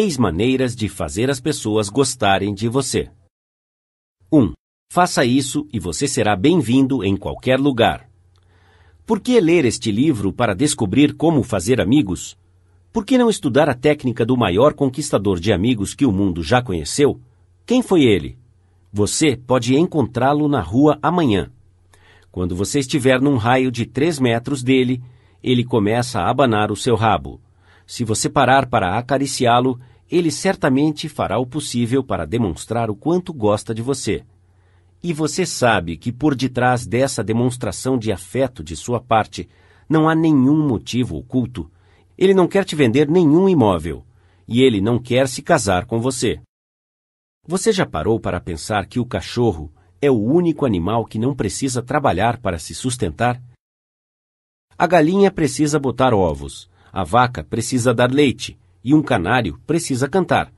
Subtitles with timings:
[0.00, 3.10] Seis maneiras de fazer as pessoas gostarem de você.
[4.32, 4.40] 1.
[4.40, 4.52] Um,
[4.92, 8.08] faça isso e você será bem-vindo em qualquer lugar.
[9.04, 12.38] Por que ler este livro para descobrir como fazer amigos?
[12.92, 16.62] Por que não estudar a técnica do maior conquistador de amigos que o mundo já
[16.62, 17.20] conheceu?
[17.66, 18.38] Quem foi ele?
[18.92, 21.50] Você pode encontrá-lo na rua amanhã.
[22.30, 25.02] Quando você estiver num raio de três metros dele,
[25.42, 27.40] ele começa a abanar o seu rabo.
[27.84, 29.80] Se você parar para acariciá-lo,
[30.10, 34.24] ele certamente fará o possível para demonstrar o quanto gosta de você.
[35.02, 39.48] E você sabe que por detrás dessa demonstração de afeto de sua parte
[39.88, 41.70] não há nenhum motivo oculto.
[42.16, 44.04] Ele não quer te vender nenhum imóvel.
[44.46, 46.40] E ele não quer se casar com você.
[47.46, 51.82] Você já parou para pensar que o cachorro é o único animal que não precisa
[51.82, 53.40] trabalhar para se sustentar?
[54.76, 60.50] A galinha precisa botar ovos, a vaca precisa dar leite e um canário precisa cantar.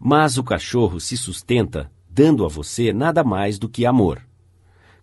[0.00, 4.22] Mas o cachorro se sustenta dando a você nada mais do que amor.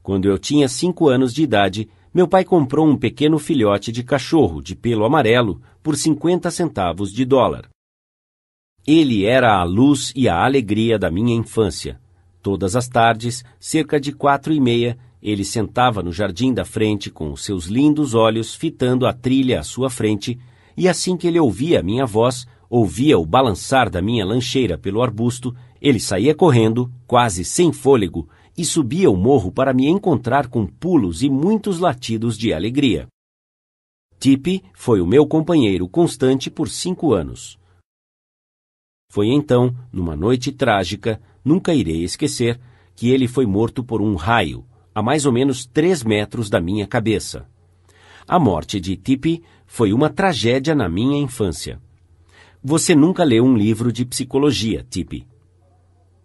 [0.01, 4.59] Quando eu tinha cinco anos de idade, meu pai comprou um pequeno filhote de cachorro
[4.59, 7.69] de pelo amarelo por 50 centavos de dólar.
[8.87, 12.01] Ele era a luz e a alegria da minha infância.
[12.41, 17.31] Todas as tardes, cerca de quatro e meia, ele sentava no jardim da frente com
[17.31, 20.39] os seus lindos olhos fitando a trilha à sua frente,
[20.75, 25.03] e assim que ele ouvia a minha voz, ouvia o balançar da minha lancheira pelo
[25.03, 30.65] arbusto, ele saía correndo, quase sem fôlego, e subia o morro para me encontrar com
[30.65, 33.07] pulos e muitos latidos de alegria.
[34.17, 37.59] Tipe foi o meu companheiro constante por cinco anos.
[39.07, 42.59] Foi então, numa noite trágica, nunca irei esquecer,
[42.95, 46.87] que ele foi morto por um raio, a mais ou menos três metros da minha
[46.87, 47.47] cabeça.
[48.27, 51.79] A morte de Tipe foi uma tragédia na minha infância.
[52.65, 55.27] Você nunca leu um livro de psicologia, Tipe.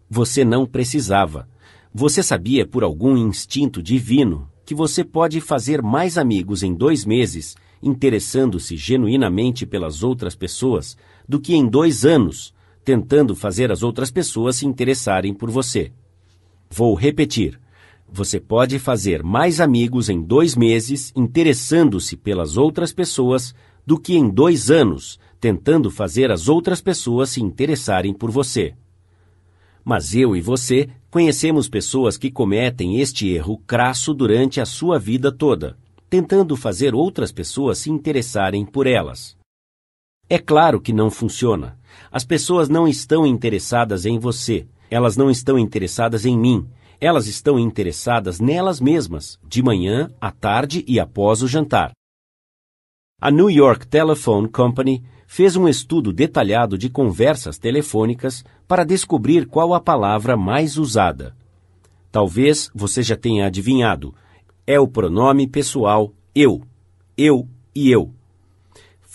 [0.09, 1.49] Você não precisava.
[1.93, 7.57] Você sabia por algum instinto divino que você pode fazer mais amigos em dois meses,
[7.83, 10.97] interessando-se genuinamente pelas outras pessoas,
[11.29, 15.91] do que em dois anos, tentando fazer as outras pessoas se interessarem por você.
[16.71, 17.59] Vou repetir.
[18.09, 23.53] Você pode fazer mais amigos em dois meses interessando-se pelas outras pessoas
[23.85, 28.75] do que em dois anos tentando fazer as outras pessoas se interessarem por você.
[29.85, 35.33] Mas eu e você conhecemos pessoas que cometem este erro crasso durante a sua vida
[35.33, 35.79] toda,
[36.11, 39.37] tentando fazer outras pessoas se interessarem por elas.
[40.29, 41.79] É claro que não funciona.
[42.13, 44.67] As pessoas não estão interessadas em você.
[44.91, 46.69] Elas não estão interessadas em mim.
[47.01, 51.93] Elas estão interessadas nelas mesmas, de manhã, à tarde e após o jantar.
[53.21, 59.73] A New York Telephone Company fez um estudo detalhado de conversas telefônicas para descobrir qual
[59.73, 61.37] a palavra mais usada.
[62.11, 64.13] Talvez você já tenha adivinhado.
[64.67, 66.63] É o pronome pessoal eu,
[67.17, 68.13] eu e eu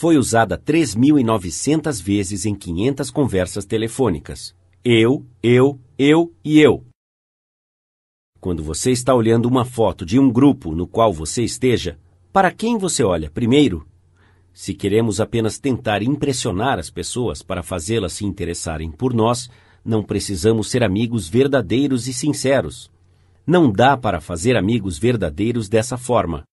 [0.04, 4.54] foi usada 3.900 vezes em 500 conversas telefônicas.
[4.84, 6.84] Eu, eu, eu e eu.
[8.42, 11.98] Quando você está olhando uma foto de um grupo no qual você esteja,
[12.34, 13.88] para quem você olha primeiro?
[14.54, 19.50] Se queremos apenas tentar impressionar as pessoas para fazê-las se interessarem por nós,
[19.84, 22.92] não precisamos ser amigos verdadeiros e sinceros.
[23.46, 26.44] Não dá para fazer amigos verdadeiros dessa forma.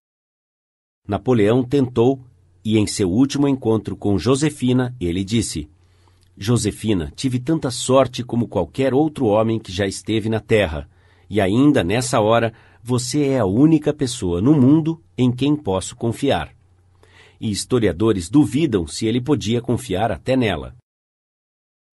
[1.07, 2.21] Napoleão tentou
[2.65, 5.69] e em seu último encontro com Josefina, ele disse:
[6.37, 10.89] Josefina, tive tanta sorte como qualquer outro homem que já esteve na Terra,
[11.29, 12.53] e ainda nessa hora
[12.83, 16.60] você é a única pessoa no mundo em quem posso confiar.
[17.41, 20.77] E historiadores duvidam se ele podia confiar até nela.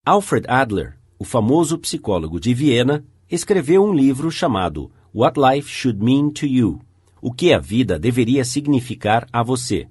[0.05, 6.29] Alfred Adler, o famoso psicólogo de Viena, escreveu um livro chamado What Life Should Mean
[6.31, 6.81] to You
[7.21, 9.87] O que a vida deveria significar a você.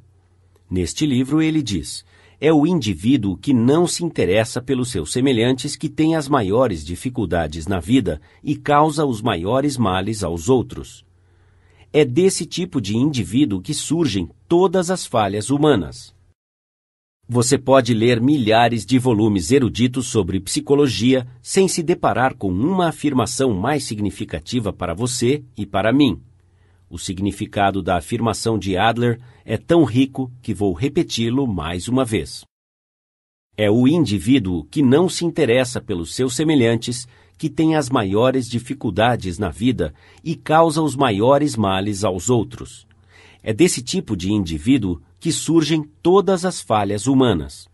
[0.71, 2.05] Neste livro, ele diz:
[2.41, 7.67] é o indivíduo que não se interessa pelos seus semelhantes que tem as maiores dificuldades
[7.67, 11.05] na vida e causa os maiores males aos outros.
[11.99, 16.15] É desse tipo de indivíduo que surgem todas as falhas humanas.
[17.27, 23.55] Você pode ler milhares de volumes eruditos sobre psicologia sem se deparar com uma afirmação
[23.55, 26.21] mais significativa para você e para mim.
[26.91, 32.45] O significado da afirmação de Adler é tão rico que vou repeti-lo mais uma vez.
[33.57, 37.09] É o indivíduo que não se interessa pelos seus semelhantes
[37.39, 39.95] que tem as maiores dificuldades na vida
[40.25, 42.87] e causa os maiores males aos outros.
[43.43, 47.69] É desse tipo de indivíduo que surgem todas as falhas humanas.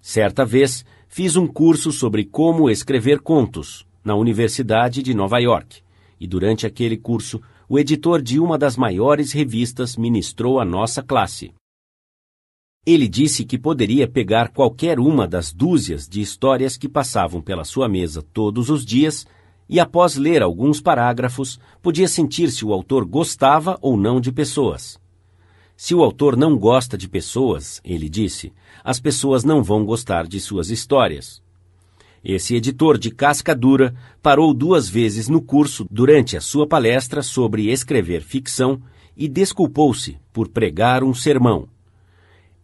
[0.00, 5.82] Certa vez, fiz um curso sobre como escrever contos na Universidade de Nova York,
[6.20, 11.52] e durante aquele curso, o editor de uma das maiores revistas ministrou a nossa classe.
[12.90, 17.86] Ele disse que poderia pegar qualquer uma das dúzias de histórias que passavam pela sua
[17.86, 19.26] mesa todos os dias
[19.68, 24.98] e, após ler alguns parágrafos, podia sentir se o autor gostava ou não de pessoas.
[25.76, 30.40] Se o autor não gosta de pessoas, ele disse, as pessoas não vão gostar de
[30.40, 31.42] suas histórias.
[32.24, 37.70] Esse editor de casca dura parou duas vezes no curso durante a sua palestra sobre
[37.70, 38.80] escrever ficção
[39.14, 41.68] e desculpou-se por pregar um sermão.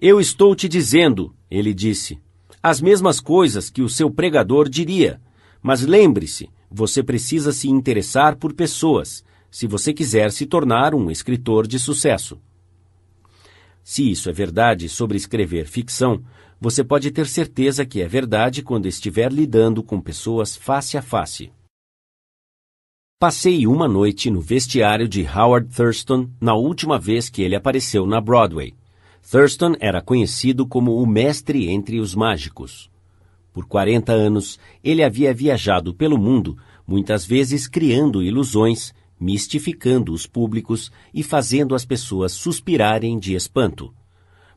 [0.00, 2.18] Eu estou te dizendo, ele disse,
[2.62, 5.20] as mesmas coisas que o seu pregador diria,
[5.62, 11.66] mas lembre-se, você precisa se interessar por pessoas, se você quiser se tornar um escritor
[11.66, 12.40] de sucesso.
[13.82, 16.24] Se isso é verdade sobre escrever ficção,
[16.60, 21.52] você pode ter certeza que é verdade quando estiver lidando com pessoas face a face.
[23.18, 28.20] Passei uma noite no vestiário de Howard Thurston na última vez que ele apareceu na
[28.20, 28.74] Broadway.
[29.30, 32.90] Thurston era conhecido como o mestre entre os mágicos.
[33.54, 40.92] Por 40 anos, ele havia viajado pelo mundo, muitas vezes criando ilusões, mistificando os públicos
[41.12, 43.94] e fazendo as pessoas suspirarem de espanto.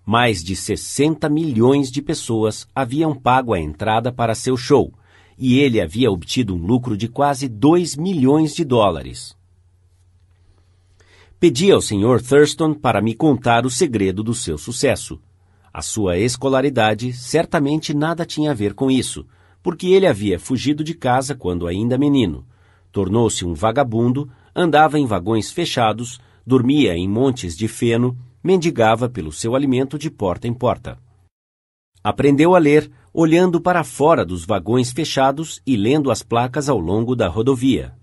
[0.05, 4.93] Mais de 60 milhões de pessoas haviam pago a entrada para seu show,
[5.37, 9.36] e ele havia obtido um lucro de quase 2 milhões de dólares.
[11.39, 12.19] Pedi ao Sr.
[12.27, 15.21] Thurston para me contar o segredo do seu sucesso.
[15.71, 19.23] A sua escolaridade certamente nada tinha a ver com isso,
[19.61, 22.43] porque ele havia fugido de casa quando ainda menino.
[22.91, 29.55] Tornou-se um vagabundo, andava em vagões fechados, dormia em montes de feno, mendigava pelo seu
[29.55, 30.97] alimento de porta em porta.
[32.03, 37.15] Aprendeu a ler olhando para fora dos vagões fechados e lendo as placas ao longo
[37.15, 37.93] da rodovia.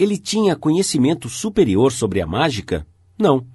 [0.00, 2.86] Ele tinha conhecimento superior sobre a mágica?
[3.18, 3.46] Não.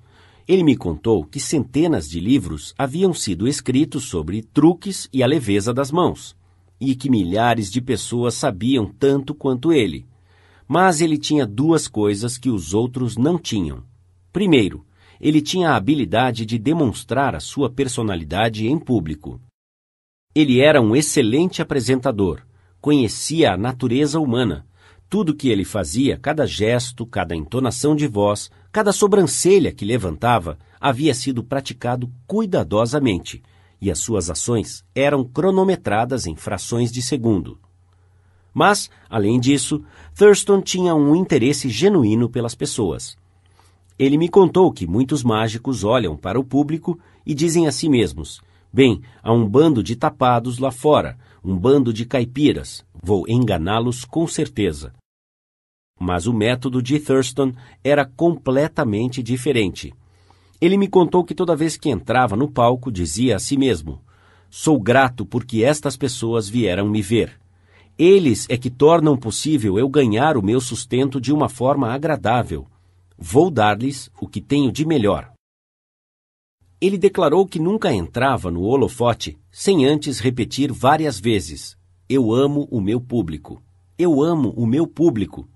[0.47, 5.73] Ele me contou que centenas de livros haviam sido escritos sobre truques e a leveza
[5.73, 6.37] das mãos,
[6.79, 10.05] e que milhares de pessoas sabiam tanto quanto ele.
[10.67, 13.83] Mas ele tinha duas coisas que os outros não tinham.
[14.31, 14.85] Primeiro,
[15.19, 19.41] ele tinha a habilidade de demonstrar a sua personalidade em público.
[20.35, 22.43] Ele era um excelente apresentador,
[22.79, 24.63] conhecia a natureza humana
[25.09, 31.13] tudo que ele fazia, cada gesto, cada entonação de voz, cada sobrancelha que levantava, havia
[31.13, 33.41] sido praticado cuidadosamente,
[33.81, 37.59] e as suas ações eram cronometradas em frações de segundo.
[38.53, 39.83] Mas, além disso,
[40.15, 43.17] Thurston tinha um interesse genuíno pelas pessoas.
[43.99, 48.41] Ele me contou que muitos mágicos olham para o público e dizem a si mesmos:
[48.71, 54.25] Bem, há um bando de tapados lá fora, um bando de caipiras, Vou enganá-los com
[54.25, 54.91] certeza.
[55.99, 57.53] Mas o método de Thurston
[57.83, 59.93] era completamente diferente.
[60.59, 64.01] Ele me contou que toda vez que entrava no palco dizia a si mesmo:
[64.49, 67.39] Sou grato porque estas pessoas vieram me ver.
[67.95, 72.65] Eles é que tornam possível eu ganhar o meu sustento de uma forma agradável.
[73.15, 75.34] Vou dar-lhes o que tenho de melhor.
[76.79, 81.77] Ele declarou que nunca entrava no holofote sem antes repetir várias vezes:
[82.07, 83.63] eu amo o meu público.
[83.97, 85.49] Eu amo o meu público.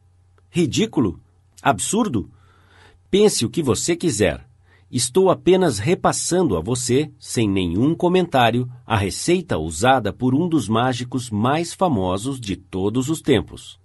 [0.50, 1.22] Ridículo?
[1.62, 2.32] Absurdo?
[3.12, 4.50] Pense o que você quiser.
[4.90, 11.30] Estou apenas repassando a você, sem nenhum comentário, a receita usada por um dos mágicos
[11.30, 13.80] mais famosos de todos os tempos.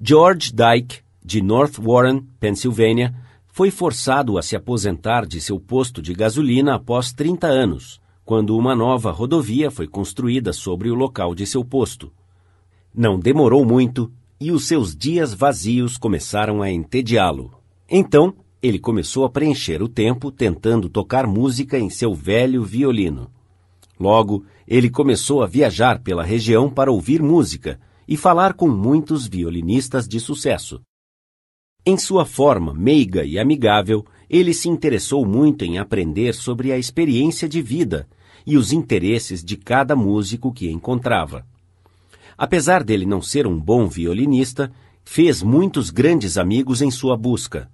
[0.00, 3.12] George Dyke, de North Warren, Pensilvânia,
[3.58, 8.76] foi forçado a se aposentar de seu posto de gasolina após 30 anos quando uma
[8.76, 12.12] nova rodovia foi construída sobre o local de seu posto.
[12.94, 17.50] Não demorou muito e os seus dias vazios começaram a entediá-lo.
[17.90, 23.28] Então, ele começou a preencher o tempo tentando tocar música em seu velho violino.
[23.98, 30.06] Logo, ele começou a viajar pela região para ouvir música e falar com muitos violinistas
[30.06, 30.80] de sucesso.
[31.88, 37.48] Em sua forma meiga e amigável, ele se interessou muito em aprender sobre a experiência
[37.48, 38.06] de vida
[38.46, 41.46] e os interesses de cada músico que encontrava.
[42.36, 44.70] Apesar dele não ser um bom violinista,
[45.02, 47.70] fez muitos grandes amigos em sua busca.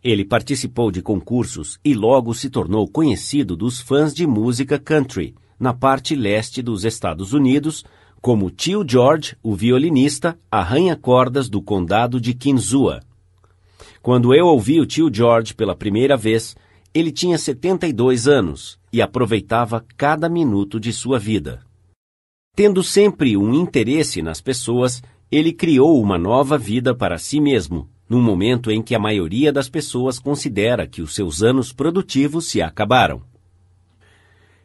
[0.00, 5.74] Ele participou de concursos e logo se tornou conhecido dos fãs de música country, na
[5.74, 7.84] parte leste dos Estados Unidos,
[8.22, 13.00] como Tio George, o violinista, arranha-cordas do condado de Kinzua.
[14.06, 16.54] Quando eu ouvi o tio George pela primeira vez,
[16.94, 21.66] Ele tinha 72 anos e aproveitava cada minuto de sua vida.
[22.54, 28.22] Tendo sempre um interesse nas pessoas, ele criou uma nova vida para si mesmo, num
[28.22, 33.22] momento em que a maioria das pessoas considera que os seus anos produtivos se acabaram.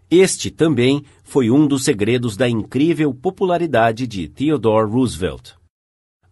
[0.07, 5.53] Este também foi um dos segredos da incrível popularidade de Theodore Roosevelt.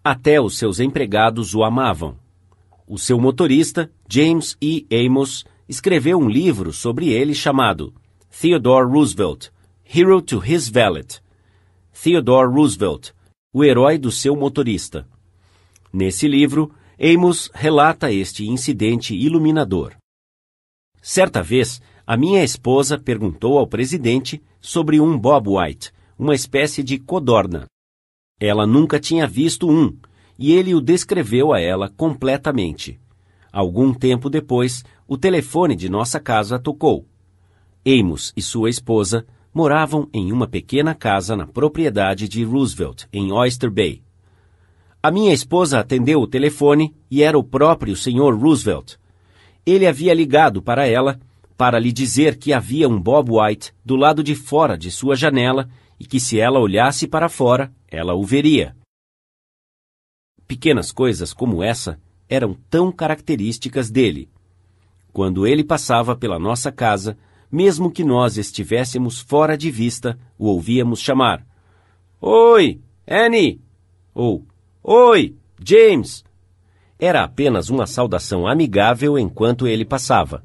[0.04, 2.16] Até os seus empregados o amavam.
[2.91, 4.88] O seu motorista, James E.
[4.91, 7.93] Amos, escreveu um livro sobre ele chamado
[8.41, 9.50] Theodore Roosevelt,
[9.86, 11.22] Hero to His Valet.
[11.93, 13.12] Theodore Roosevelt,
[13.53, 15.08] o herói do seu motorista.
[15.93, 19.96] Nesse livro, Amos relata este incidente iluminador.
[21.00, 26.98] Certa vez, a minha esposa perguntou ao presidente sobre um Bob White, uma espécie de
[26.98, 27.67] codorna.
[28.39, 29.96] Ela nunca tinha visto um,
[30.39, 32.98] e ele o descreveu a ela completamente.
[33.51, 37.05] Algum tempo depois, o telefone de nossa casa tocou.
[37.86, 43.69] Amos e sua esposa moravam em uma pequena casa na propriedade de Roosevelt, em Oyster
[43.69, 44.01] Bay.
[45.03, 48.38] A minha esposa atendeu o telefone e era o próprio Sr.
[48.38, 48.96] Roosevelt.
[49.65, 51.19] Ele havia ligado para ela
[51.58, 55.67] para lhe dizer que havia um Bob White do lado de fora de sua janela
[56.00, 58.79] e que se ela olhasse para fora, ela o veria.
[60.50, 64.27] Pequenas coisas como essa eram tão características dele.
[65.13, 67.15] Quando ele passava pela nossa casa,
[67.51, 71.46] mesmo que nós estivéssemos fora de vista, o ouvíamos chamar:
[72.20, 73.62] Oi, Annie!
[74.12, 74.44] Ou
[74.82, 76.25] Oi, James!
[76.98, 80.44] Era apenas uma saudação amigável enquanto ele passava.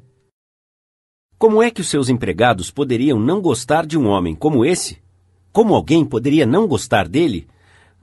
[1.35, 5.01] Como é que os seus empregados poderiam não gostar de um homem como esse?
[5.51, 7.47] Como alguém poderia não gostar dele?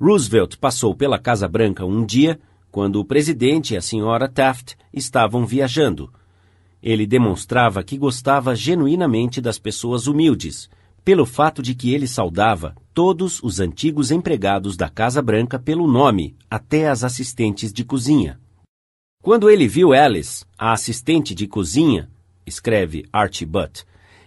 [0.03, 2.41] Roosevelt passou pela Casa Branca um dia
[2.73, 6.13] quando o presidente e a senhora Taft estavam viajando.
[6.83, 10.69] Ele demonstrava que gostava genuinamente das pessoas humildes,
[11.05, 16.35] pelo fato de que ele saudava todos os antigos empregados da Casa Branca pelo nome,
[16.51, 18.41] até as assistentes de cozinha.
[19.23, 22.11] Quando ele viu Alice, a assistente de cozinha,
[22.45, 23.85] escreve Archie Butt,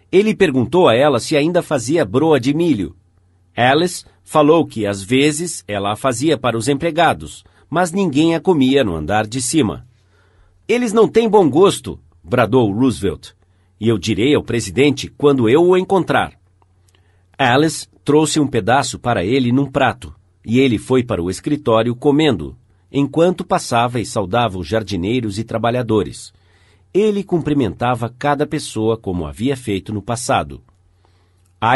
[0.09, 2.95] ele perguntou a ela se ainda fazia broa de milho.
[3.53, 8.83] Alice falou que às vezes ela a fazia para os empregados, mas ninguém a comia
[8.83, 9.87] no andar de cima.
[10.67, 13.33] Eles não têm bom gosto, bradou Roosevelt,
[13.79, 16.33] e eu direi ao presidente quando eu o encontrar.
[17.37, 20.13] Alice trouxe um pedaço para ele num prato,
[20.43, 22.57] e ele foi para o escritório comendo,
[22.91, 26.33] enquanto passava e saudava os jardineiros e trabalhadores.
[26.93, 30.61] Ele cumprimentava cada pessoa como havia feito no passado.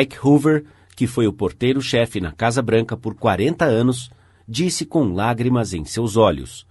[0.02, 0.66] Ike Hoover,
[1.00, 4.12] que foi o porteiro-chefe na Casa Branca por 40 anos,
[4.46, 6.68] disse com lágrimas em seus olhos.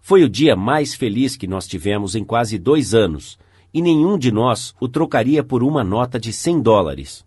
[0.00, 3.38] Foi o dia mais feliz que nós tivemos em quase dois anos,
[3.70, 7.26] e nenhum de nós o trocaria por uma nota de 100 dólares.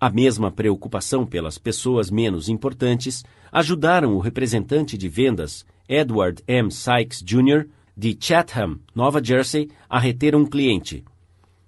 [0.00, 6.68] A mesma preocupação pelas pessoas menos importantes ajudaram o representante de vendas, Edward M.
[6.68, 11.04] Sykes Jr., de Chatham, Nova Jersey, a reter um cliente.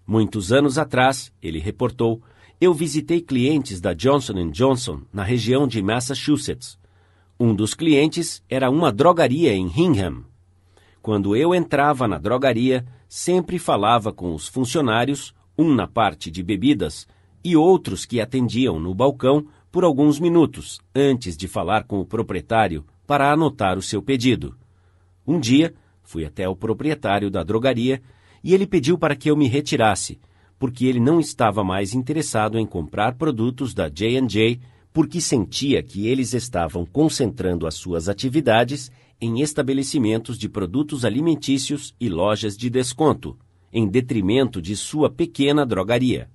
[0.05, 2.21] Muitos anos atrás, ele reportou,
[2.65, 6.79] eu visitei clientes da Johnson Johnson na região de Massachusetts.
[7.39, 10.23] Um dos clientes era uma drogaria em Hingham.
[11.03, 17.05] Quando eu entrava na drogaria, sempre falava com os funcionários, um na parte de bebidas
[17.43, 22.85] e outros que atendiam no balcão por alguns minutos antes de falar com o proprietário
[23.05, 24.57] para anotar o seu pedido.
[25.27, 28.01] Um dia, fui até o proprietário da drogaria
[28.45, 30.21] e ele pediu para que eu me retirasse
[30.63, 34.61] porque ele não estava mais interessado em comprar produtos da J&J
[34.93, 38.89] porque sentia que eles estavam concentrando as suas atividades
[39.21, 43.37] em estabelecimentos de produtos alimentícios e lojas de desconto,
[43.73, 46.31] em detrimento de sua pequena drogaria.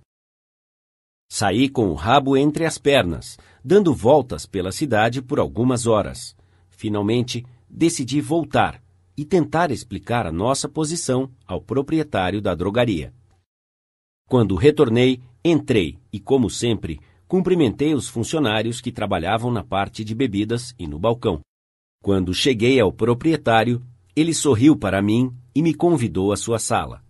[1.32, 6.36] Saí com o rabo entre as pernas, dando voltas pela cidade por algumas horas.
[6.70, 8.84] Finalmente, decidi voltar
[9.16, 13.16] e tentar explicar a nossa posição ao proprietário da drogaria.
[14.28, 20.76] Quando retornei, entrei e, como sempre, cumprimentei os funcionários que trabalhavam na parte de bebidas
[20.78, 21.40] e no balcão.
[22.04, 23.82] Quando cheguei ao proprietário,
[24.14, 27.02] ele sorriu para mim e me convidou à sua sala.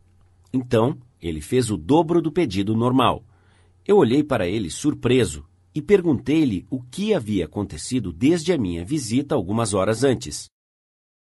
[0.53, 3.25] Então, ele fez o dobro do pedido normal.
[3.85, 5.43] Eu olhei para ele surpreso
[5.73, 10.49] e perguntei-lhe o que havia acontecido desde a minha visita algumas horas antes.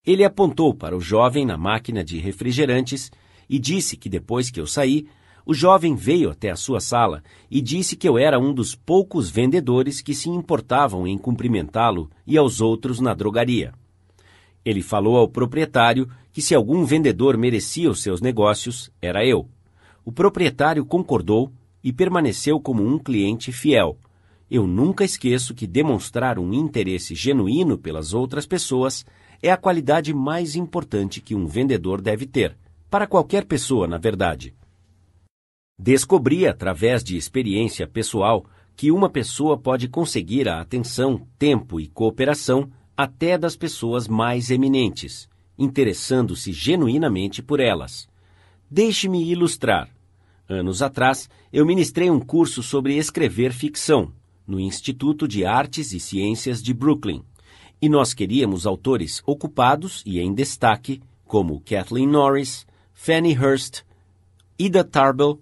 [0.05, 3.09] Ele apontou para o jovem na máquina de refrigerantes
[3.49, 5.07] e disse que depois que eu saí,
[5.45, 9.29] o jovem veio até a sua sala e disse que eu era um dos poucos
[9.29, 13.73] vendedores que se importavam em cumprimentá-lo e aos outros na drogaria.
[14.65, 19.47] Ele falou ao proprietário que se algum vendedor merecia os seus negócios, era eu.
[20.03, 21.51] O proprietário concordou
[21.83, 23.99] e permaneceu como um cliente fiel.
[24.49, 29.05] Eu nunca esqueço que demonstrar um interesse genuíno pelas outras pessoas
[29.41, 32.57] é a qualidade mais importante que um vendedor deve ter,
[32.89, 34.55] para qualquer pessoa, na verdade.
[35.77, 38.46] Descobri através de experiência pessoal
[38.77, 45.29] que uma pessoa pode conseguir a atenção, tempo e cooperação até das pessoas mais eminentes,
[45.58, 48.08] interessando-se genuinamente por elas.
[48.72, 49.89] Deixe-me ilustrar.
[50.48, 54.13] Anos atrás, eu ministrei um curso sobre escrever ficção
[54.48, 57.24] no Instituto de Artes e Ciências de Brooklyn,
[57.82, 63.82] e nós queríamos autores ocupados e em destaque, como Kathleen Norris, Fanny Hurst,
[64.58, 65.39] Ida Tarbell,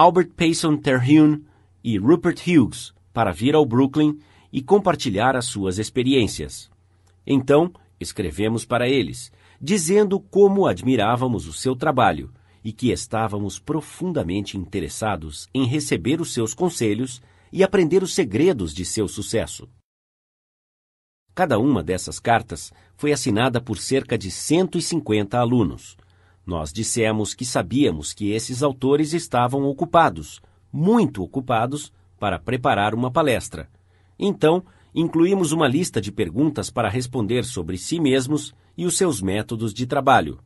[0.00, 1.44] Albert Payson Terhune
[1.82, 4.16] e Rupert Hughes, para vir ao Brooklyn
[4.52, 6.70] e compartilhar as suas experiências.
[7.26, 15.48] Então, escrevemos para eles, dizendo como admirávamos o seu trabalho e que estávamos profundamente interessados
[15.52, 17.20] em receber os seus conselhos
[17.52, 19.68] e aprender os segredos de seu sucesso.
[21.34, 25.96] Cada uma dessas cartas foi assinada por cerca de 150 alunos.
[26.48, 30.40] Nós dissemos que sabíamos que esses autores estavam ocupados,
[30.72, 33.68] muito ocupados, para preparar uma palestra
[34.18, 34.64] então,
[34.94, 39.86] incluímos uma lista de perguntas para responder sobre si mesmos e os seus métodos de
[39.86, 40.40] trabalho.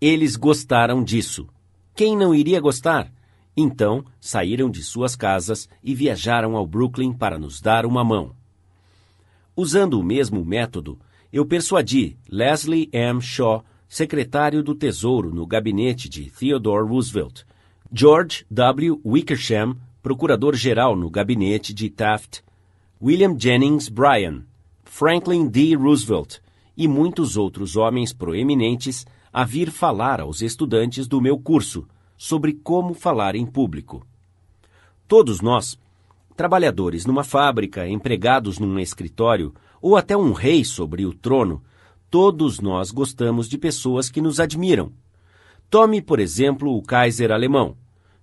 [0.00, 1.48] Eles gostaram disso.
[1.94, 3.12] Quem não iria gostar?
[3.56, 8.34] Então, saíram de suas casas e viajaram ao Brooklyn para nos dar uma mão.
[9.56, 10.98] Usando o mesmo método,
[11.32, 13.20] eu persuadi Leslie M.
[13.20, 17.42] Shaw, secretário do Tesouro no gabinete de Theodore Roosevelt,
[17.92, 19.00] George W.
[19.04, 22.40] Wickersham, procurador-geral no gabinete de Taft,
[23.00, 24.42] William Jennings Bryan,
[24.82, 25.76] Franklin D.
[25.76, 26.38] Roosevelt
[26.76, 31.86] e muitos outros homens proeminentes a vir falar aos estudantes do meu curso
[32.18, 34.04] sobre como falar em público.
[35.06, 35.78] Todos nós,
[36.36, 41.62] trabalhadores numa fábrica, empregados num escritório ou até um rei sobre o trono,
[42.14, 44.92] todos nós gostamos de pessoas que nos admiram.
[45.68, 47.76] Tome, por exemplo, o Kaiser alemão.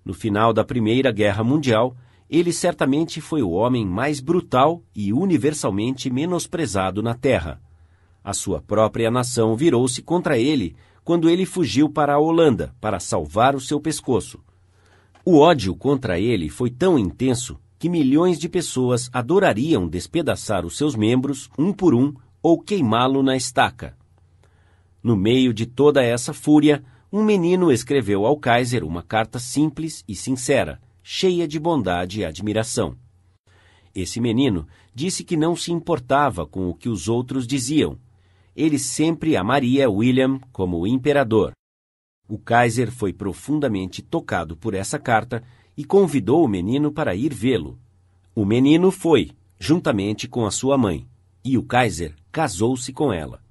[0.05, 1.93] No final da Primeira Guerra Mundial,
[2.29, 7.61] ele certamente foi o homem mais brutal e universalmente menosprezado na Terra.
[8.23, 10.73] A sua própria nação virou-se contra ele
[11.03, 14.39] quando ele fugiu para a Holanda para salvar o seu pescoço.
[15.25, 20.95] O ódio contra ele foi tão intenso que milhões de pessoas adorariam despedaçar os seus
[20.95, 23.97] membros um por um ou queimá-lo na estaca.
[25.03, 30.15] No meio de toda essa fúria, um menino escreveu ao Kaiser uma carta simples e
[30.15, 32.95] sincera, cheia de bondade e admiração.
[33.93, 37.97] Esse menino disse que não se importava com o que os outros diziam.
[38.55, 41.51] Ele sempre amaria William como imperador.
[42.29, 45.43] O Kaiser foi profundamente tocado por essa carta
[45.75, 47.77] e convidou o menino para ir vê-lo.
[48.33, 51.05] O menino foi, juntamente com a sua mãe,
[51.43, 53.43] e o Kaiser casou-se com ela.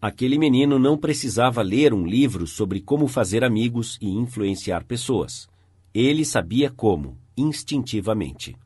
[0.00, 5.48] Aquele menino não precisava ler um livro sobre como fazer amigos e influenciar pessoas.
[5.92, 8.56] Ele sabia como, instintivamente.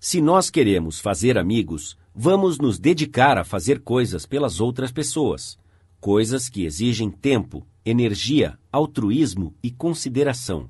[0.00, 5.58] Se nós queremos fazer amigos, vamos nos dedicar a fazer coisas pelas outras pessoas,
[6.00, 10.68] coisas que exigem tempo, energia, altruísmo e consideração.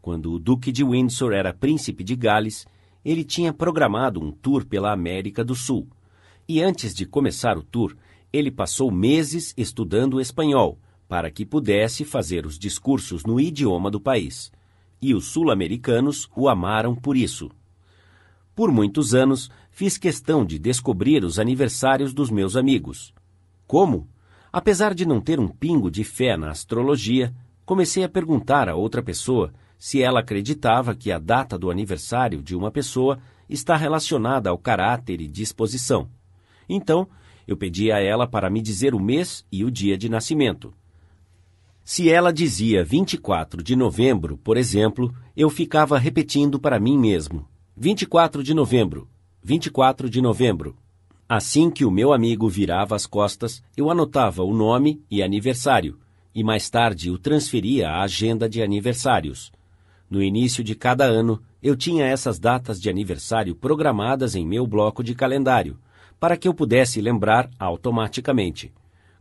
[0.00, 2.66] Quando o Duque de Windsor era príncipe de Gales,
[3.04, 5.88] ele tinha programado um tour pela América do Sul
[6.48, 7.96] e antes de começar o tour,
[8.32, 14.52] ele passou meses estudando espanhol para que pudesse fazer os discursos no idioma do país.
[15.00, 17.50] E os sul-americanos o amaram por isso.
[18.54, 23.14] Por muitos anos, fiz questão de descobrir os aniversários dos meus amigos.
[23.66, 24.08] Como?
[24.52, 29.02] Apesar de não ter um pingo de fé na astrologia, comecei a perguntar a outra
[29.02, 29.52] pessoa
[29.84, 33.18] se ela acreditava que a data do aniversário de uma pessoa
[33.50, 36.08] está relacionada ao caráter e disposição.
[36.66, 37.06] Então,
[37.46, 40.72] eu pedi a ela para me dizer o mês e o dia de nascimento.
[41.84, 48.42] Se ela dizia 24 de novembro, por exemplo, eu ficava repetindo para mim mesmo: 24
[48.42, 49.06] de novembro,
[49.42, 50.78] 24 de novembro.
[51.28, 55.98] Assim que o meu amigo virava as costas, eu anotava o nome e aniversário,
[56.34, 59.52] e mais tarde o transferia à agenda de aniversários.
[60.14, 65.02] No início de cada ano, eu tinha essas datas de aniversário programadas em meu bloco
[65.02, 65.76] de calendário,
[66.20, 68.72] para que eu pudesse lembrar automaticamente.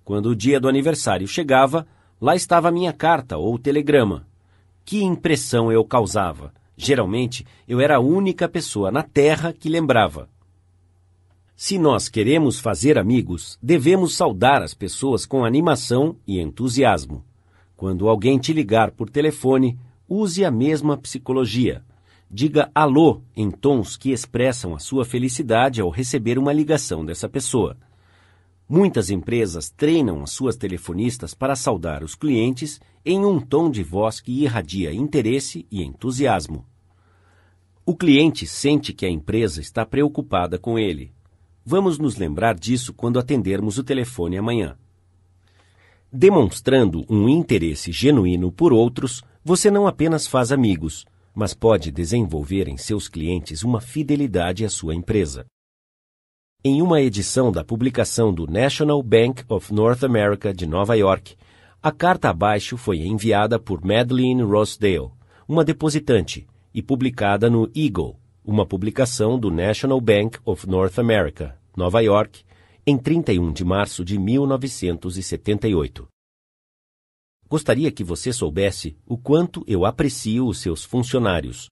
[0.06, 1.88] Quando o dia do aniversário chegava,
[2.22, 4.28] lá estava minha carta ou telegrama.
[4.86, 6.54] Que impressão eu causava!
[6.78, 10.30] Geralmente, eu era a única pessoa na Terra que lembrava.
[11.56, 17.26] Se nós queremos fazer amigos, devemos saudar as pessoas com animação e entusiasmo.
[17.76, 19.76] Quando alguém te ligar por telefone,
[20.08, 21.84] use a mesma psicologia.
[22.30, 27.78] Diga alô em tons que expressam a sua felicidade ao receber uma ligação dessa pessoa.
[28.68, 34.20] Muitas empresas treinam as suas telefonistas para saudar os clientes em um tom de voz
[34.20, 36.66] que irradia interesse e entusiasmo.
[37.86, 41.12] O cliente sente que a empresa está preocupada com ele.
[41.66, 44.78] Vamos nos lembrar disso quando atendermos o telefone amanhã.
[46.16, 52.78] Demonstrando um interesse genuíno por outros, você não apenas faz amigos, mas pode desenvolver em
[52.78, 55.44] seus clientes uma fidelidade à sua empresa.
[56.64, 61.36] Em uma edição da publicação do National Bank of North America de Nova York,
[61.82, 65.10] a carta abaixo foi enviada por Madeleine Rosedale,
[65.48, 72.02] uma depositante, e publicada no Eagle, uma publicação do National Bank of North America, Nova
[72.02, 72.44] York,
[72.86, 76.06] em 31 de março de 1978.
[77.50, 81.70] Gostaria que você soubesse o quanto eu aprecio os seus funcionários.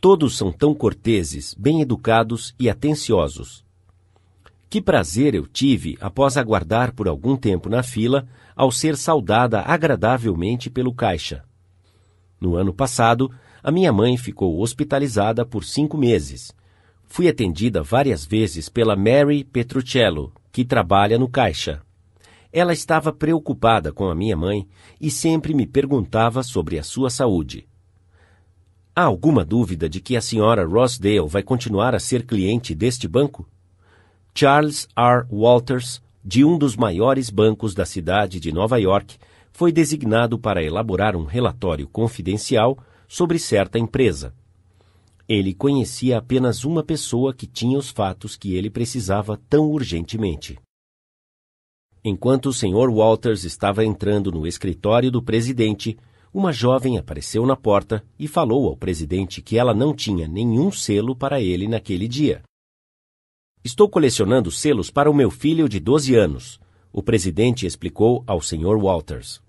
[0.00, 3.64] Todos são tão corteses, bem educados e atenciosos.
[4.68, 8.26] Que prazer eu tive após aguardar por algum tempo na fila
[8.56, 11.44] ao ser saudada agradavelmente pelo caixa.
[12.40, 16.52] No ano passado, a minha mãe ficou hospitalizada por cinco meses.
[17.08, 21.80] Fui atendida várias vezes pela Mary Petruccello, que trabalha no caixa.
[22.52, 24.68] Ela estava preocupada com a minha mãe
[25.00, 27.66] e sempre me perguntava sobre a sua saúde.
[28.94, 33.48] Há alguma dúvida de que a senhora Rossdale vai continuar a ser cliente deste banco?
[34.34, 35.26] Charles R.
[35.30, 39.16] Walters, de um dos maiores bancos da cidade de Nova York,
[39.52, 44.34] foi designado para elaborar um relatório confidencial sobre certa empresa.
[45.28, 50.58] Ele conhecia apenas uma pessoa que tinha os fatos que ele precisava tão urgentemente.
[52.02, 52.88] Enquanto o Sr.
[52.90, 55.98] Walters estava entrando no escritório do presidente,
[56.32, 61.14] uma jovem apareceu na porta e falou ao presidente que ela não tinha nenhum selo
[61.14, 62.42] para ele naquele dia.
[63.62, 66.58] Estou colecionando selos para o meu filho de 12 anos,
[66.90, 68.78] o presidente explicou ao Sr.
[68.82, 69.42] Walters.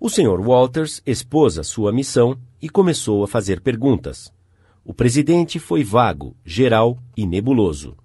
[0.00, 0.40] O Sr.
[0.40, 4.34] Walters expôs a sua missão e começou a fazer perguntas.
[4.88, 7.96] O presidente foi vago, geral e nebuloso.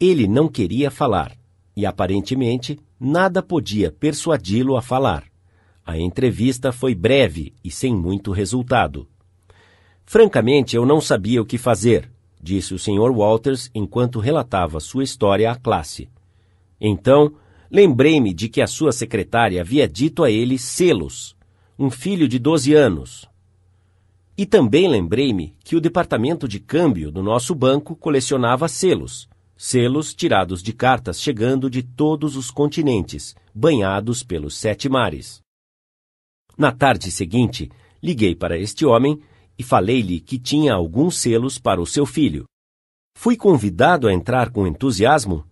[0.00, 1.36] Ele não queria falar
[1.76, 5.24] e aparentemente nada podia persuadi-lo a falar.
[5.84, 9.06] A entrevista foi breve e sem muito resultado.
[10.06, 12.10] Francamente, eu não sabia o que fazer,
[12.42, 13.10] disse o Sr.
[13.10, 16.08] Walters enquanto relatava sua história à classe.
[16.80, 17.34] Então,
[17.70, 21.36] lembrei-me de que a sua secretária havia dito a ele selos,
[21.78, 23.30] um filho de 12 anos.
[24.36, 30.62] E também lembrei-me que o departamento de câmbio do nosso banco colecionava selos, selos tirados
[30.62, 35.40] de cartas chegando de todos os continentes, banhados pelos sete mares.
[36.56, 37.70] Na tarde seguinte,
[38.02, 39.20] liguei para este homem
[39.58, 42.44] e falei-lhe que tinha alguns selos para o seu filho.
[43.14, 45.44] Fui convidado a entrar com entusiasmo?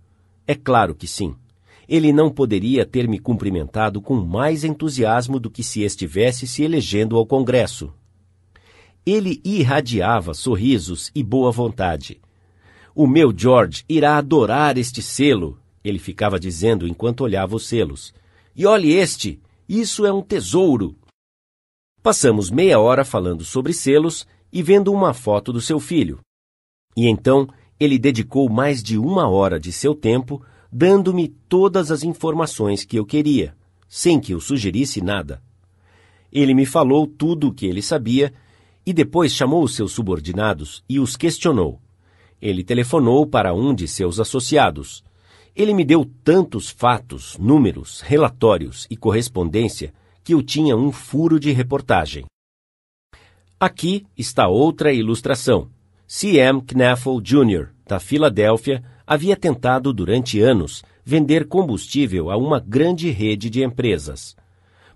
[0.47, 1.37] É claro que sim.
[1.87, 7.17] Ele não poderia ter me cumprimentado com mais entusiasmo do que se estivesse se elegendo
[7.17, 7.93] ao Congresso.
[9.11, 12.21] Ele irradiava sorrisos e boa vontade
[12.95, 18.13] o meu George irá adorar este selo, ele ficava dizendo enquanto olhava os selos.
[18.55, 20.97] E olhe este, isso é um tesouro.
[22.03, 26.19] Passamos meia hora falando sobre selos e vendo uma foto do seu filho.
[26.97, 30.43] E então ele dedicou mais de uma hora de seu tempo
[30.73, 33.57] dando-me todas as informações que eu queria,
[33.89, 35.43] sem que eu sugerisse nada.
[36.31, 38.33] Ele me falou tudo o que ele sabia
[38.85, 41.81] e depois chamou os seus subordinados e os questionou.
[42.41, 45.05] Ele telefonou para um de seus associados.
[45.55, 49.93] Ele me deu tantos fatos, números, relatórios e correspondência
[50.25, 52.25] que eu tinha um furo de reportagem.
[53.59, 55.69] Aqui está outra ilustração.
[56.07, 56.63] C.M.
[56.63, 63.63] Knaffle Jr., da Filadélfia, havia tentado durante anos vender combustível a uma grande rede de
[63.63, 64.37] empresas.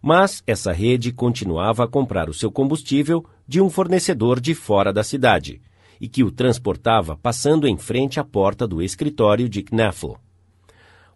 [0.01, 5.03] Mas essa rede continuava a comprar o seu combustível de um fornecedor de fora da
[5.03, 5.61] cidade
[6.01, 10.17] e que o transportava passando em frente à porta do escritório de Knaffle.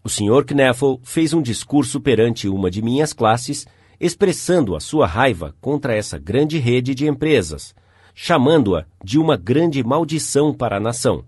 [0.03, 0.45] O Sr.
[0.47, 3.67] Knaffle fez um discurso perante uma de minhas classes,
[4.01, 7.75] expressando a sua raiva contra essa grande rede de empresas,
[8.15, 11.25] chamando-a de uma grande maldição para a nação.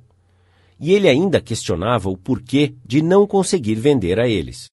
[0.78, 4.68] E ele ainda questionava o porquê de não conseguir vender a eles.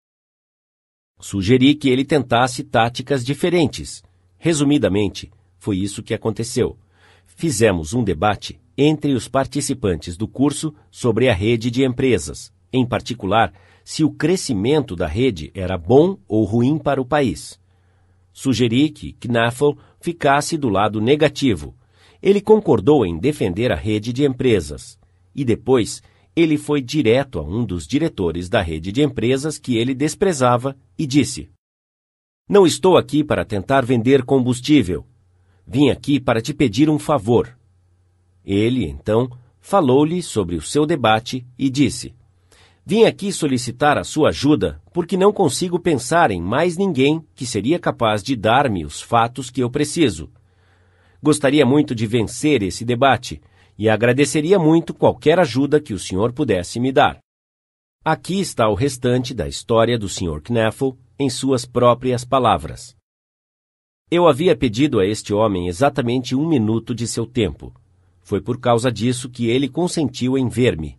[1.19, 4.03] Sugeri que ele tentasse táticas diferentes.
[4.37, 5.31] Resumidamente,
[5.67, 6.77] foi isso que aconteceu.
[7.25, 13.51] Fizemos um debate entre os participantes do curso sobre a rede de empresas, em particular,
[13.83, 17.59] se o crescimento da rede era bom ou ruim para o país.
[18.31, 21.75] Sugeri que Knaffel ficasse do lado negativo.
[22.23, 24.97] Ele concordou em defender a rede de empresas.
[25.35, 26.01] E depois,
[26.33, 31.05] ele foi direto a um dos diretores da rede de empresas que ele desprezava e
[31.05, 31.49] disse:
[32.47, 35.05] Não estou aqui para tentar vender combustível.
[35.69, 37.57] Vim aqui para te pedir um favor.
[38.45, 42.15] Ele, então, falou-lhe sobre o seu debate e disse:
[42.85, 47.77] Vim aqui solicitar a sua ajuda porque não consigo pensar em mais ninguém que seria
[47.77, 50.31] capaz de dar-me os fatos que eu preciso.
[51.21, 53.41] Gostaria muito de vencer esse debate
[53.77, 57.19] e agradeceria muito qualquer ajuda que o senhor pudesse me dar.
[58.05, 60.41] Aqui está o restante da história do Sr.
[60.41, 62.96] Knaffel em suas próprias palavras.
[64.09, 67.73] Eu havia pedido a este homem exatamente um minuto de seu tempo.
[68.21, 70.97] Foi por causa disso que ele consentiu em ver-me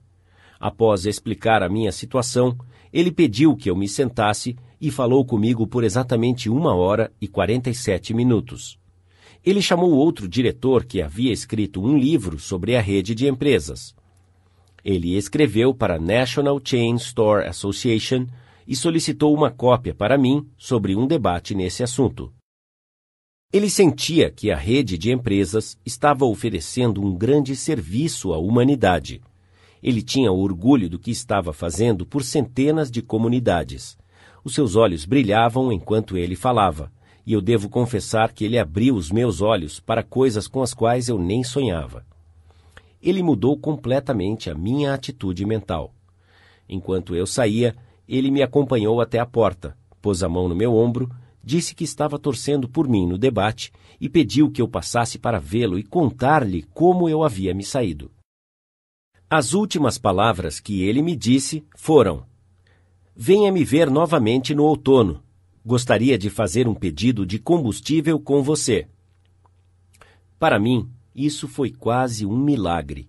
[0.60, 2.56] Após explicar a minha situação,
[2.92, 7.70] ele pediu que eu me sentasse e falou comigo por exatamente uma hora e quarenta
[7.70, 8.78] e sete minutos.
[9.44, 13.94] Ele chamou outro diretor que havia escrito um livro sobre a rede de empresas.
[14.84, 18.26] Ele escreveu para a National Chain Store Association
[18.66, 22.32] e solicitou uma cópia para mim sobre um debate nesse assunto.
[23.52, 29.22] Ele sentia que a rede de empresas estava oferecendo um grande serviço à humanidade
[29.82, 33.96] ele tinha orgulho do que estava fazendo por centenas de comunidades.
[34.44, 36.90] Os seus olhos brilhavam enquanto ele falava,
[37.26, 41.08] e eu devo confessar que ele abriu os meus olhos para coisas com as quais
[41.08, 42.04] eu nem sonhava.
[43.00, 45.92] Ele mudou completamente a minha atitude mental.
[46.68, 47.76] Enquanto eu saía,
[48.08, 51.08] ele me acompanhou até a porta, pôs a mão no meu ombro,
[51.48, 55.78] disse que estava torcendo por mim no debate e pediu que eu passasse para vê-lo
[55.78, 58.10] e contar-lhe como eu havia me saído.
[59.30, 62.26] As últimas palavras que ele me disse foram:
[63.16, 65.22] Venha me ver novamente no outono.
[65.64, 68.86] Gostaria de fazer um pedido de combustível com você.
[70.38, 73.08] Para mim, isso foi quase um milagre.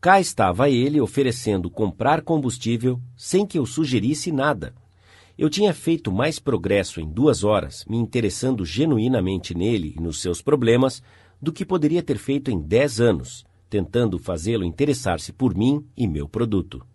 [0.00, 4.74] Cá estava ele oferecendo comprar combustível sem que eu sugerisse nada.
[5.40, 10.42] Eu tinha feito mais progresso em duas horas, me interessando genuinamente nele e nos seus
[10.42, 11.02] problemas,
[11.40, 16.28] do que poderia ter feito em dez anos tentando fazê-lo interessar-se por mim e meu
[16.28, 16.86] produto.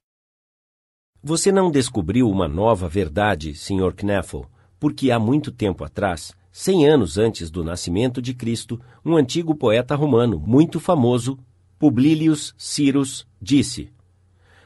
[1.24, 3.96] Você não descobriu uma nova verdade, Sr.
[3.96, 4.46] Knaffel,
[4.80, 9.96] porque há muito tempo atrás, cem anos antes do nascimento de Cristo, um antigo poeta
[9.96, 11.40] romano muito famoso,
[11.80, 13.90] Publilius Cyrus, disse: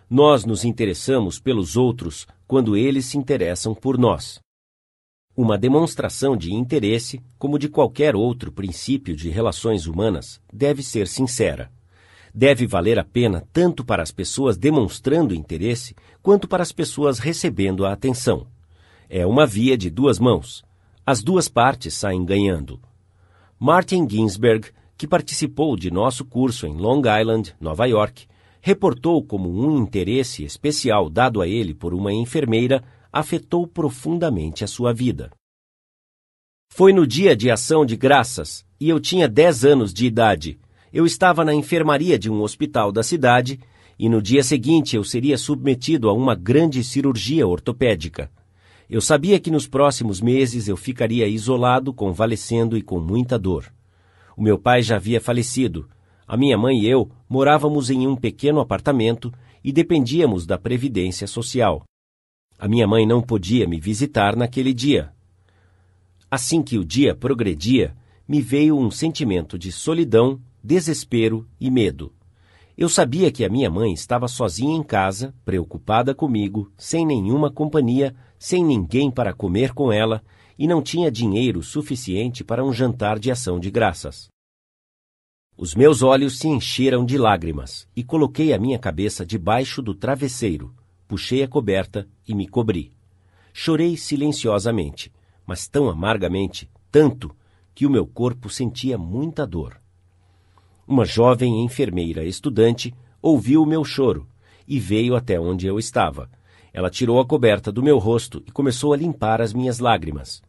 [0.10, 4.42] Nós nos interessamos pelos outros quando eles se interessam por nós.
[5.38, 11.72] Uma demonstração de interesse, como de qualquer outro princípio de relações humanas, deve ser sincera
[12.34, 17.86] deve valer a pena tanto para as pessoas demonstrando interesse quanto para as pessoas recebendo
[17.86, 18.48] a atenção.
[19.10, 20.64] É uma via de duas mãos.
[21.06, 22.80] As duas partes saem ganhando.
[23.60, 28.28] Martin Ginsberg, que participou de nosso curso em Long Island, Nova York,
[28.62, 34.94] reportou como um interesse especial dado a ele por uma enfermeira afetou profundamente a sua
[34.94, 35.32] vida.
[36.72, 40.60] Foi no dia de ação de graças, e eu tinha 10 anos de idade,
[40.92, 43.60] eu estava na enfermaria de um hospital da cidade
[43.98, 48.32] e no dia seguinte eu seria submetido a uma grande cirurgia ortopédica.
[48.90, 53.72] Eu sabia que nos próximos meses eu ficaria isolado, convalescendo e com muita dor.
[54.36, 55.88] O meu pai já havia falecido.
[56.30, 61.84] A minha mãe e eu morávamos em um pequeno apartamento e dependíamos da previdência social.
[62.56, 65.12] A minha mãe não podia me visitar naquele dia.
[66.30, 72.14] Assim que o dia progredia, me veio um sentimento de solidão desespero e medo.
[72.78, 78.16] Eu sabia que a minha mãe estava sozinha em casa, preocupada comigo, sem nenhuma companhia,
[78.38, 80.22] sem ninguém para comer com ela
[80.60, 84.30] e não tinha dinheiro suficiente para um jantar de ação de graças.
[85.62, 90.74] Os meus olhos se encheram de lágrimas e coloquei a minha cabeça debaixo do travesseiro,
[91.06, 92.94] puxei a coberta e me cobri.
[93.52, 95.12] Chorei silenciosamente,
[95.46, 97.36] mas tão amargamente, tanto,
[97.76, 99.82] que o meu corpo sentia muita dor.
[100.88, 104.26] Uma jovem enfermeira estudante ouviu o meu choro
[104.66, 106.30] e veio até onde eu estava.
[106.72, 110.42] Ela tirou a coberta do meu rosto e começou a limpar as minhas lágrimas.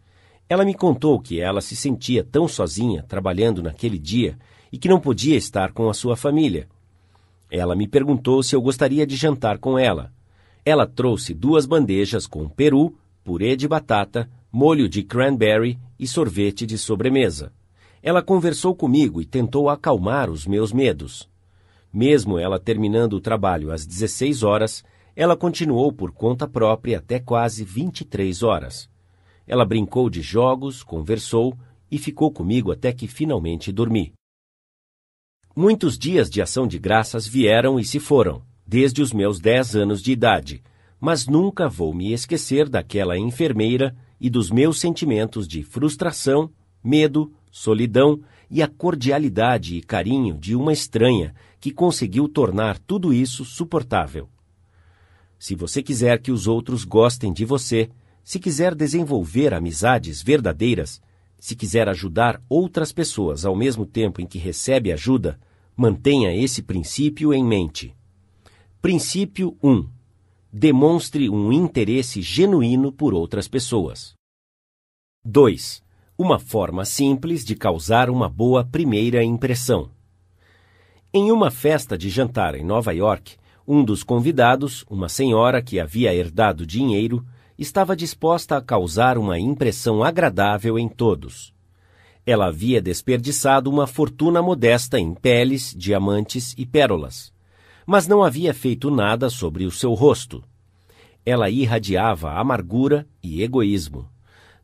[0.48, 4.38] Ela me contou que ela se sentia tão sozinha trabalhando naquele dia
[4.72, 6.68] e que não podia estar com a sua família.
[7.50, 10.12] Ela me perguntou se eu gostaria de jantar com ela.
[10.64, 16.78] Ela trouxe duas bandejas com peru, purê de batata, molho de cranberry e sorvete de
[16.78, 17.52] sobremesa.
[18.02, 21.28] Ela conversou comigo e tentou acalmar os meus medos.
[21.92, 24.84] Mesmo ela terminando o trabalho às 16 horas,
[25.16, 28.88] ela continuou por conta própria até quase 23 horas.
[29.46, 31.56] Ela brincou de jogos, conversou
[31.90, 34.12] e ficou comigo até que finalmente dormi.
[35.62, 40.00] Muitos dias de ação de graças vieram e se foram, desde os meus 10 anos
[40.00, 40.62] de idade,
[40.98, 46.50] mas nunca vou me esquecer daquela enfermeira e dos meus sentimentos de frustração,
[46.82, 53.44] medo, solidão e a cordialidade e carinho de uma estranha que conseguiu tornar tudo isso
[53.44, 54.30] suportável.
[55.38, 57.90] Se você quiser que os outros gostem de você,
[58.24, 61.02] se quiser desenvolver amizades verdadeiras,
[61.38, 65.38] se quiser ajudar outras pessoas ao mesmo tempo em que recebe ajuda,
[65.80, 67.96] mantenha esse princípio em mente.
[68.82, 69.88] Princípio 1.
[70.52, 74.12] Demonstre um interesse genuíno por outras pessoas.
[75.24, 75.82] 2.
[76.18, 79.90] Uma forma simples de causar uma boa primeira impressão.
[81.14, 86.14] Em uma festa de jantar em Nova York, um dos convidados, uma senhora que havia
[86.14, 87.24] herdado dinheiro,
[87.56, 91.54] estava disposta a causar uma impressão agradável em todos.
[92.30, 97.32] Ela havia desperdiçado uma fortuna modesta em peles, diamantes e pérolas,
[97.84, 100.40] mas não havia feito nada sobre o seu rosto.
[101.26, 104.08] Ela irradiava amargura e egoísmo.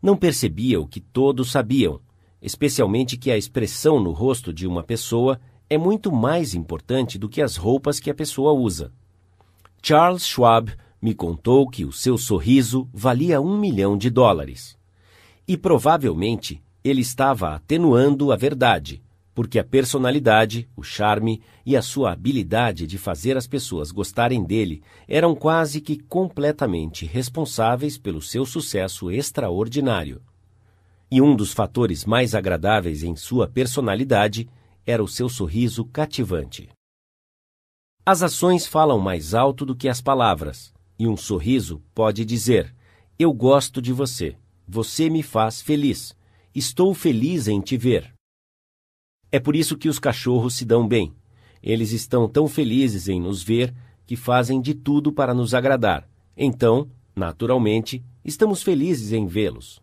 [0.01, 2.01] Não percebia o que todos sabiam,
[2.41, 7.43] especialmente que a expressão no rosto de uma pessoa é muito mais importante do que
[7.43, 8.93] as roupas que a pessoa usa.
[9.83, 14.79] Charles Schwab me contou que o seu sorriso valia um milhão de dólares.
[15.49, 19.03] E provavelmente ele estava atenuando a verdade,
[19.35, 24.83] porque a personalidade, o charme e a sua habilidade de fazer as pessoas gostarem dele
[25.07, 30.22] eram quase que completamente responsáveis pelo seu sucesso extraordinário.
[31.11, 34.49] E um dos fatores mais agradáveis em sua personalidade
[34.87, 36.68] era o seu sorriso cativante.
[38.07, 42.75] As ações falam mais alto do que as palavras, e um sorriso pode dizer:
[43.18, 44.37] Eu gosto de você.
[44.66, 46.16] Você me faz feliz.
[46.59, 48.14] Estou feliz em te ver.
[49.31, 51.14] É por isso que os cachorros se dão bem.
[51.62, 53.75] Eles estão tão felizes em nos ver
[54.07, 56.09] que fazem de tudo para nos agradar.
[56.35, 59.83] Então, naturalmente, estamos felizes em vê-los.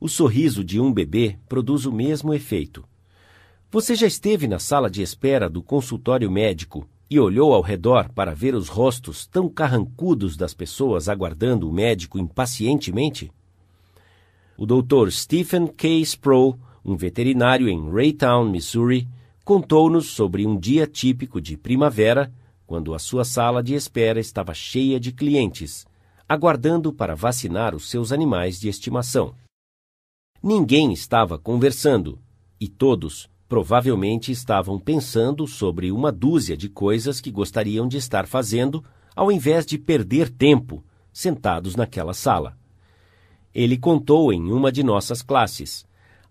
[0.00, 2.82] O sorriso de um bebê produz o mesmo efeito.
[3.70, 8.34] Você já esteve na sala de espera do consultório médico e olhou ao redor para
[8.34, 13.30] ver os rostos tão carrancudos das pessoas aguardando o médico impacientemente?
[14.60, 15.10] O Dr.
[15.10, 16.02] Stephen K.
[16.02, 19.08] Sproul, um veterinário em Raytown, Missouri,
[19.42, 22.30] contou-nos sobre um dia típico de primavera,
[22.66, 25.86] quando a sua sala de espera estava cheia de clientes,
[26.28, 29.34] aguardando para vacinar os seus animais de estimação.
[30.42, 32.18] Ninguém estava conversando,
[32.60, 38.84] e todos, provavelmente estavam pensando sobre uma dúzia de coisas que gostariam de estar fazendo
[39.16, 42.59] ao invés de perder tempo sentados naquela sala.
[43.54, 45.84] Ele contou em uma de nossas classes.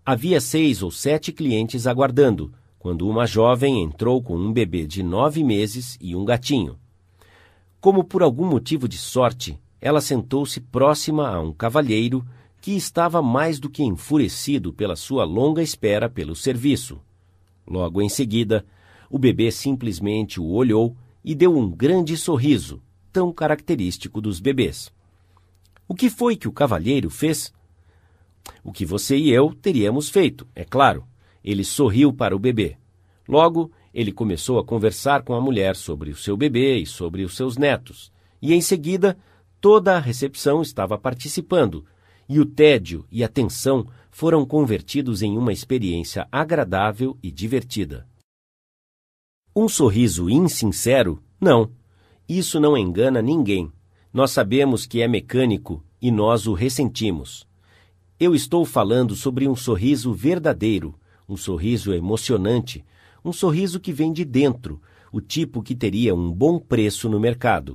[0.04, 5.44] Havia seis ou sete clientes aguardando, quando uma jovem entrou com um bebê de nove
[5.44, 6.78] meses e um gatinho.
[7.80, 12.24] Como por algum motivo de sorte, ela sentou-se próxima a um cavalheiro
[12.60, 17.00] que estava mais do que enfurecido pela sua longa espera pelo serviço.
[17.66, 18.64] Logo em seguida,
[19.08, 24.92] o bebê simplesmente o olhou e deu um grande sorriso, tão característico dos bebês.
[25.90, 27.52] O que foi que o cavalheiro fez?
[28.62, 31.04] O que você e eu teríamos feito, é claro.
[31.42, 32.76] Ele sorriu para o bebê.
[33.28, 37.34] Logo, ele começou a conversar com a mulher sobre o seu bebê e sobre os
[37.34, 38.12] seus netos.
[38.40, 39.18] E em seguida,
[39.60, 41.84] toda a recepção estava participando,
[42.28, 48.06] e o tédio e a tensão foram convertidos em uma experiência agradável e divertida.
[49.56, 51.20] Um sorriso insincero?
[51.40, 51.72] Não.
[52.28, 53.72] Isso não engana ninguém.
[54.12, 57.46] Nós sabemos que é mecânico e nós o ressentimos.
[58.18, 62.84] Eu estou falando sobre um sorriso verdadeiro, um sorriso emocionante,
[63.24, 64.80] um sorriso que vem de dentro,
[65.12, 67.74] o tipo que teria um bom preço no mercado.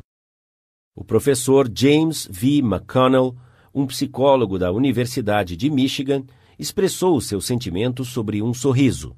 [0.95, 2.60] O professor James V.
[2.60, 3.36] McConnell
[3.76, 6.24] um psicólogo da Universidade de Michigan,
[6.57, 9.14] expressou seus sentimentos sobre um sorriso.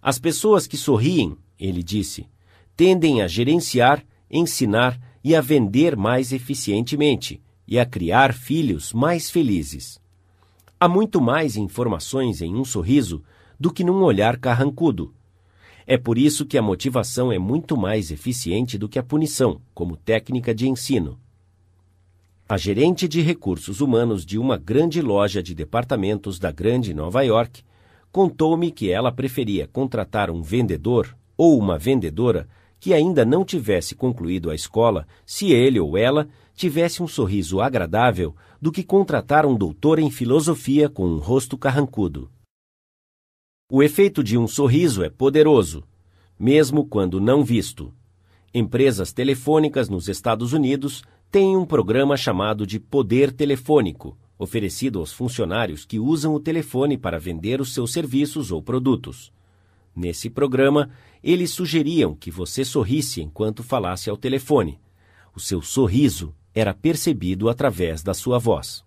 [0.00, 2.26] As pessoas que sorriem, ele disse,
[2.74, 10.00] tendem a gerenciar, ensinar e a vender mais eficientemente e a criar filhos mais felizes.
[10.78, 13.22] Há muito mais informações em um sorriso
[13.58, 15.14] do que num olhar carrancudo.
[15.86, 19.96] É por isso que a motivação é muito mais eficiente do que a punição, como
[19.96, 21.18] técnica de ensino.
[22.48, 27.62] A gerente de recursos humanos de uma grande loja de departamentos da Grande Nova York
[28.10, 32.46] contou-me que ela preferia contratar um vendedor ou uma vendedora
[32.82, 38.34] que ainda não tivesse concluído a escola se ele ou ela tivesse um sorriso agradável
[38.60, 42.28] do que contratar um doutor em filosofia com um rosto carrancudo.
[43.70, 45.84] O efeito de um sorriso é poderoso,
[46.36, 47.94] mesmo quando não visto.
[48.52, 55.84] Empresas telefônicas nos Estados Unidos têm um programa chamado de Poder Telefônico, oferecido aos funcionários
[55.84, 59.32] que usam o telefone para vender os seus serviços ou produtos.
[59.94, 60.90] Nesse programa,
[61.22, 64.80] eles sugeriam que você sorrisse enquanto falasse ao telefone.
[65.34, 68.84] O seu sorriso era percebido através da sua voz.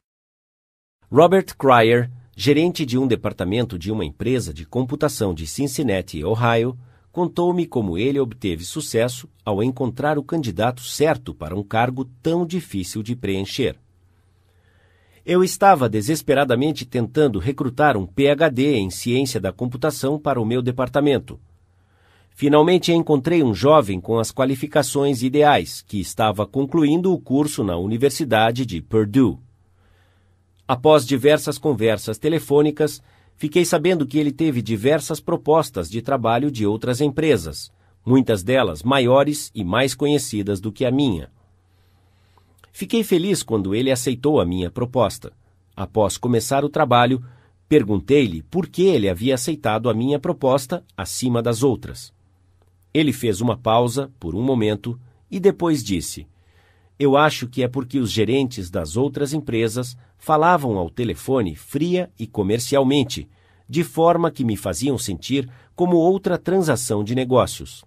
[1.11, 6.77] Robert Cryer, gerente de um departamento de uma empresa de computação de Cincinnati, Ohio,
[7.11, 13.01] contou-me como ele obteve sucesso ao encontrar o candidato certo para um cargo tão difícil
[13.01, 13.77] de preencher.
[15.25, 21.39] Eu estava desesperadamente tentando recrutar um PhD em ciência da computação para o meu departamento.
[22.37, 28.65] Finalmente encontrei um jovem com as qualificações ideais, que estava concluindo o curso na Universidade
[28.65, 29.37] de Purdue.
[30.67, 33.01] Após diversas conversas telefônicas,
[33.37, 37.71] fiquei sabendo que ele teve diversas propostas de trabalho de outras empresas,
[38.05, 41.31] muitas delas maiores e mais conhecidas do que a minha.
[42.69, 45.31] Fiquei feliz quando ele aceitou a minha proposta.
[45.73, 47.23] Após começar o trabalho,
[47.69, 52.13] perguntei-lhe por que ele havia aceitado a minha proposta acima das outras.
[52.95, 54.97] Ele fez uma pausa por um momento
[55.29, 56.25] e depois disse:
[56.97, 62.25] Eu acho que é porque os gerentes das outras empresas falavam ao telefone fria e
[62.25, 63.27] comercialmente,
[63.67, 67.83] de forma que me faziam sentir como outra transação de negócios.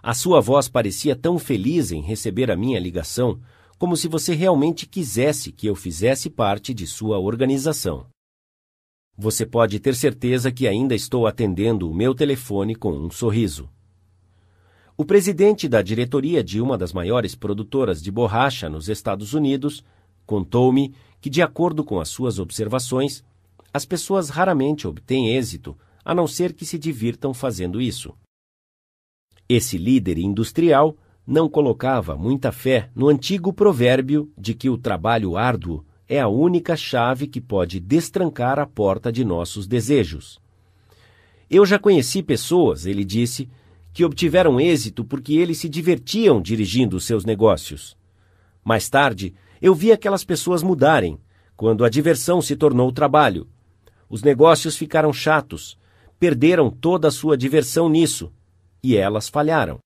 [0.00, 3.40] A sua voz parecia tão feliz em receber a minha ligação,
[3.76, 8.06] como se você realmente quisesse que eu fizesse parte de sua organização.
[9.20, 13.68] Você pode ter certeza que ainda estou atendendo o meu telefone com um sorriso.
[14.96, 19.82] O presidente da diretoria de uma das maiores produtoras de borracha nos Estados Unidos
[20.24, 23.24] contou-me que, de acordo com as suas observações,
[23.74, 28.14] as pessoas raramente obtêm êxito a não ser que se divirtam fazendo isso.
[29.48, 30.96] Esse líder industrial
[31.26, 36.74] não colocava muita fé no antigo provérbio de que o trabalho árduo é a única
[36.74, 40.40] chave que pode destrancar a porta de nossos desejos.
[41.50, 43.48] Eu já conheci pessoas, ele disse,
[43.92, 47.96] que obtiveram êxito porque eles se divertiam dirigindo seus negócios.
[48.64, 51.18] Mais tarde, eu vi aquelas pessoas mudarem,
[51.56, 53.48] quando a diversão se tornou trabalho.
[54.08, 55.78] Os negócios ficaram chatos,
[56.18, 58.32] perderam toda a sua diversão nisso
[58.82, 59.78] e elas falharam.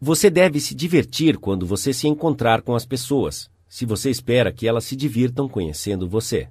[0.00, 4.68] Você deve se divertir quando você se encontrar com as pessoas, se você espera que
[4.68, 6.50] elas se divirtam conhecendo você.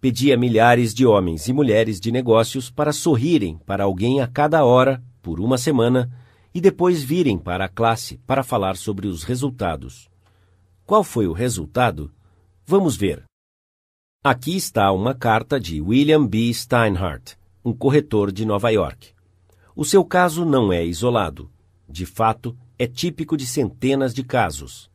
[0.00, 4.64] Pedi a milhares de homens e mulheres de negócios para sorrirem para alguém a cada
[4.64, 6.10] hora, por uma semana,
[6.54, 10.08] e depois virem para a classe para falar sobre os resultados.
[10.86, 12.10] Qual foi o resultado?
[12.64, 13.22] Vamos ver.
[14.24, 16.50] Aqui está uma carta de William B.
[16.54, 19.10] Steinhardt, um corretor de Nova York.
[19.76, 21.50] O seu caso não é isolado.
[21.86, 24.89] De fato, é típico de centenas de casos.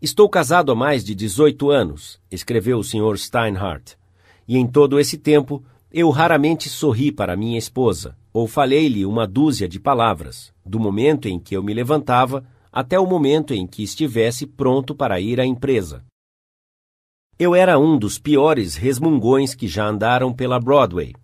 [0.00, 3.16] Estou casado há mais de 18 anos, escreveu o Sr.
[3.16, 3.96] Steinhardt,
[4.46, 9.66] e em todo esse tempo eu raramente sorri para minha esposa ou falei-lhe uma dúzia
[9.66, 14.46] de palavras, do momento em que eu me levantava até o momento em que estivesse
[14.46, 16.04] pronto para ir à empresa.
[17.38, 21.14] Eu era um dos piores resmungões que já andaram pela Broadway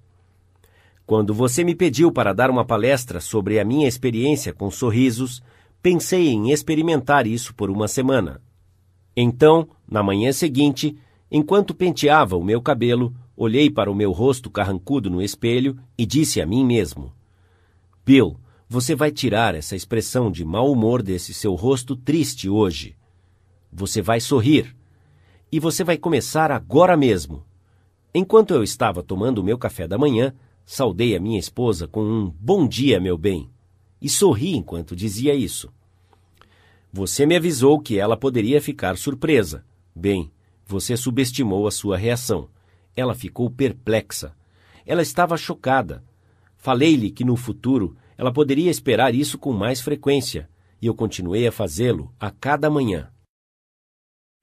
[1.13, 5.43] quando você me pediu para dar uma palestra sobre a minha experiência com sorrisos,
[5.83, 8.41] pensei em experimentar isso por uma semana.
[9.17, 10.97] Então, na manhã seguinte,
[11.31, 16.41] enquanto penteava o meu cabelo, olhei para o meu rosto carrancudo no espelho e disse
[16.41, 17.13] a mim mesmo:
[18.05, 18.37] Bill,
[18.69, 22.97] você vai tirar essa expressão de mau humor desse seu rosto triste hoje.
[23.73, 24.75] Você vai sorrir.
[25.51, 27.45] E você vai começar agora mesmo.
[28.15, 30.33] Enquanto eu estava tomando o meu café da manhã,
[30.65, 33.51] Saudei a minha esposa com um bom dia, meu bem,
[34.01, 35.73] e sorri enquanto dizia isso.
[36.93, 39.65] Você me avisou que ela poderia ficar surpresa.
[39.97, 40.31] Bem,
[40.67, 42.51] você subestimou a sua reação.
[42.95, 44.37] Ela ficou perplexa.
[44.85, 46.05] Ela estava chocada.
[46.57, 50.51] Falei-lhe que no futuro ela poderia esperar isso com mais frequência,
[50.83, 53.11] e eu continuei a fazê-lo a cada manhã.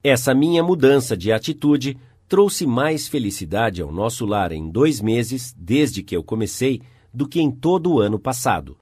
[0.03, 1.97] Essa minha mudança de atitude
[2.27, 6.81] trouxe mais felicidade ao nosso lar em dois meses, desde que eu comecei,
[7.13, 8.77] do que em todo o ano passado.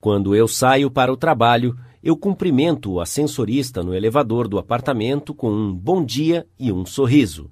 [0.00, 5.50] Quando eu saio para o trabalho, eu cumprimento o ascensorista no elevador do apartamento com
[5.50, 7.50] um bom dia e um sorriso.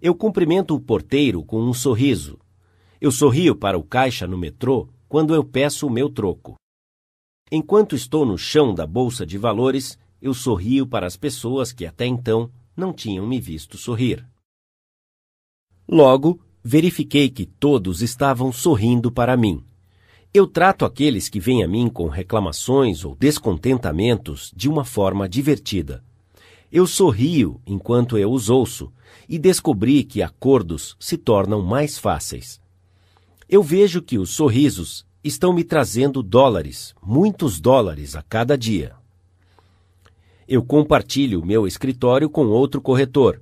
[0.00, 2.38] Eu cumprimento o porteiro com um sorriso.
[3.00, 6.54] Eu sorrio para o caixa no metrô quando eu peço o meu troco.
[7.50, 12.06] Enquanto estou no chão da bolsa de valores, eu sorrio para as pessoas que até
[12.06, 14.26] então não tinham me visto sorrir.
[15.88, 19.64] Logo, verifiquei que todos estavam sorrindo para mim.
[20.36, 26.04] Eu trato aqueles que vêm a mim com reclamações ou descontentamentos de uma forma divertida.
[26.70, 28.92] Eu sorrio enquanto eu os ouço
[29.26, 32.60] e descobri que acordos se tornam mais fáceis.
[33.48, 38.94] Eu vejo que os sorrisos estão me trazendo dólares, muitos dólares a cada dia.
[40.46, 43.40] Eu compartilho meu escritório com outro corretor.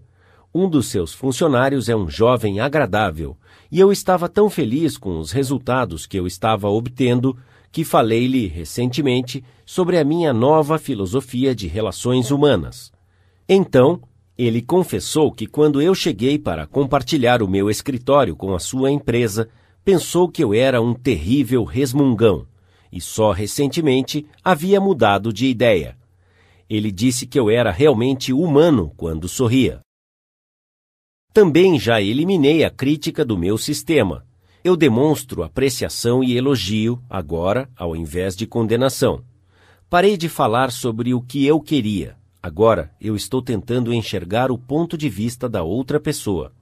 [0.54, 3.36] Um dos seus funcionários é um jovem agradável,
[3.74, 7.36] e eu estava tão feliz com os resultados que eu estava obtendo
[7.72, 12.92] que falei-lhe recentemente sobre a minha nova filosofia de relações humanas.
[13.48, 14.00] Então,
[14.38, 19.48] ele confessou que quando eu cheguei para compartilhar o meu escritório com a sua empresa,
[19.84, 22.46] pensou que eu era um terrível resmungão
[22.92, 25.96] e só recentemente havia mudado de ideia.
[26.70, 29.83] Ele disse que eu era realmente humano quando sorria.
[31.34, 34.24] Também já eliminei a crítica do meu sistema.
[34.62, 39.20] Eu demonstro apreciação e elogio, agora, ao invés de condenação.
[39.90, 42.14] Parei de falar sobre o que eu queria.
[42.40, 46.52] Agora eu estou tentando enxergar o ponto de vista da outra pessoa.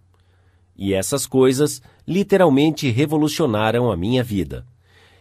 [0.75, 4.66] E essas coisas literalmente revolucionaram a minha vida.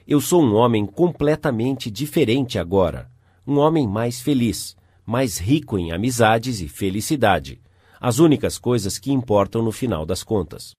[0.08, 3.12] Eu sou um homem completamente diferente agora,
[3.46, 7.60] um homem mais feliz, mais rico em amizades e felicidade,
[8.02, 10.74] as únicas coisas que importam no final das contas.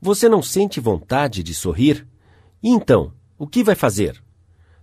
[0.00, 2.06] Você não sente vontade de sorrir?
[2.62, 4.22] Então, o que vai fazer?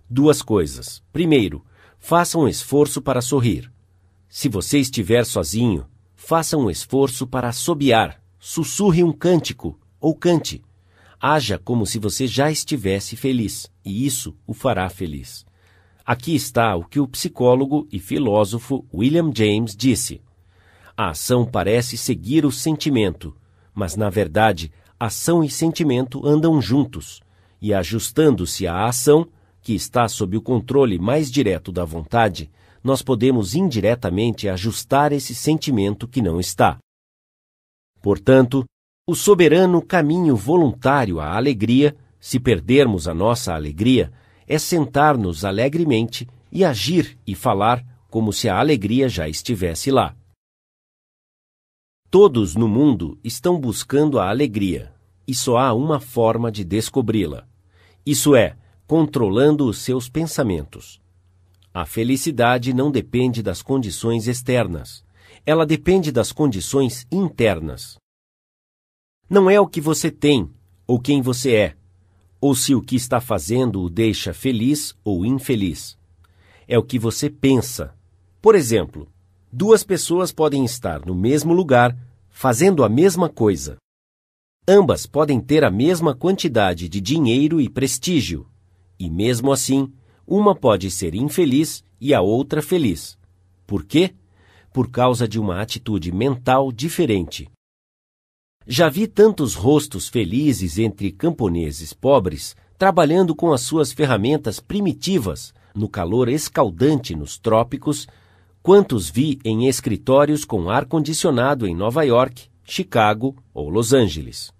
[0.08, 1.02] Duas coisas.
[1.12, 1.64] Primeiro,
[1.98, 3.72] faça um esforço para sorrir.
[4.28, 10.64] Se você estiver sozinho, faça um esforço para assobiar sussurre um cântico ou cante.
[11.20, 15.44] Haja como se você já estivesse feliz, e isso o fará feliz.
[16.04, 20.22] Aqui está o que o psicólogo e filósofo William James disse.
[21.00, 23.34] A ação parece seguir o sentimento,
[23.72, 27.22] mas na verdade, ação e sentimento andam juntos,
[27.58, 29.26] e ajustando-se à ação,
[29.62, 32.50] que está sob o controle mais direto da vontade,
[32.84, 36.76] nós podemos indiretamente ajustar esse sentimento que não está.
[38.02, 38.66] Portanto,
[39.08, 44.12] o soberano caminho voluntário à alegria, se perdermos a nossa alegria,
[44.46, 50.14] é sentar-nos alegremente e agir e falar como se a alegria já estivesse lá.
[52.10, 54.92] Todos no mundo estão buscando a alegria,
[55.28, 57.46] e só há uma forma de descobri-la.
[58.04, 61.00] Isso é, controlando os seus pensamentos.
[61.72, 65.04] A felicidade não depende das condições externas,
[65.46, 67.96] ela depende das condições internas.
[69.28, 70.50] Não é o que você tem
[70.88, 71.76] ou quem você é,
[72.40, 75.96] ou se o que está fazendo o deixa feliz ou infeliz.
[76.66, 77.94] É o que você pensa.
[78.42, 79.06] Por exemplo,
[79.52, 81.96] duas pessoas podem estar no mesmo lugar
[82.28, 83.76] fazendo a mesma coisa.
[84.68, 88.46] Ambas podem ter a mesma quantidade de dinheiro e prestígio,
[88.98, 89.92] e mesmo assim,
[90.26, 93.18] uma pode ser infeliz e a outra feliz.
[93.66, 94.14] Por quê?
[94.72, 97.50] por causa de uma atitude mental diferente.
[98.66, 105.88] Já vi tantos rostos felizes entre camponeses pobres trabalhando com as suas ferramentas primitivas no
[105.88, 108.06] calor escaldante nos trópicos,
[108.62, 114.52] quantos vi em escritórios com ar-condicionado em Nova York, Chicago ou Los Angeles.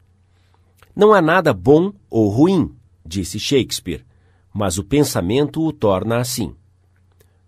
[0.96, 2.74] Não há nada bom ou ruim,
[3.04, 4.04] disse Shakespeare,
[4.52, 6.54] mas o pensamento o torna assim.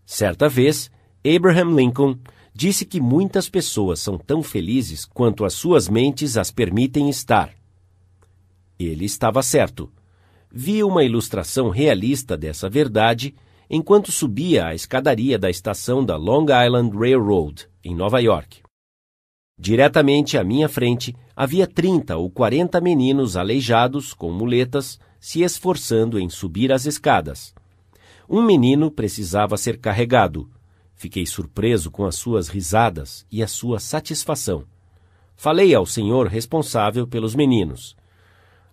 [0.05, 0.91] Certa vez,
[1.25, 2.19] Abraham Lincoln
[2.55, 7.51] disse que muitas pessoas são tão felizes quanto as suas mentes as permitem estar.
[8.79, 9.91] Ele estava certo.
[10.51, 13.35] Vi uma ilustração realista dessa verdade
[13.69, 18.63] enquanto subia a escadaria da estação da Long Island Railroad, em Nova York.
[19.59, 26.29] Diretamente à minha frente havia 30 ou 40 meninos aleijados com muletas se esforçando em
[26.29, 27.55] subir as escadas.
[28.29, 30.49] Um menino precisava ser carregado,
[31.03, 34.65] Fiquei surpreso com as suas risadas e a sua satisfação.
[35.35, 37.97] Falei ao senhor responsável pelos meninos.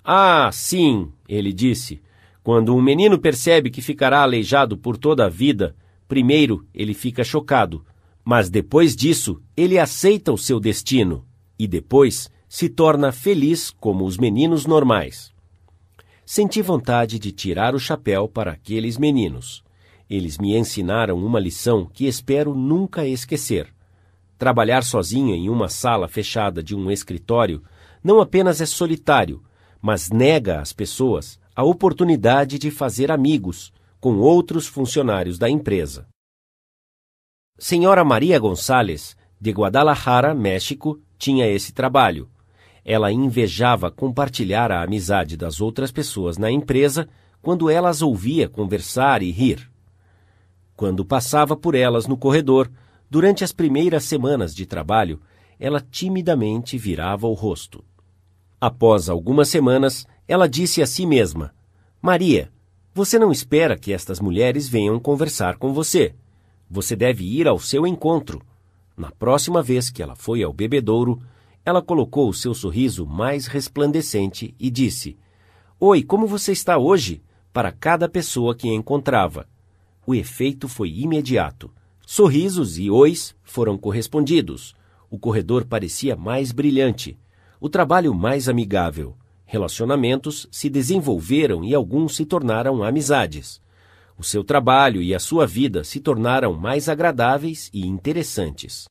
[0.04, 2.00] Ah, sim, ele disse.
[2.50, 5.76] Quando um menino percebe que ficará aleijado por toda a vida,
[6.08, 7.86] primeiro ele fica chocado,
[8.26, 11.24] mas depois disso ele aceita o seu destino
[11.60, 15.32] e depois se torna feliz como os meninos normais.
[16.26, 19.64] Senti vontade de tirar o chapéu para aqueles meninos.
[20.10, 23.68] Eles me ensinaram uma lição que espero nunca esquecer.
[24.40, 27.62] Trabalhar sozinho em uma sala fechada de um escritório
[28.04, 29.40] não apenas é solitário,
[29.80, 36.08] mas nega às pessoas a oportunidade de fazer amigos com outros funcionários da empresa.
[37.58, 42.30] Senhora Maria Gonçalves, de Guadalajara, México, tinha esse trabalho.
[42.86, 47.10] Ela invejava compartilhar a amizade das outras pessoas na empresa
[47.42, 49.70] quando ela as ouvia conversar e rir.
[50.78, 52.72] Quando passava por elas no corredor,
[53.10, 55.20] durante as primeiras semanas de trabalho,
[55.60, 57.84] ela timidamente virava o rosto.
[58.62, 61.54] Após algumas semanas, ela disse a si mesma:
[62.02, 62.50] Maria,
[62.94, 66.16] você não espera que estas mulheres venham conversar com você.
[66.70, 68.42] Você deve ir ao seu encontro.
[68.96, 71.22] Na próxima vez que ela foi ao bebedouro,
[71.66, 75.18] ela colocou o seu sorriso mais resplandecente e disse:
[75.78, 77.22] Oi, como você está hoje?
[77.52, 79.48] para cada pessoa que encontrava.
[80.06, 81.72] O efeito foi imediato.
[82.06, 84.76] Sorrisos e ois foram correspondidos.
[85.10, 87.18] O corredor parecia mais brilhante,
[87.60, 89.16] o trabalho mais amigável.
[89.52, 93.60] Relacionamentos se desenvolveram e alguns se tornaram amizades.
[94.16, 98.86] O seu trabalho e a sua vida se tornaram mais agradáveis e interessantes.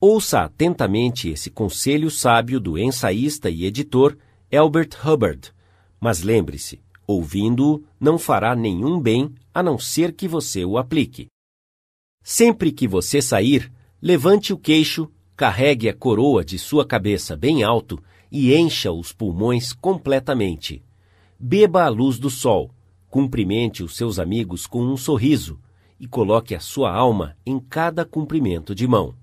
[0.00, 4.16] Ouça atentamente esse conselho sábio do ensaísta e editor
[4.50, 5.52] Albert Hubbard,
[6.00, 11.26] mas lembre-se: ouvindo-o não fará nenhum bem a não ser que você o aplique.
[12.22, 18.02] Sempre que você sair, levante o queixo, carregue a coroa de sua cabeça bem alto
[18.30, 20.82] e encha os pulmões completamente.
[21.38, 22.70] Beba a luz do sol
[23.10, 25.58] Cumprimente os seus amigos com um sorriso
[25.98, 29.14] e coloque a sua alma em cada cumprimento de mão.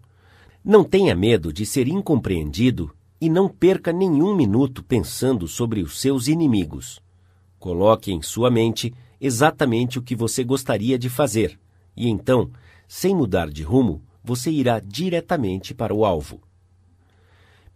[0.63, 2.91] Não tenha medo de ser incompreendido
[3.21, 6.99] e não perca nenhum minuto pensando sobre os seus inimigos.
[7.59, 11.59] Coloque em sua mente exatamente o que você gostaria de fazer,
[11.95, 12.49] e então,
[12.87, 16.41] sem mudar de rumo, você irá diretamente para o alvo.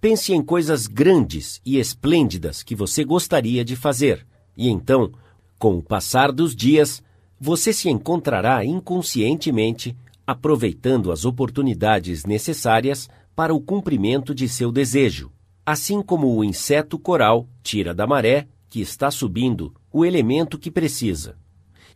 [0.01, 4.25] Pense em coisas grandes e esplêndidas que você gostaria de fazer,
[4.55, 5.11] e então
[5.59, 7.03] com o passar dos dias,
[7.37, 9.95] você se encontrará inconscientemente
[10.25, 15.29] aproveitando as oportunidades necessárias para o cumprimento de seu desejo,
[15.65, 21.35] assim como o inseto coral tira da maré, que está subindo, o elemento que precisa.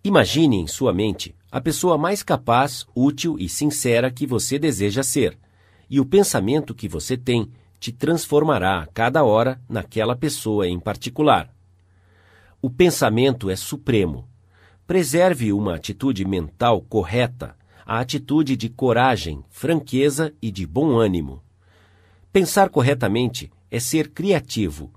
[0.04, 5.38] Imagine em sua mente a pessoa mais capaz, útil e sincera que você deseja ser,
[5.90, 7.50] e o pensamento que você tem
[7.84, 11.54] te transformará a cada hora naquela pessoa em particular.
[12.62, 14.26] O pensamento é supremo.
[14.88, 21.44] Preserve uma atitude mental correta, a atitude de coragem, franqueza e de bom ânimo.
[22.32, 24.90] Pensar corretamente é ser criativo.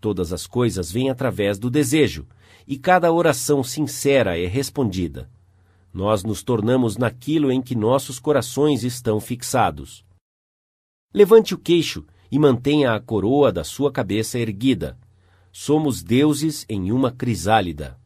[0.00, 2.26] Todas as coisas vêm através do desejo,
[2.66, 5.28] e cada oração sincera é respondida.
[5.92, 10.02] Nós nos tornamos naquilo em que nossos corações estão fixados.
[11.12, 12.02] Levante o queixo
[12.34, 14.98] e mantenha a coroa da sua cabeça erguida
[15.52, 17.96] somos deuses em uma crisálida.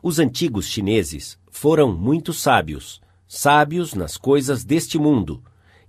[0.00, 5.42] Os antigos chineses foram muito sábios, sábios nas coisas deste mundo,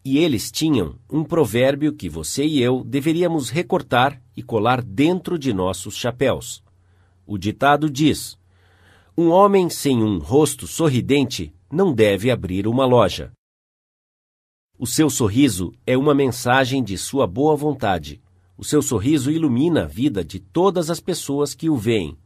[0.03, 5.53] e eles tinham um provérbio que você e eu deveríamos recortar e colar dentro de
[5.53, 6.63] nossos chapéus.
[7.23, 8.35] O ditado diz:
[9.15, 13.31] Um homem sem um rosto sorridente não deve abrir uma loja.
[14.79, 18.19] O seu sorriso é uma mensagem de sua boa vontade
[18.59, 22.17] o seu sorriso ilumina a vida de todas as pessoas que o veem.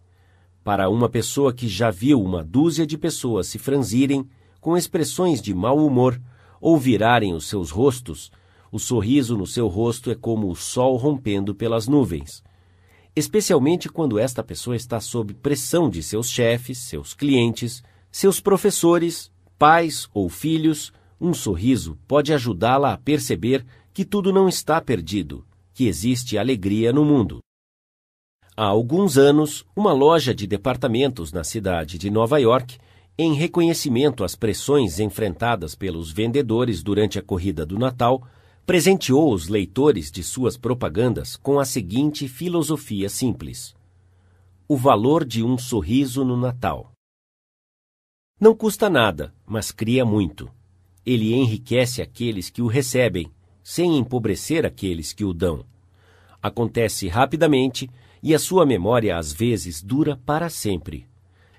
[0.63, 4.27] Para uma pessoa que já viu uma dúzia de pessoas se franzirem
[4.59, 6.19] com expressões de mau humor
[6.59, 8.31] ou virarem os seus rostos,
[8.71, 12.43] o sorriso no seu rosto é como o sol rompendo pelas nuvens.
[13.15, 20.09] Especialmente quando esta pessoa está sob pressão de seus chefes, seus clientes, seus professores, pais
[20.15, 20.91] ou filhos,
[21.23, 27.03] um sorriso pode ajudá-la a perceber que tudo não está perdido que existe alegria no
[27.03, 27.39] mundo.
[28.55, 32.77] Há alguns anos, uma loja de departamentos na cidade de Nova York,
[33.17, 38.27] em reconhecimento às pressões enfrentadas pelos vendedores durante a corrida do Natal,
[38.65, 43.73] presenteou os leitores de suas propagandas com a seguinte filosofia simples:
[44.67, 46.91] O valor de um sorriso no Natal.
[48.39, 50.51] Não custa nada, mas cria muito.
[51.05, 53.31] Ele enriquece aqueles que o recebem
[53.63, 55.65] sem empobrecer aqueles que o dão.
[56.41, 57.89] Acontece rapidamente
[58.21, 61.07] e a sua memória às vezes dura para sempre.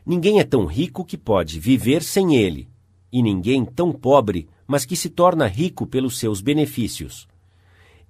[0.05, 2.69] Ninguém é tão rico que pode viver sem ele,
[3.11, 7.27] e ninguém tão pobre, mas que se torna rico pelos seus benefícios.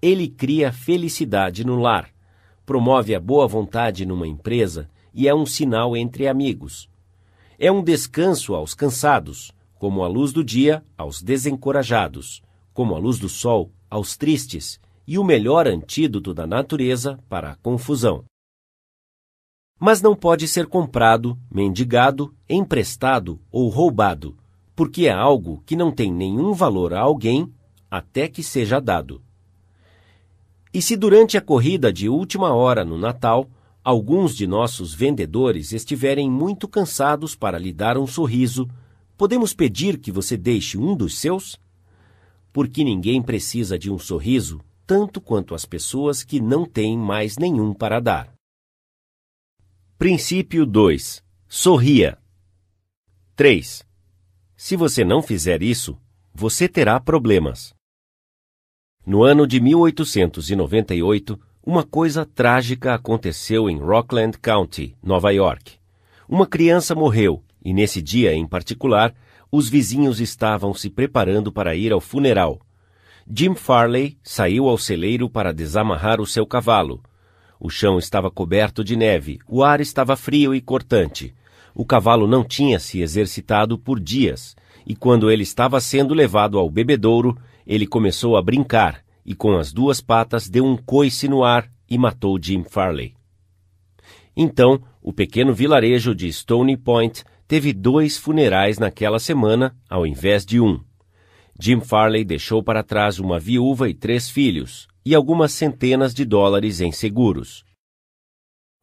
[0.02, 2.10] Ele cria felicidade no lar,
[2.66, 6.88] promove a boa vontade numa empresa e é um sinal entre amigos.
[7.58, 9.52] É um descanso aos cansados,
[9.84, 12.40] como a luz do dia aos desencorajados,
[12.72, 17.56] como a luz do sol aos tristes e o melhor antídoto da natureza para a
[17.56, 18.24] confusão.
[19.78, 24.38] mas não pode ser comprado, mendigado, emprestado ou roubado,
[24.74, 27.52] porque é algo que não tem nenhum valor a alguém
[27.90, 29.22] até que seja dado.
[30.72, 33.50] E se durante a corrida de última hora no Natal,
[33.84, 38.66] alguns de nossos vendedores estiverem muito cansados para lhe dar um sorriso,
[39.16, 41.58] podemos pedir que você deixe um dos seus?
[42.52, 47.72] Porque ninguém precisa de um sorriso tanto quanto as pessoas que não têm mais nenhum
[47.72, 48.34] para dar.
[49.96, 51.22] Princípio 2.
[51.48, 52.18] Sorria.
[53.34, 53.84] 3.
[54.56, 55.98] Se você não fizer isso,
[56.32, 57.74] você terá problemas.
[59.06, 65.78] No ano de 1898, uma coisa trágica aconteceu em Rockland County, Nova York.
[66.28, 69.14] Uma criança morreu e, nesse dia em particular,
[69.50, 72.60] os vizinhos estavam se preparando para ir ao funeral.
[73.28, 77.02] Jim Farley saiu ao celeiro para desamarrar o seu cavalo.
[77.58, 81.32] O chão estava coberto de neve, o ar estava frio e cortante.
[81.74, 84.54] O cavalo não tinha se exercitado por dias,
[84.86, 87.36] e quando ele estava sendo levado ao bebedouro,
[87.66, 91.96] ele começou a brincar e com as duas patas deu um coice no ar e
[91.96, 93.14] matou Jim Farley.
[94.36, 100.60] Então, o pequeno vilarejo de Stony Point teve dois funerais naquela semana ao invés de
[100.60, 100.80] um.
[101.58, 106.80] Jim Farley deixou para trás uma viúva e três filhos e algumas centenas de dólares
[106.80, 107.64] em seguros.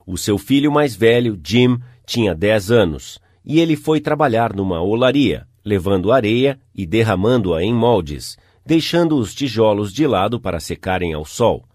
[0.06, 5.48] O seu filho mais velho, Jim, tinha dez anos e ele foi trabalhar numa olaria,
[5.66, 11.66] levando areia e derramando-a em moldes, deixando os tijolos de lado para secarem ao sol.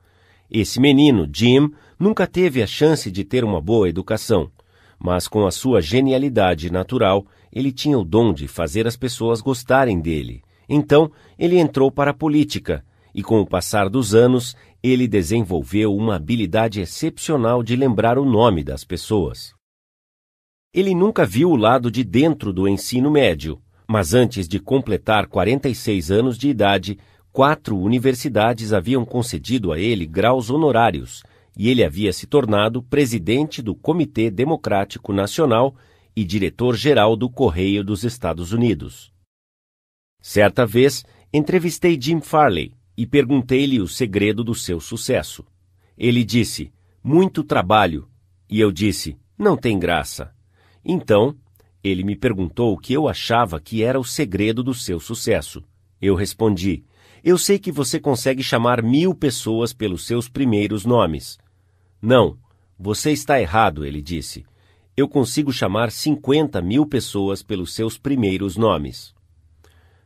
[0.51, 4.51] Esse menino, Jim, nunca teve a chance de ter uma boa educação,
[4.99, 10.01] mas com a sua genialidade natural, ele tinha o dom de fazer as pessoas gostarem
[10.01, 10.43] dele.
[10.69, 12.85] Então, ele entrou para a política,
[13.15, 18.63] e com o passar dos anos, ele desenvolveu uma habilidade excepcional de lembrar o nome
[18.63, 19.55] das pessoas.
[20.75, 26.11] Ele nunca viu o lado de dentro do ensino médio, mas antes de completar 46
[26.11, 26.99] anos de idade,
[27.33, 31.23] quatro universidades haviam concedido a ele graus honorários
[31.57, 35.75] e ele havia se tornado presidente do Comitê Democrático Nacional
[36.15, 39.13] e diretor-geral do Correio dos Estados Unidos.
[40.21, 45.45] Certa vez, entrevistei Jim Farley e perguntei-lhe o segredo do seu sucesso.
[45.97, 48.09] Ele disse: Muito trabalho.
[48.49, 50.35] E eu disse: Não tem graça.
[50.85, 51.37] Então,
[51.83, 55.63] ele me perguntou o que eu achava que era o segredo do seu sucesso.
[56.01, 56.85] Eu respondi:
[57.23, 61.39] Eu sei que você consegue chamar mil pessoas pelos seus primeiros nomes.
[62.01, 62.37] Não,
[62.79, 64.45] você está errado, ele disse.
[64.97, 69.15] Eu consigo chamar 50 mil pessoas pelos seus primeiros nomes.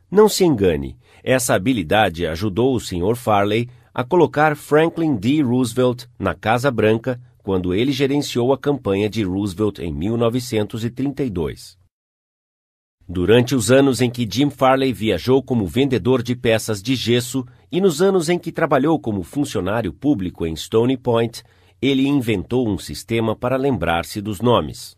[0.09, 3.15] Não se engane, essa habilidade ajudou o Sr.
[3.15, 5.41] Farley a colocar Franklin D.
[5.41, 11.77] Roosevelt na Casa Branca quando ele gerenciou a campanha de Roosevelt em 1932.
[13.07, 17.81] Durante os anos em que Jim Farley viajou como vendedor de peças de gesso e
[17.81, 21.43] nos anos em que trabalhou como funcionário público em Stony Point,
[21.81, 24.95] ele inventou um sistema para lembrar-se dos nomes.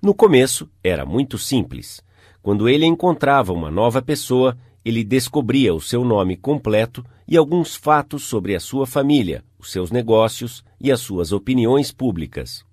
[0.00, 2.00] No começo, era muito simples.
[2.40, 8.22] Quando ele encontrava uma nova pessoa, ele descobria o seu nome completo e alguns fatos
[8.22, 12.64] sobre a sua família, os seus negócios e as suas opiniões públicas.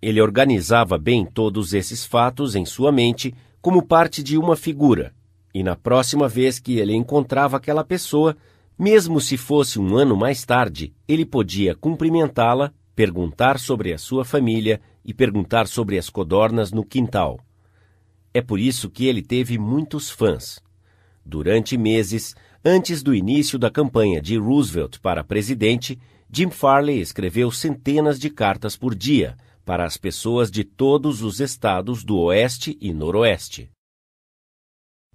[0.00, 5.12] Ele organizava bem todos esses fatos em sua mente como parte de uma figura,
[5.52, 8.36] e na próxima vez que ele encontrava aquela pessoa,
[8.78, 14.80] mesmo se fosse um ano mais tarde, ele podia cumprimentá-la, perguntar sobre a sua família
[15.04, 17.38] e perguntar sobre as codornas no quintal.
[18.32, 20.60] É por isso que ele teve muitos fãs.
[21.24, 25.98] Durante meses, antes do início da campanha de Roosevelt para presidente,
[26.30, 32.04] Jim Farley escreveu centenas de cartas por dia para as pessoas de todos os estados
[32.04, 33.70] do Oeste e Noroeste.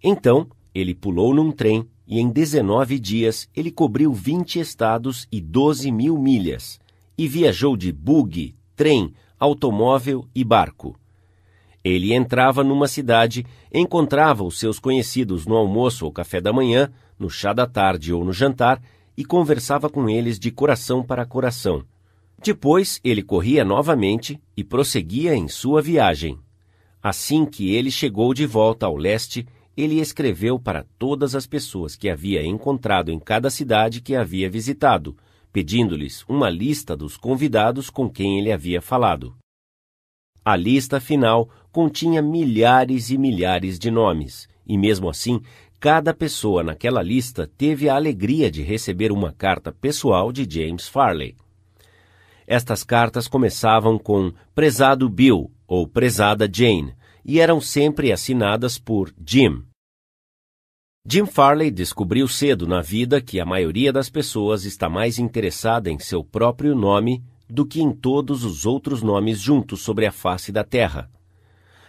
[0.01, 5.91] Então, ele pulou num trem e em 19 dias ele cobriu 20 estados e 12
[5.91, 6.80] mil milhas
[7.16, 10.99] e viajou de buggy, trem, automóvel e barco.
[11.84, 17.30] Ele entrava numa cidade, encontrava os seus conhecidos no almoço ou café da manhã, no
[17.30, 18.82] chá da tarde ou no jantar
[19.16, 21.84] e conversava com eles de coração para coração.
[22.41, 26.39] Depois ele corria novamente e prosseguia em sua viagem.
[27.03, 29.45] Assim que ele chegou de volta ao leste,
[29.80, 35.15] ele escreveu para todas as pessoas que havia encontrado em cada cidade que havia visitado,
[35.53, 39.36] pedindo-lhes uma lista dos convidados com quem ele havia falado.
[40.43, 45.41] A lista final continha milhares e milhares de nomes, e mesmo assim,
[45.80, 51.36] cada pessoa naquela lista teve a alegria de receber uma carta pessoal de James Farley.
[52.45, 59.68] Estas cartas começavam com Prezado Bill ou Prezada Jane e eram sempre assinadas por Jim.
[61.06, 65.97] Jim Farley descobriu cedo na vida que a maioria das pessoas está mais interessada em
[65.97, 70.64] seu próprio nome do que em todos os outros nomes juntos sobre a face da
[70.64, 71.10] terra.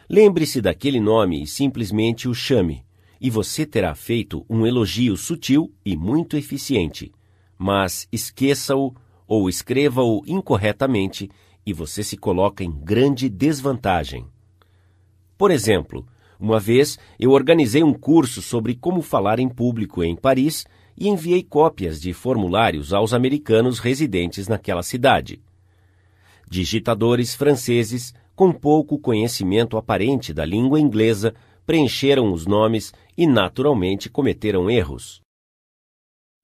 [0.08, 2.84] Lembre-se daquele nome e simplesmente o chame,
[3.20, 7.12] e você terá feito um elogio sutil e muito eficiente.
[7.58, 8.94] Mas esqueça-o
[9.26, 11.28] ou escreva-o incorretamente
[11.66, 14.26] e você se coloca em grande desvantagem.
[15.36, 16.06] Por exemplo,
[16.40, 20.64] uma vez eu organizei um curso sobre como falar em público em Paris
[20.96, 25.42] e enviei cópias de formulários aos americanos residentes naquela cidade.
[26.48, 31.34] Digitadores franceses, com pouco conhecimento aparente da língua inglesa,
[31.66, 35.20] preencheram os nomes e naturalmente cometeram erros.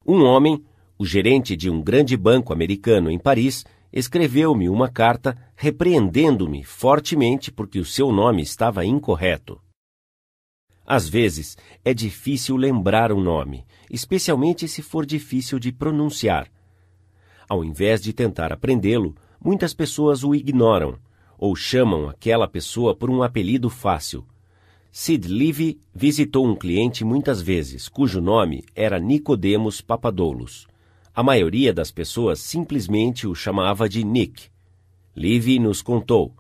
[0.07, 0.63] Um homem,
[0.99, 7.79] o gerente de um grande banco americano em Paris, escreveu-me uma carta repreendendo-me fortemente porque
[7.79, 9.59] o seu nome estava incorreto.
[10.87, 16.49] Às vezes, é difícil lembrar um nome, especialmente se for difícil de pronunciar.
[17.49, 20.97] Ao invés de tentar aprendê-lo, muitas pessoas o ignoram
[21.37, 24.25] ou chamam aquela pessoa por um apelido fácil.
[24.93, 30.67] Sid Levy visitou um cliente muitas vezes, cujo nome era Nicodemos Papadoulos.
[31.15, 34.45] A maioria das pessoas simplesmente o chamava de Nick.
[35.15, 36.33] Levy nos contou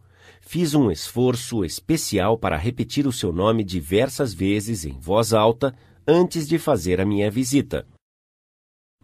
[0.46, 5.74] fiz um esforço especial para repetir o seu nome diversas vezes em voz alta
[6.06, 7.86] antes de fazer a minha visita.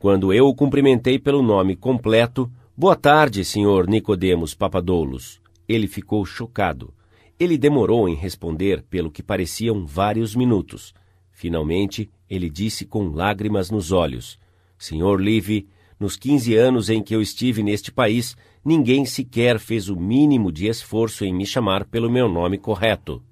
[0.00, 5.42] Quando eu o cumprimentei pelo nome completo, Boa tarde, senhor Nicodemos Papadoulos.
[5.68, 6.94] Ele ficou chocado.
[7.38, 10.94] Ele demorou em responder pelo que pareciam vários minutos.
[11.30, 14.38] Finalmente, ele disse com lágrimas nos olhos:
[14.78, 15.68] Senhor Livy,
[16.00, 18.34] nos 15 anos em que eu estive neste país,
[18.64, 23.22] ninguém sequer fez o mínimo de esforço em me chamar pelo meu nome correto.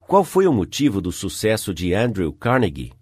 [0.00, 2.92] Qual foi o motivo do sucesso de Andrew Carnegie?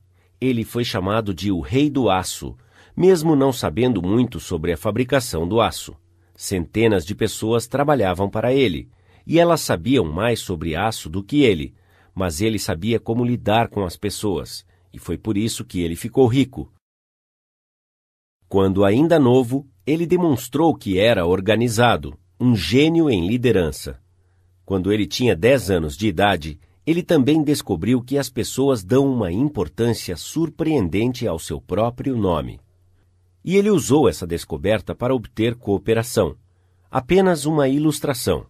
[0.41, 2.57] Ele foi chamado de o Rei do Aço,
[2.97, 5.97] mesmo não sabendo muito sobre a fabricação do aço.
[6.35, 8.91] Centenas de pessoas trabalhavam para ele,
[9.27, 11.75] e elas sabiam mais sobre aço do que ele,
[12.15, 16.27] mas ele sabia como lidar com as pessoas, e foi por isso que ele ficou
[16.27, 16.73] rico.
[18.49, 23.99] Quando ainda novo, ele demonstrou que era organizado, um gênio em liderança.
[24.63, 29.33] Quando ele tinha 10 anos de idade, ele também descobriu que as pessoas dão uma
[29.33, 32.61] importância surpreendente ao seu próprio nome.
[33.43, 36.37] E ele usou essa descoberta para obter cooperação.
[36.91, 38.45] Apenas uma ilustração.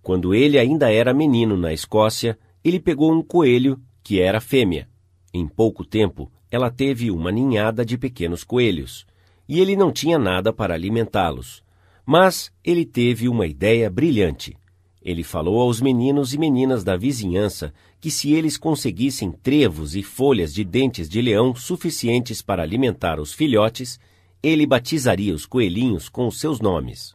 [0.00, 4.88] Quando ele ainda era menino na Escócia, ele pegou um coelho que era fêmea.
[5.34, 9.06] Em pouco tempo, ela teve uma ninhada de pequenos coelhos,
[9.48, 11.62] e ele não tinha nada para alimentá-los.
[12.04, 14.56] Mas ele teve uma ideia brilhante.
[15.02, 20.52] Ele falou aos meninos e meninas da vizinhança que se eles conseguissem trevos e folhas
[20.52, 24.00] de dentes de leão suficientes para alimentar os filhotes,
[24.42, 27.14] ele batizaria os coelhinhos com os seus nomes.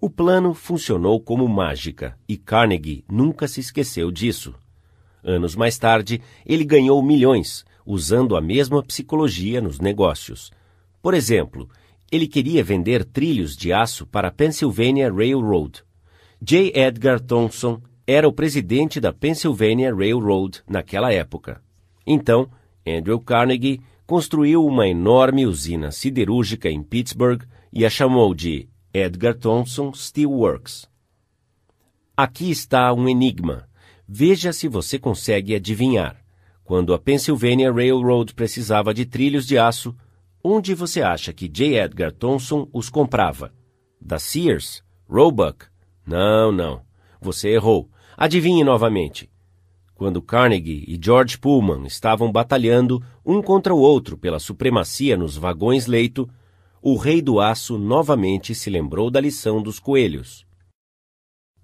[0.00, 4.54] O plano funcionou como mágica e Carnegie nunca se esqueceu disso.
[5.22, 10.52] Anos mais tarde, ele ganhou milhões, usando a mesma psicologia nos negócios.
[11.04, 11.68] Por exemplo,
[12.10, 15.82] ele queria vender trilhos de aço para a Pennsylvania Railroad.
[16.40, 16.72] J.
[16.74, 21.60] Edgar Thompson era o presidente da Pennsylvania Railroad naquela época.
[22.06, 22.48] Então,
[22.86, 29.92] Andrew Carnegie construiu uma enorme usina siderúrgica em Pittsburgh e a chamou de Edgar Thompson
[29.92, 30.88] Steel Works.
[32.16, 33.68] Aqui está um enigma.
[34.08, 36.16] Veja se você consegue adivinhar.
[36.64, 39.94] Quando a Pennsylvania Railroad precisava de trilhos de aço,
[40.44, 41.78] onde você acha que J.
[41.78, 43.54] Edgar Thompson os comprava?
[43.98, 44.84] Da Sears?
[45.08, 45.64] Roebuck?
[46.06, 46.82] Não, não.
[47.18, 47.88] Você errou.
[48.14, 49.30] Adivinhe novamente.
[49.94, 56.28] Quando Carnegie e George Pullman estavam batalhando um contra o outro pela supremacia nos vagões-leito,
[56.82, 60.46] o rei do aço novamente se lembrou da lição dos coelhos.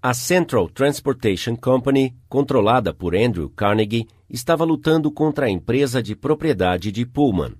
[0.01, 6.91] A Central Transportation Company, controlada por Andrew Carnegie, estava lutando contra a empresa de propriedade
[6.91, 7.53] de Pullman.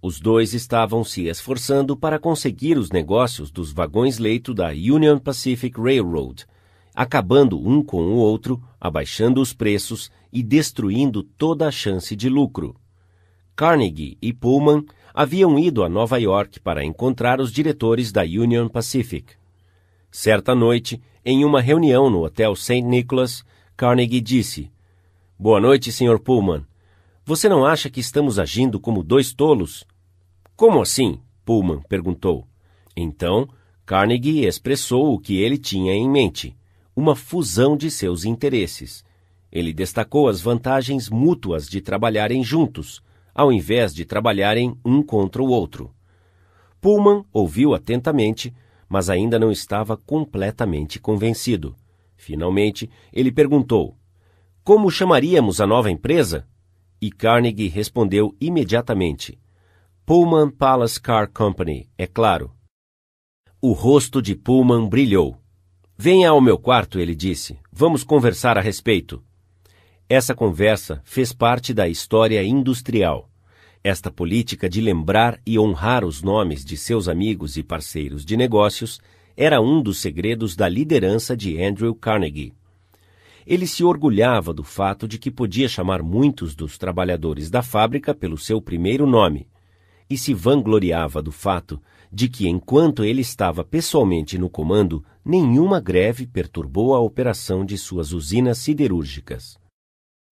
[0.00, 6.46] Os dois estavam se esforçando para conseguir os negócios dos vagões-leito da Union Pacific Railroad,
[6.94, 12.76] acabando um com o outro, abaixando os preços e destruindo toda a chance de lucro.
[13.56, 19.32] Carnegie e Pullman haviam ido a Nova York para encontrar os diretores da Union Pacific.
[20.12, 22.82] Certa noite, em uma reunião no Hotel St.
[22.82, 23.44] Nicholas,
[23.76, 24.70] Carnegie disse:
[25.36, 26.20] Boa noite, Sr.
[26.20, 26.64] Pullman.
[27.28, 29.84] Você não acha que estamos agindo como dois tolos?
[30.56, 31.20] Como assim?
[31.44, 32.48] Pullman perguntou.
[32.96, 33.46] Então,
[33.84, 36.56] Carnegie expressou o que ele tinha em mente:
[36.96, 39.04] uma fusão de seus interesses.
[39.52, 43.02] Ele destacou as vantagens mútuas de trabalharem juntos,
[43.34, 45.92] ao invés de trabalharem um contra o outro.
[46.80, 48.54] Pullman ouviu atentamente,
[48.88, 51.76] mas ainda não estava completamente convencido.
[52.16, 53.98] Finalmente, ele perguntou:
[54.64, 56.48] Como chamaríamos a nova empresa?
[57.00, 59.38] E Carnegie respondeu imediatamente:
[60.04, 62.52] Pullman Palace Car Company, é claro.
[63.60, 65.36] O rosto de Pullman brilhou.
[65.96, 67.58] Venha ao meu quarto, ele disse.
[67.72, 69.22] Vamos conversar a respeito.
[70.08, 73.28] Essa conversa fez parte da história industrial.
[73.84, 79.00] Esta política de lembrar e honrar os nomes de seus amigos e parceiros de negócios
[79.36, 82.54] era um dos segredos da liderança de Andrew Carnegie.
[83.50, 88.36] Ele se orgulhava do fato de que podia chamar muitos dos trabalhadores da fábrica pelo
[88.36, 89.48] seu primeiro nome,
[90.10, 91.80] e se vangloriava do fato
[92.12, 98.12] de que, enquanto ele estava pessoalmente no comando, nenhuma greve perturbou a operação de suas
[98.12, 99.58] usinas siderúrgicas.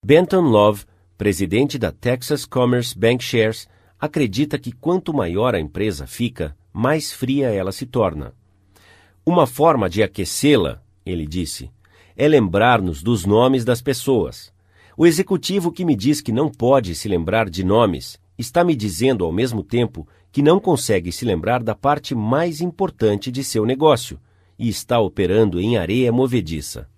[0.04, 0.84] Benton Love,
[1.16, 3.66] presidente da Texas Commerce Bank Shares,
[3.98, 8.34] acredita que quanto maior a empresa fica, mais fria ela se torna.
[9.24, 11.70] Uma forma de aquecê-la, ele disse,
[12.16, 14.52] é lembrar-nos dos nomes das pessoas.
[14.96, 19.24] O executivo que me diz que não pode se lembrar de nomes está me dizendo
[19.24, 24.18] ao mesmo tempo que não consegue se lembrar da parte mais importante de seu negócio
[24.58, 26.88] e está operando em areia movediça.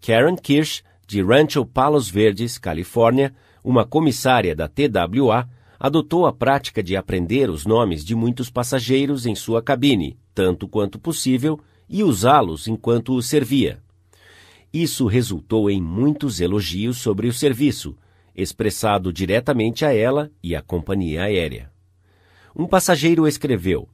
[0.00, 6.96] Karen Kirsch, de Rancho Palos Verdes, Califórnia, uma comissária da TWA, adotou a prática de
[6.96, 13.14] aprender os nomes de muitos passageiros em sua cabine, tanto quanto possível, e usá-los enquanto
[13.14, 13.82] os servia.
[14.72, 17.96] Isso resultou em muitos elogios sobre o serviço,
[18.34, 21.70] expressado diretamente a ela e à companhia aérea.
[22.54, 23.88] Um passageiro escreveu: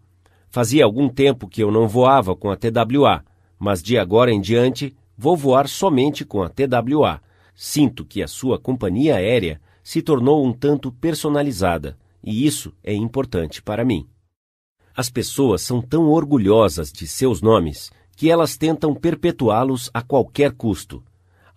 [0.48, 3.24] Fazia algum tempo que eu não voava com a TWA,
[3.58, 7.20] mas de agora em diante vou voar somente com a TWA.
[7.54, 13.62] Sinto que a sua companhia aérea se tornou um tanto personalizada, e isso é importante
[13.62, 14.06] para mim.
[14.94, 21.02] As pessoas são tão orgulhosas de seus nomes que elas tentam perpetuá-los a qualquer custo.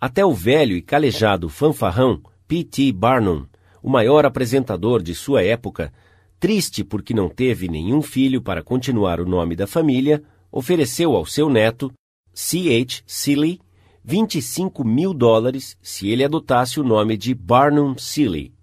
[0.00, 2.92] Até o velho e calejado fanfarrão P.T.
[2.92, 3.46] Barnum,
[3.82, 5.92] o maior apresentador de sua época,
[6.40, 11.50] triste porque não teve nenhum filho para continuar o nome da família, ofereceu ao seu
[11.50, 11.92] neto,
[12.32, 13.02] C.H.
[13.06, 13.60] Seeley,
[14.04, 18.55] 25 mil dólares se ele adotasse o nome de Barnum Seeley.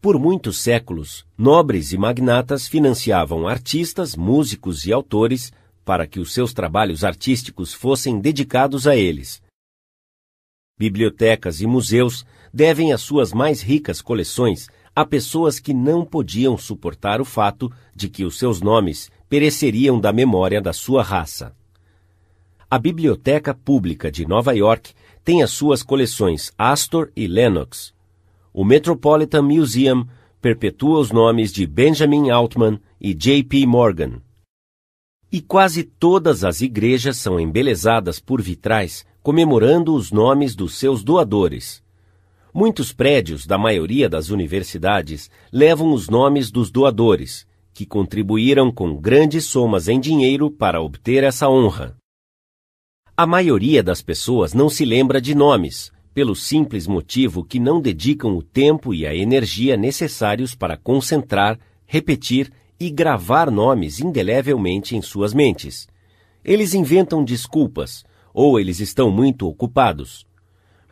[0.00, 5.52] Por muitos séculos, nobres e magnatas financiavam artistas, músicos e autores
[5.84, 9.42] para que os seus trabalhos artísticos fossem dedicados a eles.
[10.78, 12.24] Bibliotecas e museus
[12.54, 18.08] devem as suas mais ricas coleções a pessoas que não podiam suportar o fato de
[18.08, 21.56] que os seus nomes pereceriam da memória da sua raça.
[22.70, 24.92] A Biblioteca Pública de Nova York
[25.24, 27.97] tem as suas coleções Astor e Lennox.
[28.60, 30.04] O Metropolitan Museum
[30.42, 33.64] perpetua os nomes de Benjamin Altman e J.P.
[33.64, 34.20] Morgan.
[35.30, 41.84] E quase todas as igrejas são embelezadas por vitrais comemorando os nomes dos seus doadores.
[42.52, 49.44] Muitos prédios da maioria das universidades levam os nomes dos doadores, que contribuíram com grandes
[49.44, 51.96] somas em dinheiro para obter essa honra.
[53.16, 58.36] A maioria das pessoas não se lembra de nomes, pelo simples motivo que não dedicam
[58.36, 61.56] o tempo e a energia necessários para concentrar,
[61.86, 65.86] repetir e gravar nomes indelevelmente em suas mentes.
[66.44, 68.04] Eles inventam desculpas,
[68.34, 70.26] ou eles estão muito ocupados.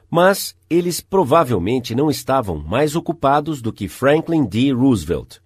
[0.09, 4.71] Mas eles provavelmente não estavam mais ocupados do que Franklin D.
[4.71, 5.39] Roosevelt.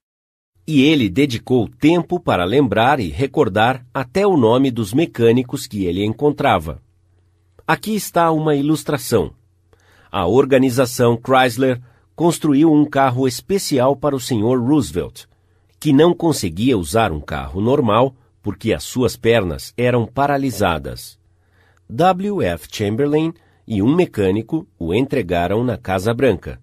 [0.66, 6.04] E ele dedicou tempo para lembrar e recordar até o nome dos mecânicos que ele
[6.04, 6.82] encontrava.
[7.66, 9.39] Aqui está uma ilustração.
[10.12, 11.80] A organização Chrysler
[12.16, 14.58] construiu um carro especial para o Sr.
[14.58, 15.26] Roosevelt,
[15.78, 21.18] que não conseguia usar um carro normal porque as suas pernas eram paralisadas.
[21.88, 22.42] W.
[22.42, 22.68] F.
[22.70, 23.32] Chamberlain
[23.66, 26.60] e um mecânico o entregaram na Casa Branca.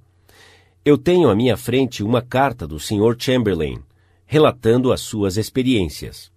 [0.84, 3.16] Eu tenho à minha frente uma carta do Sr.
[3.18, 3.82] Chamberlain,
[4.26, 6.32] relatando as suas experiências.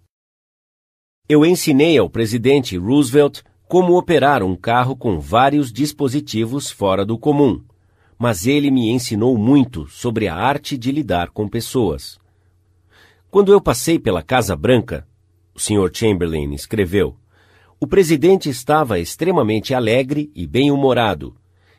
[1.28, 7.62] Eu ensinei ao presidente Roosevelt como operar um carro com vários dispositivos fora do comum,
[8.18, 12.18] mas ele me ensinou muito sobre a arte de lidar com pessoas.
[13.30, 15.06] Quando eu passei pela Casa Branca,
[15.54, 15.88] o Sr.
[15.94, 17.14] Chamberlain escreveu,
[17.78, 21.36] o presidente estava extremamente alegre e bem-humorado.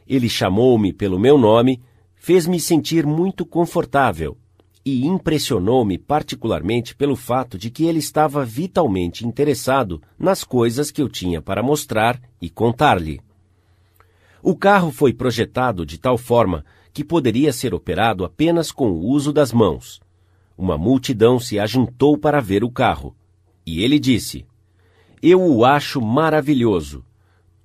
[0.08, 1.84] Ele chamou-me pelo meu nome,
[2.16, 4.38] fez-me sentir muito confortável
[4.84, 11.08] e impressionou-me particularmente pelo fato de que ele estava vitalmente interessado nas coisas que eu
[11.08, 13.22] tinha para mostrar e contar-lhe.
[14.42, 19.32] O carro foi projetado de tal forma que poderia ser operado apenas com o uso
[19.32, 20.02] das mãos.
[20.58, 23.16] Uma multidão se ajuntou para ver o carro.
[23.66, 24.46] E ele disse:
[25.22, 27.06] Eu o acho maravilhoso.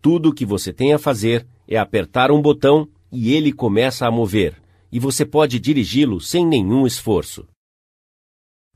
[0.02, 4.10] Tudo o que você tem a fazer é apertar um botão e ele começa a
[4.10, 4.54] mover
[4.96, 7.46] e você pode dirigi-lo sem nenhum esforço.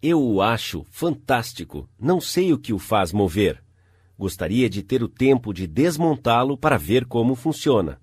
[0.03, 1.89] Eu o acho fantástico.
[1.99, 3.65] Não sei o que o faz mover.
[4.19, 7.99] Gostaria de ter o tempo de desmontá-lo para ver como funciona.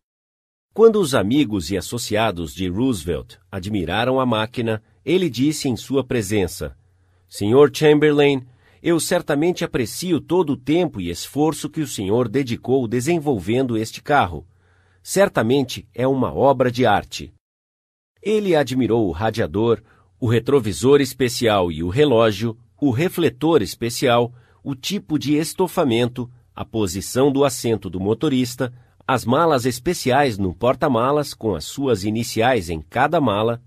[0.74, 6.76] Quando os amigos e associados de Roosevelt admiraram a máquina, ele disse em sua presença:
[7.30, 7.70] Sr.
[7.72, 8.44] Chamberlain,
[8.82, 14.44] eu certamente aprecio todo o tempo e esforço que o senhor dedicou desenvolvendo este carro.
[15.04, 17.37] Certamente é uma obra de arte.
[18.22, 19.82] Ele admirou o radiador,
[20.20, 27.32] o retrovisor especial e o relógio, o refletor especial, o tipo de estofamento, a posição
[27.32, 28.74] do assento do motorista,
[29.08, 33.62] as malas especiais no porta-malas com as suas iniciais em cada mala.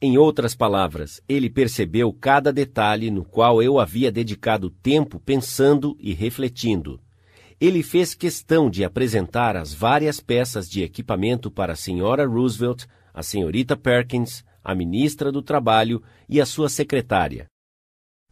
[0.00, 6.12] Em outras palavras, ele percebeu cada detalhe no qual eu havia dedicado tempo pensando e
[6.14, 7.00] refletindo.
[7.60, 13.22] Ele fez questão de apresentar as várias peças de equipamento para a senhora Roosevelt a
[13.22, 17.46] senhorita Perkins, a ministra do Trabalho e a sua secretária.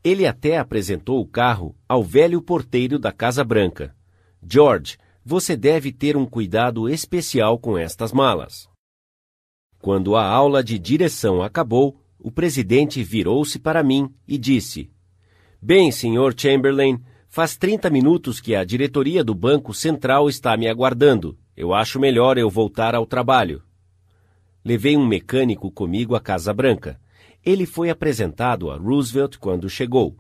[0.03, 3.95] Ele até apresentou o carro ao velho porteiro da Casa Branca.
[4.43, 8.69] George, você deve ter um cuidado especial com estas malas.
[9.79, 14.91] Quando a aula de direção acabou, o presidente virou-se para mim e disse:
[15.61, 16.35] Bem, Sr.
[16.37, 21.39] Chamberlain, faz 30 minutos que a diretoria do Banco Central está me aguardando.
[21.57, 23.63] Eu acho melhor eu voltar ao trabalho.
[24.65, 27.01] Levei um mecânico comigo à Casa Branca.
[27.45, 30.17] Ele foi apresentado a Roosevelt quando chegou.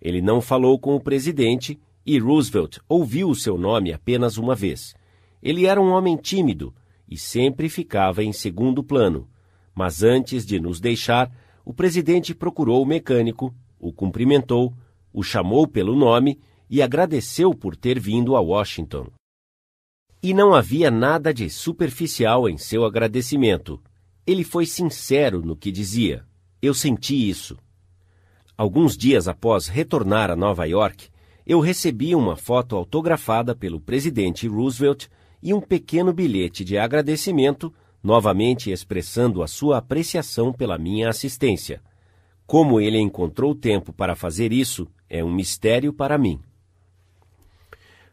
[0.00, 4.94] Ele não falou com o presidente e Roosevelt ouviu o seu nome apenas uma vez.
[5.42, 6.74] Ele era um homem tímido
[7.08, 9.28] e sempre ficava em segundo plano.
[9.74, 11.30] Mas antes de nos deixar,
[11.64, 14.72] o presidente procurou o mecânico, o cumprimentou,
[15.12, 19.08] o chamou pelo nome e agradeceu por ter vindo a Washington.
[20.22, 23.82] E não havia nada de superficial em seu agradecimento.
[24.24, 26.24] Ele foi sincero no que dizia.
[26.60, 27.58] Eu senti isso.
[28.56, 31.08] Alguns dias após retornar a Nova York,
[31.44, 35.08] eu recebi uma foto autografada pelo presidente Roosevelt
[35.42, 41.82] e um pequeno bilhete de agradecimento, novamente expressando a sua apreciação pela minha assistência.
[42.46, 46.38] Como ele encontrou tempo para fazer isso é um mistério para mim.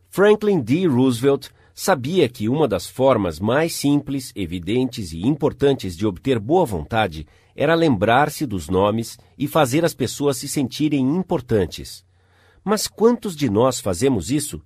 [0.09, 0.87] Franklin D.
[0.87, 1.49] Roosevelt
[1.81, 7.25] sabia que uma das formas mais simples, evidentes e importantes de obter boa vontade
[7.55, 12.03] era lembrar-se dos nomes e fazer as pessoas se sentirem importantes.
[12.65, 14.61] Mas quantos de nós fazemos isso?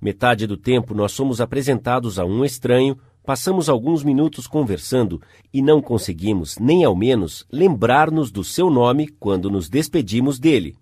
[0.00, 5.20] Metade do tempo nós somos apresentados a um estranho, passamos alguns minutos conversando
[5.52, 10.74] e não conseguimos nem ao menos lembrar-nos do seu nome quando nos despedimos dele.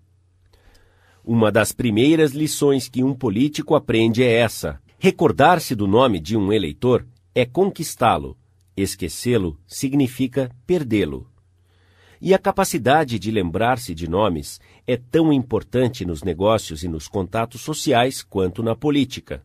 [1.21, 6.51] Uma das primeiras lições que um político aprende é essa: Recordar-se do nome de um
[6.51, 8.37] eleitor é conquistá-lo,
[8.75, 11.25] esquecê-lo significa perdê-lo.
[12.19, 17.61] E a capacidade de lembrar-se de nomes é tão importante nos negócios e nos contatos
[17.61, 19.41] sociais quanto na política.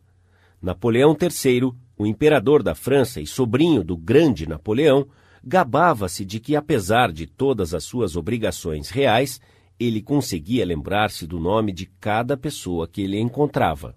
[0.61, 5.07] Napoleão III, o imperador da França e sobrinho do grande Napoleão,
[5.41, 9.39] gabava-se de que, apesar de todas as suas obrigações reais,
[9.79, 13.95] ele conseguia lembrar-se do nome de cada pessoa que ele encontrava.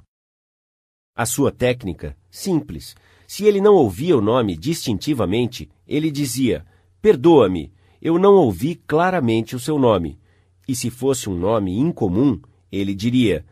[1.18, 2.94] A sua técnica, simples.
[3.26, 6.64] Se ele não ouvia o nome distintivamente, ele dizia:
[7.02, 10.16] Perdoa-me, eu não ouvi claramente o seu nome.
[10.68, 12.40] E se fosse um nome incomum,
[12.70, 13.44] ele diria: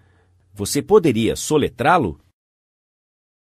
[0.55, 2.20] Você poderia soletrá-lo?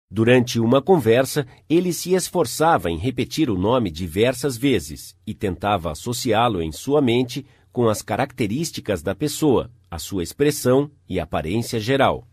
[0.07, 6.61] Durante uma conversa, ele se esforçava em repetir o nome diversas vezes e tentava associá-lo
[6.61, 12.27] em sua mente com as características da pessoa, a sua expressão e aparência geral.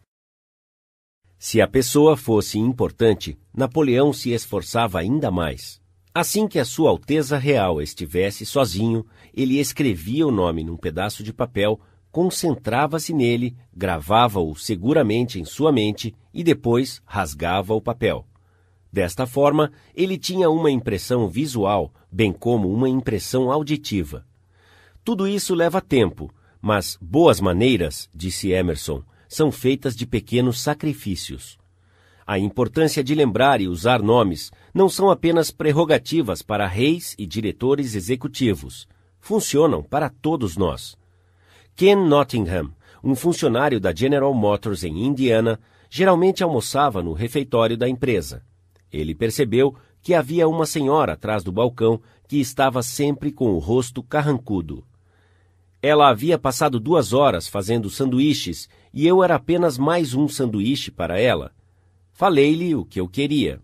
[1.38, 5.80] Se a pessoa fosse importante, Napoleão se esforçava ainda mais.
[6.12, 11.32] Assim que a Sua Alteza Real estivesse sozinho, ele escrevia o nome num pedaço de
[11.32, 11.78] papel,
[12.10, 18.26] concentrava-se nele, gravava-o seguramente em sua mente e depois rasgava o papel.
[18.92, 24.26] Desta forma, ele tinha uma impressão visual, bem como uma impressão auditiva.
[25.04, 31.58] Tudo isso leva tempo, mas boas maneiras, disse Emerson, são feitas de pequenos sacrifícios.
[32.26, 37.94] A importância de lembrar e usar nomes não são apenas prerrogativas para reis e diretores
[37.94, 38.88] executivos.
[39.20, 40.96] funcionam para todos nós.
[41.74, 42.70] Ken Nottingham,
[43.02, 45.60] um funcionário da General Motors em Indiana,
[45.90, 48.42] geralmente almoçava no refeitório da empresa.
[48.92, 54.02] Ele percebeu que havia uma senhora atrás do balcão que estava sempre com o rosto
[54.02, 54.84] carrancudo.
[55.80, 61.20] Ela havia passado duas horas fazendo sanduíches e eu era apenas mais um sanduíche para
[61.20, 61.52] ela.
[62.12, 63.60] Falei-lhe o que eu queria.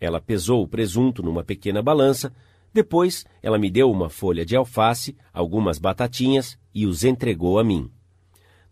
[0.00, 2.32] Ela pesou o presunto numa pequena balança,
[2.72, 7.90] depois ela me deu uma folha de alface, algumas batatinhas e os entregou a mim.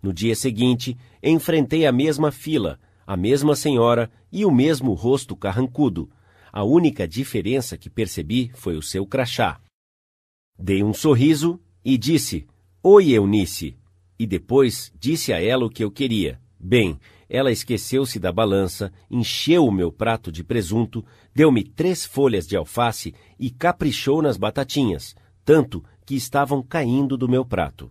[0.02, 6.10] No dia seguinte, enfrentei a mesma fila, a mesma senhora e o mesmo rosto carrancudo.
[6.52, 9.60] A única diferença que percebi foi o seu crachá.
[10.58, 12.46] Dei um sorriso e disse:
[12.82, 13.76] Oi, Eunice.
[14.22, 16.40] E depois disse a ela o que eu queria.
[16.56, 16.96] Bem,
[17.28, 21.04] ela esqueceu-se da balança, encheu o meu prato de presunto,
[21.34, 27.44] deu-me três folhas de alface e caprichou nas batatinhas, tanto que estavam caindo do meu
[27.44, 27.90] prato.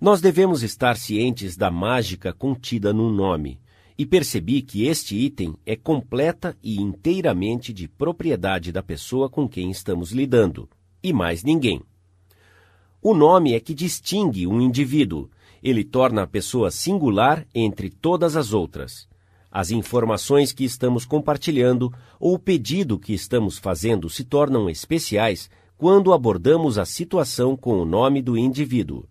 [0.00, 3.60] Nós devemos estar cientes da mágica contida num nome,
[3.96, 9.70] e percebi que este item é completa e inteiramente de propriedade da pessoa com quem
[9.70, 10.68] estamos lidando,
[11.00, 11.80] e mais ninguém.
[13.04, 15.28] O nome é que distingue um indivíduo,
[15.60, 19.08] ele torna a pessoa singular entre todas as outras.
[19.50, 26.12] As informações que estamos compartilhando ou o pedido que estamos fazendo se tornam especiais quando
[26.12, 29.08] abordamos a situação com o nome do indivíduo.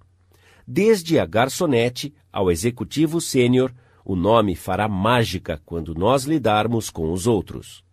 [0.65, 3.73] Desde a garçonete ao executivo sênior,
[4.05, 7.84] o nome fará mágica quando nós lidarmos com os outros.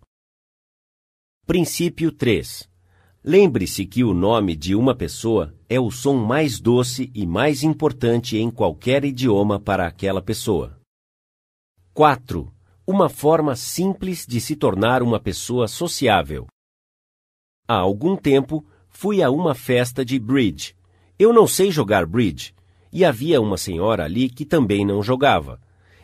[1.45, 2.69] Princípio 3.
[3.24, 8.39] Lembre-se que o nome de uma pessoa é o som mais doce e mais importante
[8.39, 10.78] em qualquer idioma para aquela pessoa.
[11.93, 12.53] 4.
[12.86, 16.47] Uma forma simples de se tornar uma pessoa sociável.
[17.66, 20.74] Há algum tempo, fui a uma festa de bridge.
[21.19, 22.55] Eu não sei jogar bridge,
[22.93, 25.61] e havia uma senhora ali que também não jogava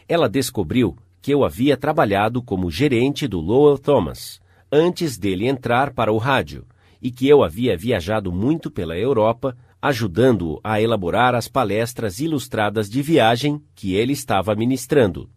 [0.08, 6.12] ela descobriu que eu havia trabalhado como gerente do Lowell Thomas antes dele entrar para
[6.12, 6.66] o rádio
[7.04, 13.02] e que eu havia viajado muito pela Europa ajudando-o a elaborar as palestras ilustradas de
[13.02, 15.28] viagem que ele estava ministrando.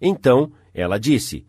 [0.00, 1.44] Então, ela disse: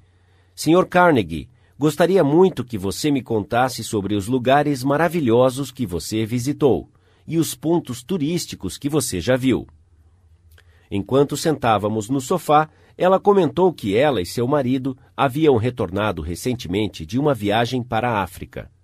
[0.53, 0.85] Sr.
[0.89, 1.49] Carnegie,
[1.79, 6.91] gostaria muito que você me contasse sobre os lugares maravilhosos que você visitou
[7.25, 9.65] e os pontos turísticos que você já viu.
[10.91, 17.17] Enquanto sentávamos no sofá, ela comentou que ela e seu marido haviam retornado recentemente de
[17.17, 18.74] uma viagem para a África.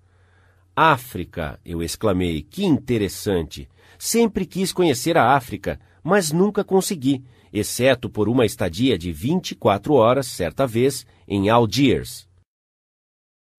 [0.76, 3.68] África, eu exclamei, que interessante!
[4.00, 10.28] Sempre quis conhecer a África, mas nunca consegui, exceto por uma estadia de 24 horas,
[10.28, 12.28] certa vez, em Algiers.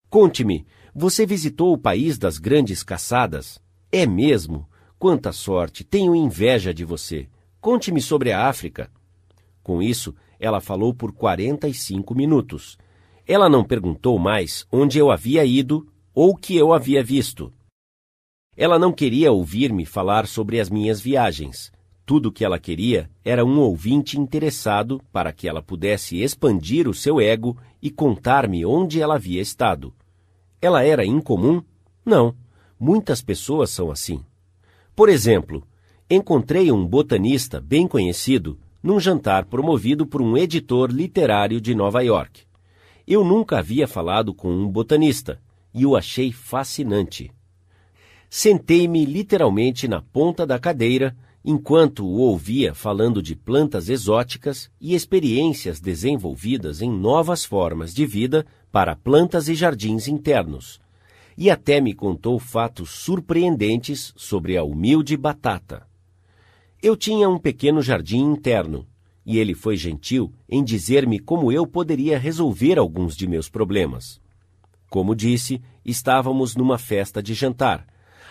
[0.09, 3.61] Conte-me, você visitou o país das grandes caçadas?
[3.91, 4.67] É mesmo?
[4.99, 5.85] Quanta sorte!
[5.85, 7.29] Tenho inveja de você.
[7.61, 8.91] Conte-me sobre a África.
[9.63, 12.79] Com isso, ela falou por 45 minutos.
[13.27, 17.53] Ela não perguntou mais onde eu havia ido ou que eu havia visto.
[18.57, 21.73] Ela não queria ouvir-me falar sobre as minhas viagens.
[22.05, 26.93] Tudo o que ela queria era um ouvinte interessado para que ela pudesse expandir o
[26.93, 29.95] seu ego e contar-me onde ela havia estado.
[30.61, 31.63] Ela era incomum?
[32.05, 32.35] Não.
[32.79, 34.23] Muitas pessoas são assim.
[34.95, 35.67] Por exemplo,
[36.11, 42.43] encontrei um botanista bem conhecido num jantar promovido por um editor literário de Nova York.
[43.07, 45.41] Eu nunca havia falado com um botanista
[45.74, 47.31] e o achei fascinante.
[48.28, 55.81] Sentei-me literalmente na ponta da cadeira enquanto o ouvia falando de plantas exóticas e experiências
[55.81, 60.81] desenvolvidas em novas formas de vida para plantas e jardins internos.
[61.36, 65.86] E até me contou fatos surpreendentes sobre a humilde batata.
[66.81, 68.86] Eu tinha um pequeno jardim interno,
[69.24, 74.22] e ele foi gentil em dizer-me como eu poderia resolver alguns de meus problemas.
[74.93, 77.86] Como disse, estávamos numa festa de jantar.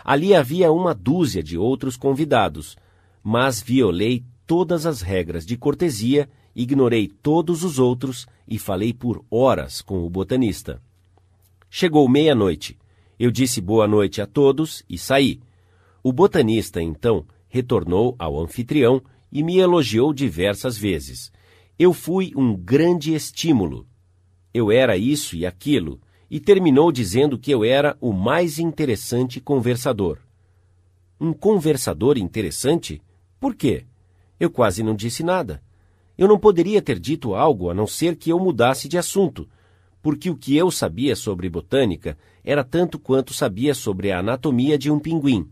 [0.06, 2.78] Ali havia uma dúzia de outros convidados,
[3.24, 9.82] mas violei todas as regras de cortesia, ignorei todos os outros e falei por horas
[9.82, 10.80] com o botanista.
[11.68, 12.78] Chegou meia-noite.
[13.18, 15.42] Eu disse boa noite a todos e saí.
[16.04, 19.02] O botanista, então, retornou ao anfitrião
[19.32, 21.32] e me elogiou diversas vezes.
[21.80, 23.88] Eu fui um grande estímulo.
[24.54, 26.00] Eu era isso e aquilo,
[26.32, 30.18] e terminou dizendo que eu era o mais interessante conversador.
[31.20, 33.00] Um conversador interessante?
[33.40, 33.86] Por quê?
[34.40, 35.62] Eu quase não disse nada.
[36.18, 39.48] Eu não poderia ter dito algo a não ser que eu mudasse de assunto,
[40.02, 44.90] porque o que eu sabia sobre botânica era tanto quanto sabia sobre a anatomia de
[44.90, 45.48] um pinguim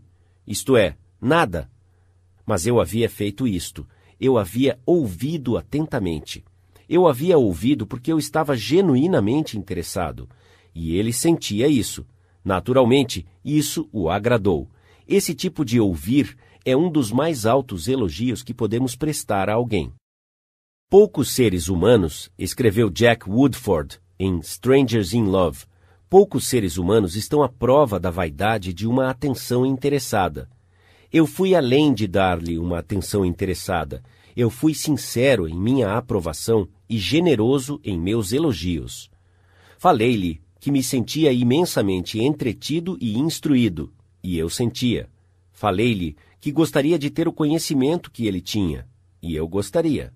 [0.50, 1.70] isto é, nada.
[2.44, 3.86] Mas eu havia feito isto,
[4.20, 6.44] eu havia ouvido atentamente.
[6.88, 10.28] Eu havia ouvido porque eu estava genuinamente interessado.
[10.74, 12.06] E ele sentia isso.
[12.44, 14.68] Naturalmente, isso o agradou.
[15.06, 19.92] Esse tipo de ouvir é um dos mais altos elogios que podemos prestar a alguém.
[20.88, 25.64] Poucos seres humanos, escreveu Jack Woodford em Strangers in Love,
[26.08, 30.50] poucos seres humanos estão à prova da vaidade de uma atenção interessada.
[31.12, 34.02] Eu fui além de dar-lhe uma atenção interessada.
[34.36, 39.10] Eu fui sincero em minha aprovação e generoso em meus elogios.
[39.78, 43.90] Falei-lhe que me sentia imensamente entretido e instruído,
[44.22, 45.08] e eu sentia.
[45.50, 48.86] Falei-lhe que gostaria de ter o conhecimento que ele tinha,
[49.22, 50.12] e eu gostaria.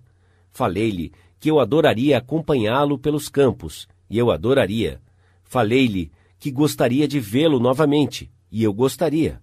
[0.51, 5.01] Falei-lhe que eu adoraria acompanhá-lo pelos campos, e eu adoraria.
[5.43, 9.41] Falei-lhe que gostaria de vê-lo novamente, e eu gostaria.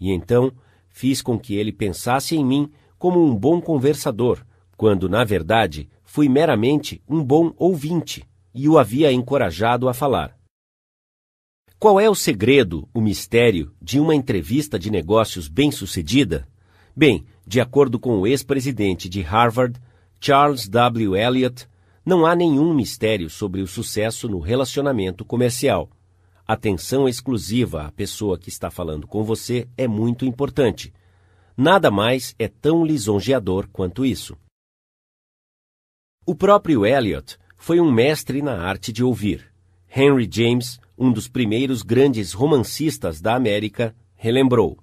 [0.00, 0.52] E então
[0.88, 4.44] fiz com que ele pensasse em mim como um bom conversador,
[4.76, 8.24] quando, na verdade, fui meramente um bom ouvinte,
[8.58, 10.36] e o havia encorajado a falar.
[11.78, 16.48] Qual é o segredo, o mistério, de uma entrevista de negócios bem-sucedida?
[16.94, 19.80] Bem, de acordo com o ex-presidente de Harvard,
[20.20, 21.14] Charles W.
[21.14, 21.68] Eliot,
[22.04, 25.88] não há nenhum mistério sobre o sucesso no relacionamento comercial.
[26.44, 30.92] Atenção exclusiva à pessoa que está falando com você é muito importante.
[31.56, 34.36] Nada mais é tão lisonjeador quanto isso.
[36.26, 39.52] O próprio Eliot foi um mestre na arte de ouvir.
[39.94, 44.78] Henry James um dos primeiros grandes romancistas da América, relembrou.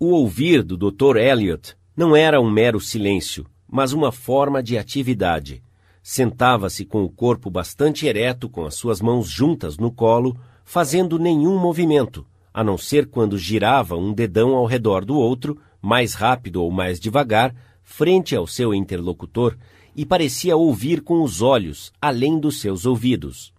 [0.00, 1.16] O ouvir do Dr.
[1.16, 5.62] Eliot não era um mero silêncio, mas uma forma de atividade.
[6.02, 11.56] Sentava-se com o corpo bastante ereto, com as suas mãos juntas no colo, fazendo nenhum
[11.56, 16.70] movimento, a não ser quando girava um dedão ao redor do outro, mais rápido ou
[16.70, 17.54] mais devagar,
[17.84, 19.56] frente ao seu interlocutor,
[19.98, 23.52] e parecia ouvir com os olhos, além dos seus ouvidos.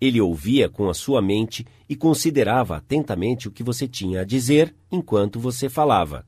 [0.00, 4.74] Ele ouvia com a sua mente e considerava atentamente o que você tinha a dizer
[4.90, 6.24] enquanto você falava.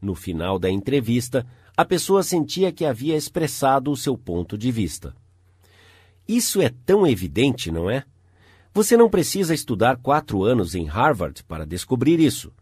[0.00, 1.44] No final da entrevista,
[1.76, 5.12] a pessoa sentia que havia expressado o seu ponto de vista.
[6.28, 8.04] Isso é tão evidente, não é?
[8.72, 12.52] Você não precisa estudar quatro anos em Harvard para descobrir isso.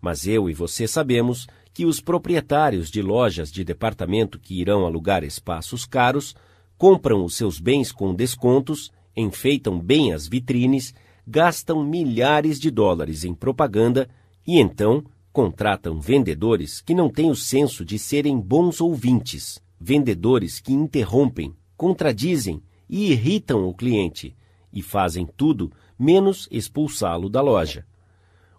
[0.00, 5.24] Mas eu e você sabemos que os proprietários de lojas de departamento que irão alugar
[5.24, 6.34] espaços caros
[6.78, 10.94] compram os seus bens com descontos enfeitam bem as vitrines,
[11.26, 14.08] gastam milhares de dólares em propaganda
[14.46, 20.72] e então contratam vendedores que não têm o senso de serem bons ouvintes, vendedores que
[20.72, 24.36] interrompem, contradizem e irritam o cliente
[24.72, 27.84] e fazem tudo menos expulsá-lo da loja.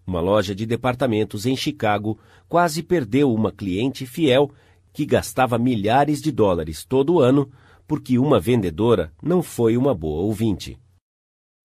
[0.05, 4.51] Uma loja de departamentos em Chicago quase perdeu uma cliente fiel
[4.93, 7.51] que gastava milhares de dólares todo ano
[7.87, 10.77] porque uma vendedora não foi uma boa ouvinte.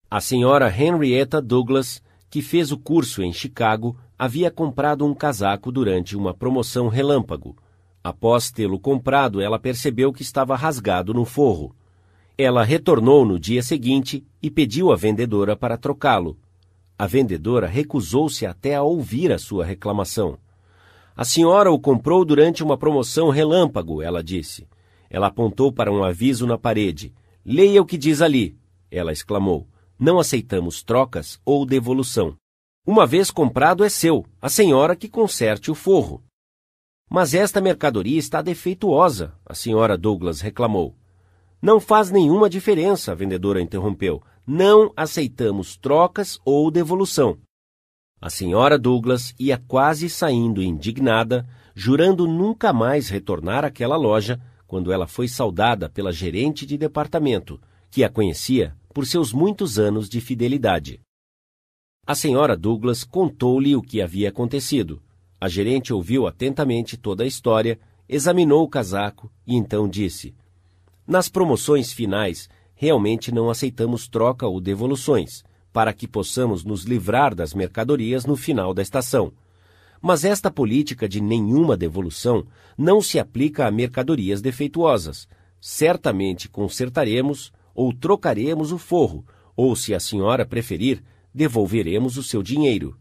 [0.09, 6.15] A senhora Henrietta Douglas, que fez o curso em Chicago, havia comprado um casaco durante
[6.15, 7.55] uma promoção relâmpago.
[8.03, 11.75] Após tê-lo comprado, ela percebeu que estava rasgado no forro.
[12.37, 16.37] Ela retornou no dia seguinte e pediu à vendedora para trocá-lo.
[17.01, 20.37] A vendedora recusou-se até a ouvir a sua reclamação.
[21.15, 24.67] A senhora o comprou durante uma promoção relâmpago, ela disse.
[25.09, 27.11] Ela apontou para um aviso na parede.
[27.43, 28.55] Leia o que diz ali.
[28.91, 29.67] Ela exclamou.
[29.99, 32.35] Não aceitamos trocas ou devolução.
[32.85, 36.23] Uma vez comprado é seu, a senhora que conserte o forro.
[37.09, 40.95] Mas esta mercadoria está defeituosa, a senhora Douglas reclamou.
[41.59, 44.21] Não faz nenhuma diferença, a vendedora interrompeu.
[44.53, 47.37] Não aceitamos trocas ou devolução.
[48.19, 55.07] A senhora Douglas ia quase saindo indignada, jurando nunca mais retornar àquela loja, quando ela
[55.07, 60.99] foi saudada pela gerente de departamento, que a conhecia por seus muitos anos de fidelidade.
[62.05, 65.01] A senhora Douglas contou-lhe o que havia acontecido.
[65.39, 70.35] A gerente ouviu atentamente toda a história, examinou o casaco e então disse:
[71.07, 72.49] Nas promoções finais,
[72.81, 78.73] realmente não aceitamos troca ou devoluções, para que possamos nos livrar das mercadorias no final
[78.73, 79.31] da estação.
[80.01, 82.43] Mas esta política de nenhuma devolução
[82.75, 85.27] não se aplica a mercadorias defeituosas.
[85.59, 89.23] Certamente consertaremos ou trocaremos o forro,
[89.55, 92.97] ou, se a senhora preferir, devolveremos o seu dinheiro.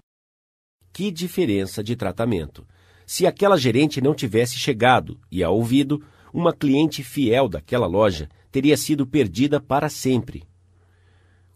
[0.93, 2.66] Que diferença de tratamento!
[3.07, 6.05] Se aquela gerente não tivesse chegado e a ouvido,
[6.35, 10.44] uma cliente fiel daquela loja teria sido perdida para sempre.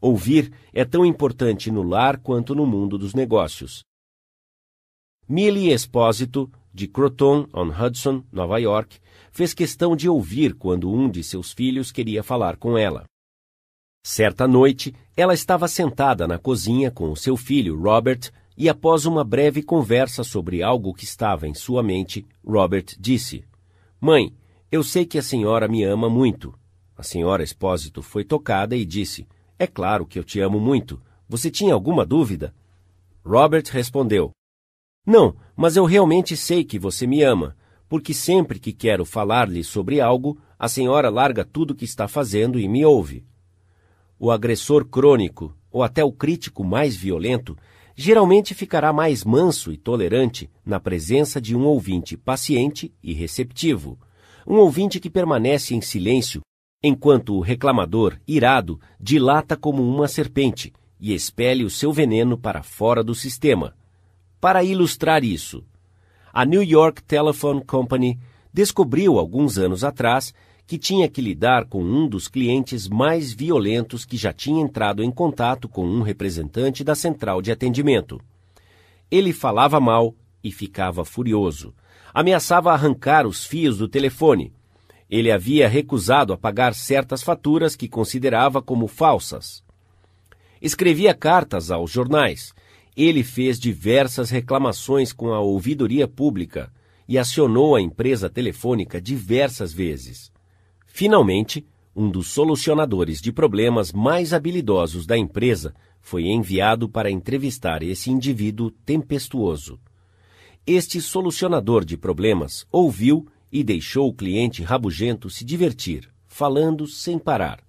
[0.01, 3.83] Ouvir é tão importante no lar quanto no mundo dos negócios.
[5.27, 8.99] Millie Espósito, de Croton on Hudson, Nova York,
[9.33, 13.05] fez questão de ouvir quando um de seus filhos queria falar com ela.
[14.03, 19.25] Certa noite, ela estava sentada na cozinha com o seu filho, Robert, e após uma
[19.25, 23.45] breve conversa sobre algo que estava em sua mente, Robert disse:
[23.99, 24.37] Mãe,
[24.71, 26.55] eu sei que a senhora me ama muito.
[26.97, 29.27] A senhora Espósito foi tocada e disse:
[29.59, 31.01] É claro que eu te amo muito.
[31.29, 32.55] Você tinha alguma dúvida?
[33.25, 34.31] Robert respondeu:
[35.07, 37.57] Não, mas eu realmente sei que você me ama,
[37.89, 42.69] porque sempre que quero falar-lhe sobre algo, a senhora larga tudo que está fazendo e
[42.69, 43.25] me ouve
[44.19, 47.57] o agressor crônico ou até o crítico mais violento
[47.97, 53.99] geralmente ficará mais manso e tolerante na presença de um ouvinte paciente e receptivo,
[54.47, 56.41] um ouvinte que permanece em silêncio
[56.87, 60.71] enquanto o reclamador, irado, dilata como uma serpente
[61.01, 63.75] e expele o seu veneno para fora do sistema.
[64.39, 65.65] Para ilustrar isso,
[66.31, 68.19] a New York Telephone Company
[68.53, 70.35] descobriu alguns anos atrás
[70.67, 75.11] que tinha que lidar com um dos clientes mais violentos que já tinha entrado em
[75.11, 78.21] contato com um representante da central de atendimento.
[79.11, 81.75] Ele falava mal e ficava furioso.
[82.13, 84.53] Ameaçava arrancar os fios do telefone.
[85.11, 89.63] Ele havia recusado a pagar certas faturas que considerava como falsas.
[90.61, 92.55] Escrevia cartas aos jornais.
[92.97, 96.73] Ele fez diversas reclamações com a ouvidoria pública
[97.07, 100.33] e acionou a empresa telefônica diversas vezes.
[100.87, 108.11] Finalmente, um dos solucionadores de problemas mais habilidosos da empresa foi enviado para entrevistar esse
[108.11, 109.79] indivíduo tempestuoso.
[110.67, 117.61] Este solucionador de problemas ouviu e deixou o cliente rabugento se divertir, falando sem parar.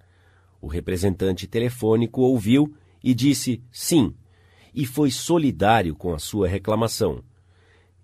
[0.60, 4.12] O representante telefônico ouviu e disse sim,
[4.74, 7.22] e foi solidário com a sua reclamação.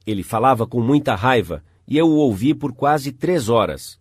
[0.06, 4.00] Ele falava com muita raiva e eu o ouvi por quase três horas,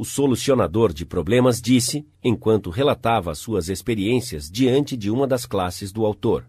[0.00, 6.06] o solucionador de problemas disse enquanto relatava suas experiências diante de uma das classes do
[6.06, 6.46] autor.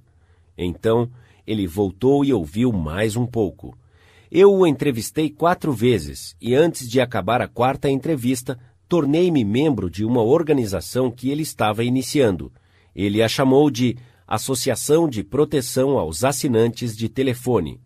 [0.55, 1.09] Então,
[1.47, 3.75] ele voltou e ouviu mais um pouco.
[4.31, 10.05] Eu o entrevistei quatro vezes e, antes de acabar a quarta entrevista, tornei-me membro de
[10.05, 12.51] uma organização que ele estava iniciando.
[12.95, 13.97] Ele a chamou de
[14.27, 17.79] Associação de Proteção aos Assinantes de Telefone.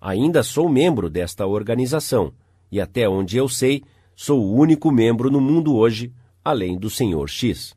[0.00, 2.32] Ainda sou membro desta organização
[2.70, 3.82] e, até onde eu sei,
[4.18, 6.10] Sou o único membro no mundo hoje,
[6.42, 7.28] além do Sr.
[7.28, 7.76] X.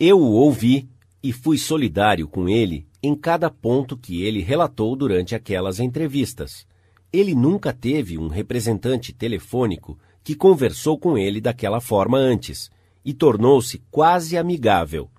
[0.00, 0.88] Eu o ouvi
[1.22, 6.66] e fui solidário com ele em cada ponto que ele relatou durante aquelas entrevistas.
[7.12, 12.70] Ele nunca teve um representante telefônico que conversou com ele daquela forma antes
[13.04, 15.10] e tornou-se quase amigável.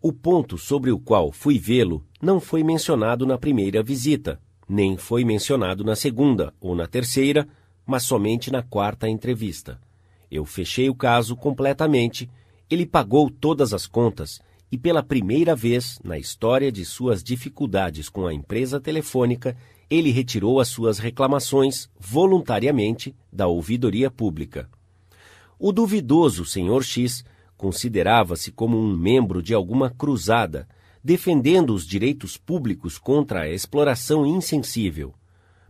[0.00, 5.24] O ponto sobre o qual fui vê-lo não foi mencionado na primeira visita, nem foi
[5.24, 7.46] mencionado na segunda ou na terceira
[7.90, 9.80] mas somente na quarta entrevista.
[10.30, 12.30] Eu fechei o caso completamente,
[12.70, 14.40] ele pagou todas as contas
[14.70, 19.56] e, pela primeira vez na história de suas dificuldades com a empresa telefônica,
[19.88, 24.68] ele retirou as suas reclamações voluntariamente da ouvidoria pública.
[25.58, 26.82] O duvidoso Sr.
[26.82, 27.24] X
[27.56, 30.66] considerava-se como um membro de alguma cruzada,
[31.02, 35.12] defendendo os direitos públicos contra a exploração insensível.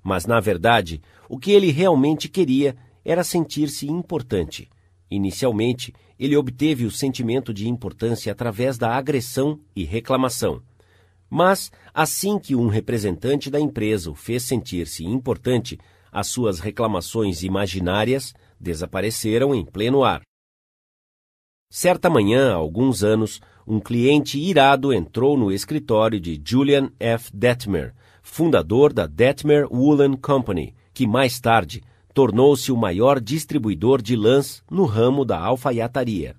[0.02, 4.68] Mas, na verdade, o que ele realmente queria era sentir-se importante.
[5.10, 10.62] Inicialmente, ele obteve o sentimento de importância através da agressão e reclamação.
[11.30, 15.78] Mas, assim que um representante da empresa o fez sentir-se importante,
[16.12, 20.20] as suas reclamações imaginárias desapareceram em pleno ar.
[21.70, 27.30] Certa manhã, há alguns anos, um cliente irado entrou no escritório de Julian F.
[27.32, 31.80] Detmer, fundador da Detmer Woolen Company, que mais tarde
[32.20, 36.36] tornou-se o maior distribuidor de lãs no ramo da alfaiataria.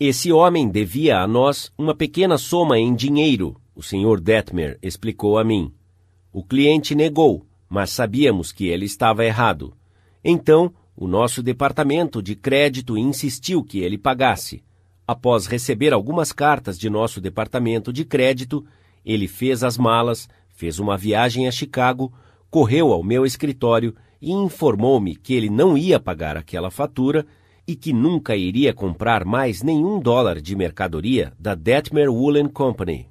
[0.00, 4.20] Esse homem devia a nós uma pequena soma em dinheiro, o Sr.
[4.20, 5.72] Detmer explicou a mim.
[6.32, 9.72] O cliente negou, mas sabíamos que ele estava errado.
[10.24, 14.64] Então, o nosso departamento de crédito insistiu que ele pagasse.
[15.06, 18.66] Após receber algumas cartas de nosso departamento de crédito,
[19.04, 22.12] ele fez as malas, fez uma viagem a Chicago,
[22.52, 27.26] correu ao meu escritório e informou-me que ele não ia pagar aquela fatura
[27.66, 33.08] e que nunca iria comprar mais nenhum dólar de mercadoria da Detmer Woolen Company.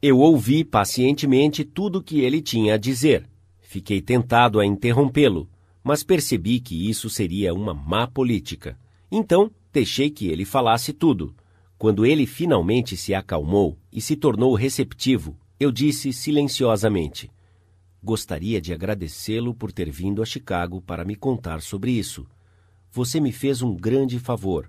[0.00, 3.28] Eu ouvi pacientemente tudo o que ele tinha a dizer.
[3.60, 5.50] Fiquei tentado a interrompê-lo,
[5.82, 8.78] mas percebi que isso seria uma má política.
[9.10, 11.34] Então, deixei que ele falasse tudo.
[11.76, 17.30] Quando ele finalmente se acalmou e se tornou receptivo, Eu disse silenciosamente:
[18.04, 22.26] Gostaria de agradecê-lo por ter vindo a Chicago para me contar sobre isso.
[22.90, 24.68] Você me fez um grande favor,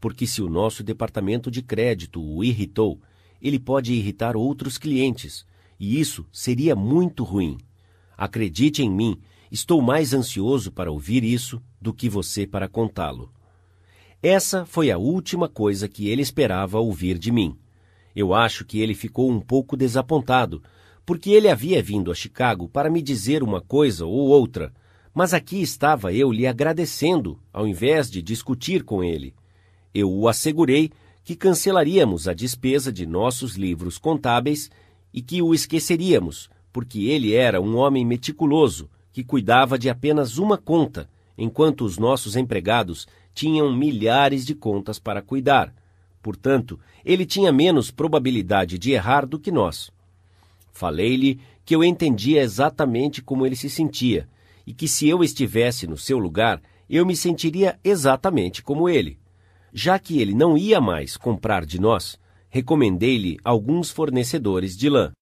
[0.00, 3.00] porque se o nosso departamento de crédito o irritou,
[3.40, 5.46] ele pode irritar outros clientes,
[5.78, 7.56] e isso seria muito ruim.
[8.18, 9.16] Acredite em mim,
[9.50, 13.32] estou mais ansioso para ouvir isso do que você para contá-lo.
[14.20, 17.56] Essa foi a última coisa que ele esperava ouvir de mim.
[18.14, 20.62] Eu acho que ele ficou um pouco desapontado,
[21.04, 24.72] porque ele havia vindo a Chicago para me dizer uma coisa ou outra,
[25.14, 29.34] mas aqui estava eu lhe agradecendo, ao invés de discutir com ele.
[29.92, 30.90] Eu o assegurei
[31.24, 34.70] que cancelaríamos a despesa de nossos livros contábeis
[35.12, 40.56] e que o esqueceríamos, porque ele era um homem meticuloso que cuidava de apenas uma
[40.56, 45.74] conta, enquanto os nossos empregados tinham milhares de contas para cuidar.
[46.22, 49.90] Portanto, ele tinha menos probabilidade de errar do que nós.
[50.72, 54.28] Falei-lhe que eu entendia exatamente como ele se sentia
[54.66, 59.18] e que se eu estivesse no seu lugar, eu me sentiria exatamente como ele.
[59.72, 62.18] Já que ele não ia mais comprar de nós,
[62.48, 65.12] recomendei-lhe alguns fornecedores de lã.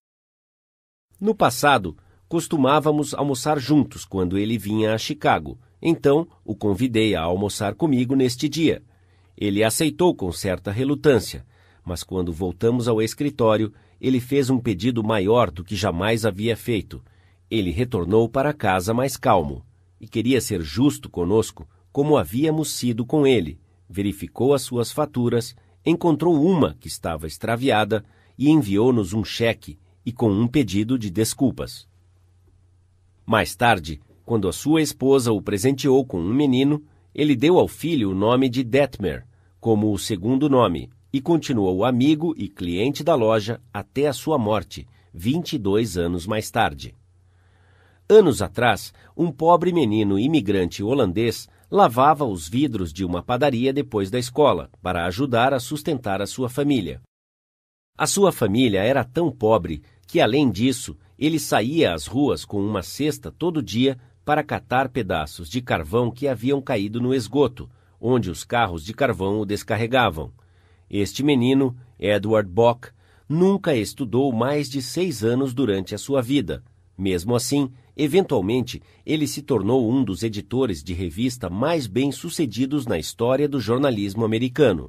[1.19, 1.95] No passado,
[2.27, 8.49] costumávamos almoçar juntos quando ele vinha a Chicago, então o convidei a almoçar comigo neste
[8.49, 8.83] dia.
[9.37, 11.45] Ele aceitou com certa relutância,
[11.85, 17.03] mas quando voltamos ao escritório, ele fez um pedido maior do que jamais havia feito.
[17.51, 19.63] Ele retornou para casa mais calmo
[19.99, 23.59] e queria ser justo conosco, como havíamos sido com ele.
[23.87, 25.55] Verificou as suas faturas,
[25.85, 28.03] encontrou uma que estava extraviada
[28.35, 31.87] e enviou-nos um cheque e com um pedido de desculpas.
[33.23, 36.83] Mais tarde, quando a sua esposa o presenteou com um menino,
[37.13, 39.27] ele deu ao filho o nome de Detmer,
[39.59, 44.87] como o segundo nome, e continuou amigo e cliente da loja até a sua morte,
[45.13, 46.95] 22 anos mais tarde.
[48.07, 54.19] Anos atrás, um pobre menino imigrante holandês lavava os vidros de uma padaria depois da
[54.19, 57.01] escola, para ajudar a sustentar a sua família.
[57.97, 62.81] A sua família era tão pobre que, além disso, ele saía às ruas com uma
[62.81, 67.69] cesta todo dia para catar pedaços de carvão que haviam caído no esgoto,
[67.99, 70.33] onde os carros de carvão o descarregavam.
[70.91, 72.89] Este menino, Edward Bock,
[73.29, 76.61] nunca estudou mais de seis anos durante a sua vida.
[76.97, 83.47] Mesmo assim, eventualmente, ele se tornou um dos editores de revista mais bem-sucedidos na história
[83.47, 84.87] do jornalismo americano.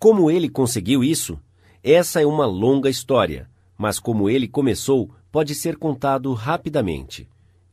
[0.00, 1.38] Como ele conseguiu isso?
[1.82, 7.28] Essa é uma longa história, mas como ele começou, pode ser contado rapidamente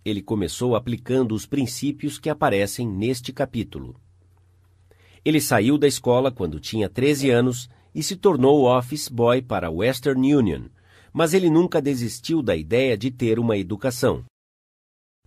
[0.09, 3.99] ele começou aplicando os princípios que aparecem neste capítulo.
[5.27, 9.69] Ele saiu da escola quando tinha 13 anos e se tornou office boy para a
[9.69, 10.69] Western Union,
[11.11, 14.23] mas ele nunca desistiu da ideia de ter uma educação.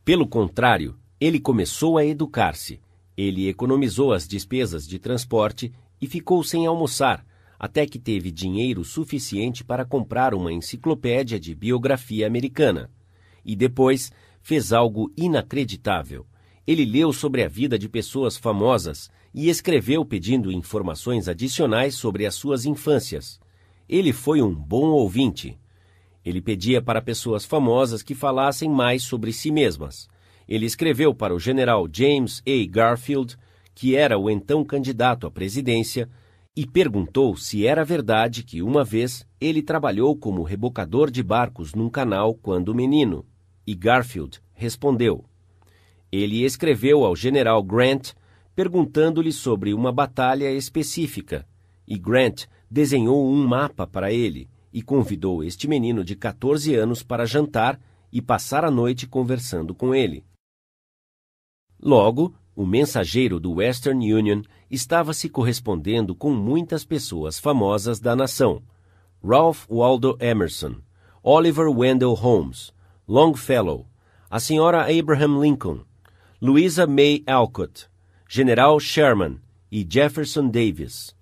[0.03, 2.81] Pelo contrário, ele começou a educar-se.
[3.15, 5.71] Ele economizou as despesas de transporte
[6.01, 7.23] e ficou sem almoçar,
[7.59, 12.91] até que teve dinheiro suficiente para comprar uma enciclopédia de biografia americana.
[13.45, 14.11] E depois
[14.41, 16.27] fez algo inacreditável.
[16.67, 22.35] Ele leu sobre a vida de pessoas famosas e escreveu pedindo informações adicionais sobre as
[22.35, 23.41] suas infâncias.
[23.89, 25.59] Ele foi um bom ouvinte.
[26.25, 30.09] Ele pedia para pessoas famosas que falassem mais sobre si mesmas.
[30.49, 32.69] Ele escreveu para o general James A.
[32.69, 33.37] Garfield,
[33.75, 36.09] que era o então candidato à presidência,
[36.57, 41.89] e perguntou se era verdade que uma vez ele trabalhou como rebocador de barcos num
[41.89, 43.25] canal quando menino.
[43.67, 45.25] E Garfield respondeu.
[46.11, 48.13] Ele escreveu ao general Grant
[48.55, 51.47] perguntando-lhe sobre uma batalha específica,
[51.87, 57.27] e Grant desenhou um mapa para ele e convidou este menino de 14 anos para
[57.27, 57.81] jantar
[58.13, 60.25] e passar a noite conversando com ele.
[61.83, 68.63] Logo, o mensageiro do Western Union estava se correspondendo com muitas pessoas famosas da nação:
[69.25, 70.77] Ralph Waldo Emerson,
[71.23, 72.73] Oliver Wendell Holmes,
[73.09, 73.87] Longfellow,
[74.29, 75.81] a senhora Abraham Lincoln,
[76.41, 77.90] Louisa May Alcott,
[78.33, 79.41] General Sherman
[79.73, 81.17] e Jefferson Davis.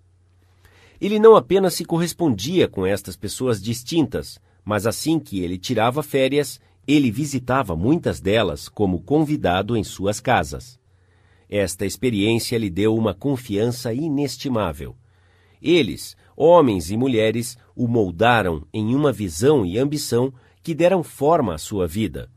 [1.01, 6.61] Ele não apenas se correspondia com estas pessoas distintas, mas assim que ele tirava férias,
[6.87, 10.79] ele visitava muitas delas como convidado em suas casas.
[11.49, 14.95] Esta experiência lhe deu uma confiança inestimável.
[15.63, 20.31] Eles, homens e mulheres, o moldaram em uma visão e ambição
[20.63, 22.31] que deram forma à sua vida.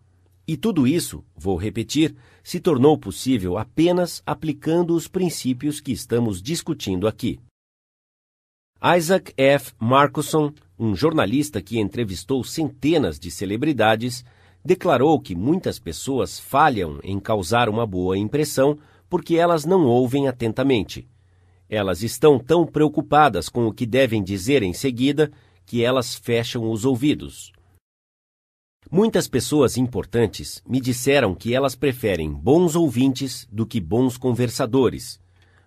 [0.52, 2.14] E tudo isso, vou repetir,
[2.44, 7.40] se tornou possível apenas aplicando os princípios que estamos discutindo aqui.
[8.98, 9.72] Isaac F.
[9.80, 14.26] Marcusson, um jornalista que entrevistou centenas de celebridades,
[14.61, 18.78] declarou que muitas pessoas falham em causar uma boa impressão
[19.10, 21.07] porque elas não ouvem atentamente.
[21.69, 25.32] Elas estão tão preocupadas com o que devem dizer em seguida
[25.65, 27.53] que elas fecham os ouvidos.
[28.93, 35.18] Muitas pessoas importantes me disseram que elas preferem bons ouvintes do que bons conversadores,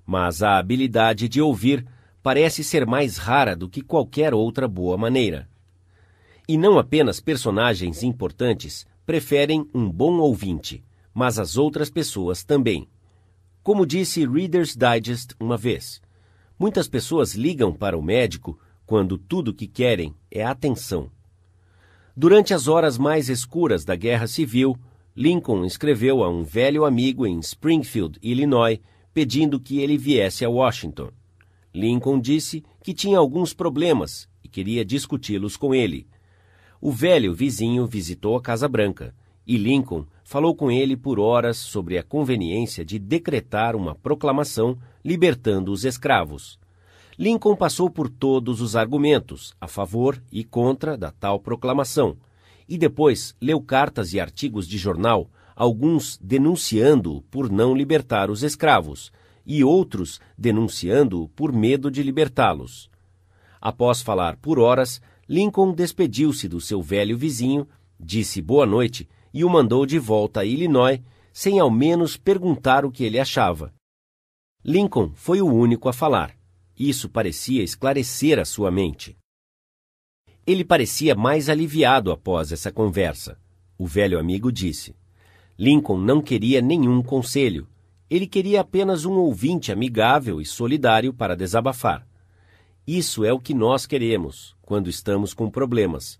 [0.04, 1.86] mas a habilidade de ouvir
[2.22, 5.48] parece ser mais rara do que qualquer outra boa maneira.
[6.46, 10.84] E não apenas personagens importantes preferem um bom ouvinte,
[11.14, 12.86] mas as outras pessoas também.
[13.62, 16.02] Como disse Reader's Digest uma vez,
[16.58, 21.10] muitas pessoas ligam para o médico quando tudo o que querem é atenção.
[22.16, 24.78] Durante as horas mais escuras da Guerra Civil,
[25.16, 28.78] Lincoln escreveu a um velho amigo em Springfield, Illinois,
[29.12, 31.10] pedindo que ele viesse a Washington.
[31.74, 36.06] Lincoln disse que tinha alguns problemas e queria discuti-los com ele.
[36.80, 39.12] O velho vizinho visitou a Casa Branca
[39.44, 45.72] e Lincoln falou com ele por horas sobre a conveniência de decretar uma proclamação libertando
[45.72, 46.58] os escravos.
[47.18, 52.16] Lincoln passou por todos os argumentos a favor e contra da tal proclamação,
[52.68, 59.12] e depois leu cartas e artigos de jornal, alguns denunciando-o por não libertar os escravos,
[59.46, 62.90] e outros denunciando-o por medo de libertá-los.
[63.60, 67.68] Após falar por horas, Lincoln despediu-se do seu velho vizinho,
[67.98, 71.00] disse boa noite e o mandou de volta a Illinois,
[71.32, 73.72] sem ao menos perguntar o que ele achava.
[74.64, 76.34] Lincoln foi o único a falar.
[76.78, 79.16] Isso parecia esclarecer a sua mente.
[80.46, 83.38] Ele parecia mais aliviado após essa conversa.
[83.78, 84.94] O velho amigo disse.
[85.58, 87.66] Lincoln não queria nenhum conselho.
[88.10, 92.06] Ele queria apenas um ouvinte amigável e solidário para desabafar.
[92.86, 96.18] Isso é o que nós queremos quando estamos com problemas.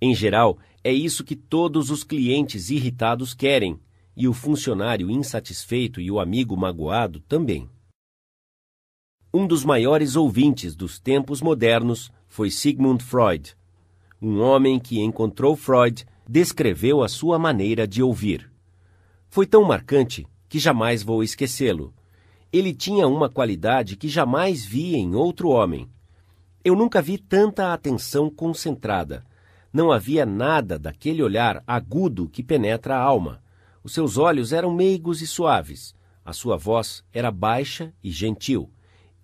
[0.00, 3.80] Em geral, é isso que todos os clientes irritados querem,
[4.16, 7.68] e o funcionário insatisfeito e o amigo magoado também.
[9.36, 13.56] Um dos maiores ouvintes dos tempos modernos foi Sigmund Freud.
[14.22, 18.48] Um homem que encontrou Freud descreveu a sua maneira de ouvir.
[19.28, 21.92] Foi tão marcante que jamais vou esquecê-lo.
[22.52, 25.90] Ele tinha uma qualidade que jamais vi em outro homem.
[26.62, 29.24] Eu nunca vi tanta atenção concentrada.
[29.72, 33.42] Não havia nada daquele olhar agudo que penetra a alma.
[33.82, 35.92] Os seus olhos eram meigos e suaves.
[36.24, 38.70] A sua voz era baixa e gentil.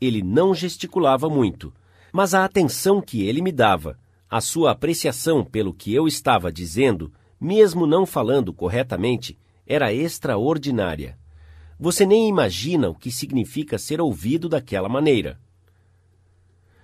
[0.01, 1.73] Ele não gesticulava muito,
[2.13, 3.99] mas a atenção que ele me dava,
[4.29, 11.19] a sua apreciação pelo que eu estava dizendo, mesmo não falando corretamente, era extraordinária.
[11.79, 15.41] Você nem imagina o que significa ser ouvido daquela maneira.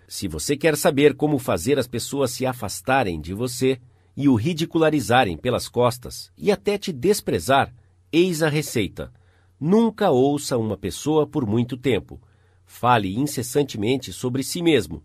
[0.09, 3.81] Se você quer saber como fazer as pessoas se afastarem de você
[4.17, 7.75] e o ridicularizarem pelas costas e até te desprezar,
[8.13, 9.13] eis a receita.
[9.61, 12.21] Nunca ouça uma pessoa por muito tempo.
[12.67, 15.03] Fale incessantemente sobre si mesmo.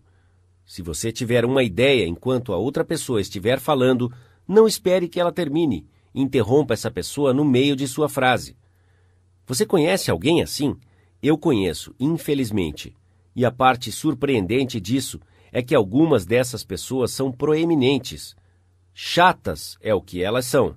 [0.66, 4.12] Se você tiver uma ideia enquanto a outra pessoa estiver falando,
[4.46, 5.86] não espere que ela termine.
[6.14, 8.56] Interrompa essa pessoa no meio de sua frase.
[9.46, 10.76] Você conhece alguém assim?
[11.22, 12.94] Eu conheço, infelizmente.
[13.34, 15.20] E a parte surpreendente disso
[15.50, 18.34] é que algumas dessas pessoas são proeminentes.
[18.92, 20.76] Chatas é o que elas são.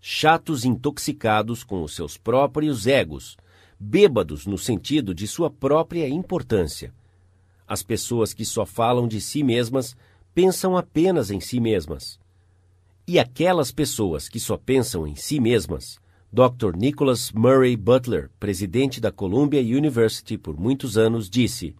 [0.00, 3.36] Chatos intoxicados com os seus próprios egos,
[3.78, 6.94] bêbados no sentido de sua própria importância.
[7.66, 9.96] As pessoas que só falam de si mesmas
[10.34, 12.18] pensam apenas em si mesmas.
[13.06, 15.98] E aquelas pessoas que só pensam em si mesmas,
[16.32, 16.76] Dr.
[16.76, 21.74] Nicholas Murray Butler, presidente da Columbia University por muitos anos, disse: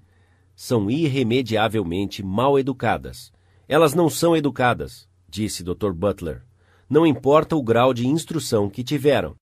[0.56, 3.30] são irremediavelmente mal educadas.
[3.68, 5.92] Elas não são educadas, disse Dr.
[5.92, 6.42] Butler.
[6.88, 9.36] Não importa o grau de instrução que tiveram.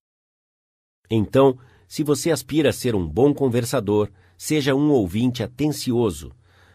[1.08, 1.56] Então,
[1.86, 6.32] se você aspira a ser um bom conversador, seja um ouvinte atencioso.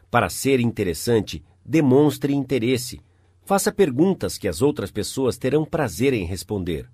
[0.10, 3.00] Para ser interessante, demonstre interesse.
[3.44, 6.90] Faça perguntas que as outras pessoas terão prazer em responder.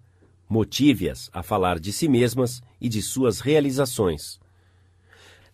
[0.48, 4.40] Motive-as a falar de si mesmas e de suas realizações.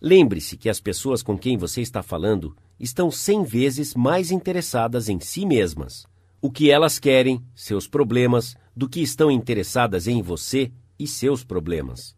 [0.00, 5.20] Lembre-se que as pessoas com quem você está falando estão cem vezes mais interessadas em
[5.20, 6.04] si mesmas,
[6.40, 12.16] o que elas querem, seus problemas, do que estão interessadas em você e seus problemas.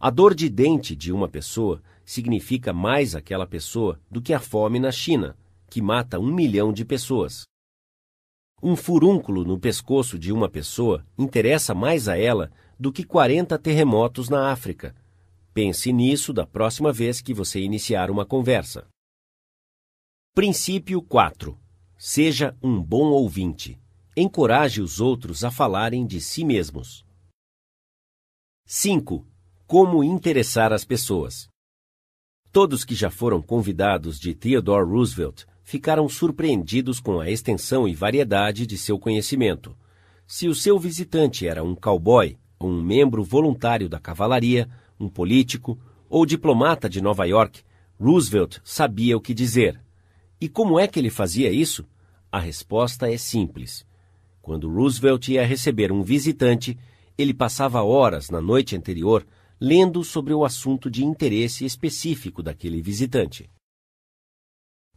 [0.00, 4.78] A dor de dente de uma pessoa significa mais aquela pessoa do que a fome
[4.78, 5.36] na China,
[5.70, 7.44] que mata um milhão de pessoas.
[8.62, 14.28] Um furúnculo no pescoço de uma pessoa interessa mais a ela do que 40 terremotos
[14.28, 14.94] na África.
[15.52, 18.86] Pense nisso da próxima vez que você iniciar uma conversa.
[20.34, 21.58] Princípio 4.
[21.96, 23.80] Seja um bom ouvinte.
[24.16, 27.04] Encoraje os outros a falarem de si mesmos.
[28.66, 29.26] 5.
[29.66, 31.48] Como interessar as pessoas.
[32.52, 38.66] Todos que já foram convidados de Theodore Roosevelt ficaram surpreendidos com a extensão e variedade
[38.66, 39.74] de seu conhecimento.
[40.26, 44.68] Se o seu visitante era um cowboy, um membro voluntário da cavalaria,
[45.00, 45.78] um político
[46.10, 47.62] ou diplomata de Nova York,
[47.98, 49.80] Roosevelt sabia o que dizer.
[50.38, 51.86] E como é que ele fazia isso?
[52.30, 53.86] A resposta é simples.
[54.42, 56.78] Quando Roosevelt ia receber um visitante,
[57.16, 59.26] ele passava horas na noite anterior
[59.60, 63.50] lendo sobre o assunto de interesse específico daquele visitante.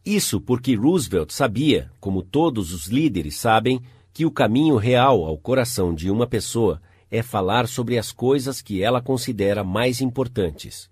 [0.04, 3.80] Isso porque Roosevelt sabia, como todos os líderes sabem,
[4.12, 6.80] que o caminho real ao coração de uma pessoa
[7.10, 10.90] é falar sobre as coisas que ela considera mais importantes.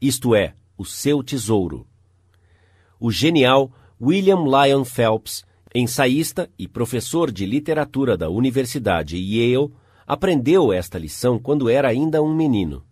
[0.00, 1.86] Isto é, o seu tesouro.
[3.00, 9.72] O genial William Lyon Phelps, ensaísta e professor de literatura da Universidade Yale,
[10.06, 12.84] aprendeu esta lição quando era ainda um menino.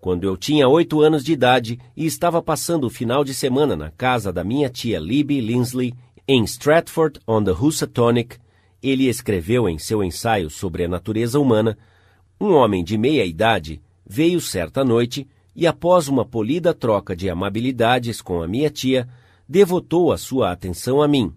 [0.00, 3.90] Quando eu tinha oito anos de idade e estava passando o final de semana na
[3.90, 5.92] casa da minha tia Libby Linsley,
[6.26, 8.36] em Stratford on the Housatonic,
[8.80, 11.76] ele escreveu em seu ensaio sobre a natureza humana:
[12.40, 18.22] um homem de meia idade veio certa noite e, após uma polida troca de amabilidades
[18.22, 19.08] com a minha tia,
[19.48, 21.34] devotou a sua atenção a mim.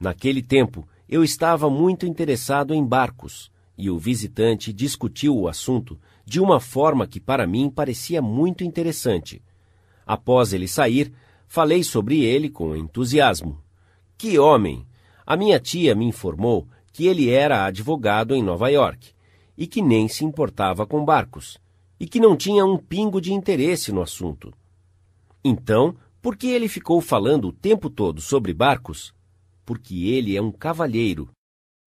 [0.00, 3.51] Naquele tempo, eu estava muito interessado em barcos,
[3.82, 9.42] e o visitante discutiu o assunto de uma forma que para mim parecia muito interessante.
[10.06, 11.12] Após ele sair,
[11.48, 13.60] falei sobre ele com entusiasmo.
[14.16, 14.86] Que homem!
[15.26, 19.10] A minha tia me informou que ele era advogado em Nova York
[19.58, 21.58] e que nem se importava com barcos
[21.98, 24.54] e que não tinha um pingo de interesse no assunto.
[25.44, 29.12] Então, por que ele ficou falando o tempo todo sobre barcos?
[29.64, 31.28] Porque ele é um cavalheiro.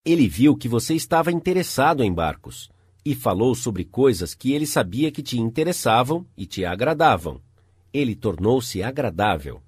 [0.06, 2.70] Ele viu que você estava interessado em barcos
[3.04, 7.42] e falou sobre coisas que ele sabia que te interessavam e te agradavam.
[7.92, 9.60] Ele tornou-se agradável.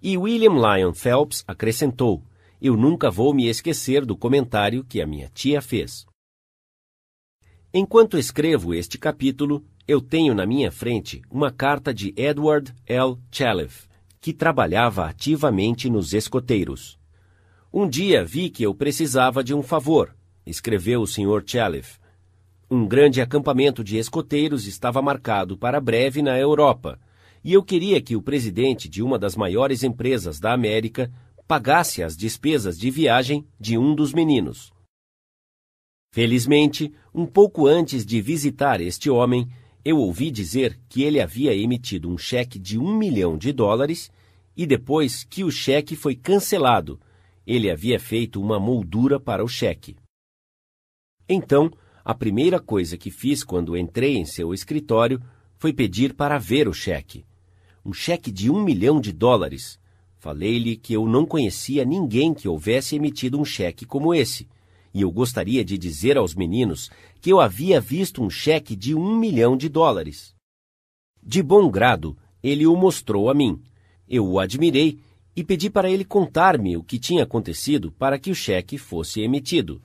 [0.00, 2.24] E William Lyon Phelps acrescentou:
[2.58, 6.06] Eu nunca vou me esquecer do comentário que a minha tia fez.
[7.74, 13.18] Enquanto escrevo este capítulo, eu tenho na minha frente uma carta de Edward L.
[13.30, 13.86] Chalef,
[14.18, 16.98] que trabalhava ativamente nos escoteiros.
[17.76, 20.14] Um dia vi que eu precisava de um favor,
[20.46, 21.42] escreveu o Sr.
[21.44, 21.98] Chalef.
[22.70, 27.00] Um grande acampamento de escoteiros estava marcado para breve na Europa,
[27.42, 31.10] e eu queria que o presidente de uma das maiores empresas da América
[31.48, 34.72] pagasse as despesas de viagem de um dos meninos.
[36.12, 39.48] Felizmente, um pouco antes de visitar este homem,
[39.84, 44.12] eu ouvi dizer que ele havia emitido um cheque de um milhão de dólares
[44.56, 47.00] e depois que o cheque foi cancelado,
[47.46, 49.96] ele havia feito uma moldura para o cheque.
[51.28, 51.70] Então,
[52.04, 55.22] a primeira coisa que fiz quando entrei em seu escritório
[55.56, 57.24] foi pedir para ver o cheque.
[57.84, 59.78] Um cheque de um milhão de dólares.
[60.18, 64.48] Falei-lhe que eu não conhecia ninguém que houvesse emitido um cheque como esse
[64.94, 66.88] e eu gostaria de dizer aos meninos
[67.20, 70.32] que eu havia visto um cheque de um milhão de dólares.
[71.20, 73.60] De bom grado, ele o mostrou a mim.
[74.08, 75.00] Eu o admirei
[75.36, 79.82] e pedi para ele contar-me o que tinha acontecido para que o cheque fosse emitido.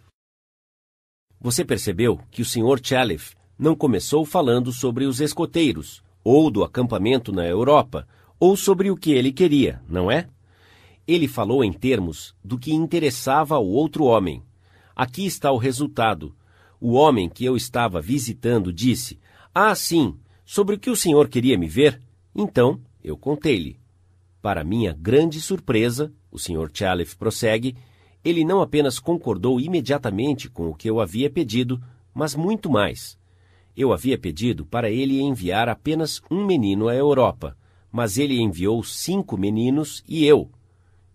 [1.39, 2.79] Você percebeu que o Sr.
[2.83, 8.07] Chalif não começou falando sobre os escoteiros, ou do acampamento na Europa,
[8.39, 10.27] ou sobre o que ele queria, não é?
[11.07, 14.43] Ele falou em termos do que interessava ao outro homem,
[14.99, 16.35] Aqui está o resultado.
[16.77, 19.17] O homem que eu estava visitando disse:
[19.55, 22.01] Ah, sim, sobre o que o senhor queria me ver?
[22.35, 23.78] Então eu contei-lhe.
[24.41, 26.69] Para minha grande surpresa, o Sr.
[26.73, 27.75] Chalef prossegue,
[28.23, 31.81] ele não apenas concordou imediatamente com o que eu havia pedido,
[32.13, 33.17] mas muito mais.
[33.75, 37.55] Eu havia pedido para ele enviar apenas um menino à Europa,
[37.91, 40.49] mas ele enviou cinco meninos e eu.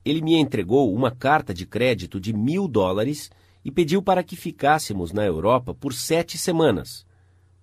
[0.04, 3.30] Ele me entregou uma carta de crédito de mil dólares
[3.64, 7.06] e pediu para que ficássemos na Europa por sete semanas.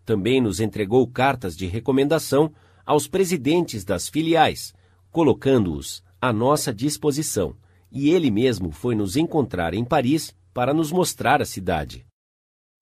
[0.03, 2.51] Também nos entregou cartas de recomendação
[2.85, 4.73] aos presidentes das filiais,
[5.11, 7.55] colocando-os à nossa disposição,
[7.91, 12.05] e ele mesmo foi nos encontrar em Paris para nos mostrar a cidade.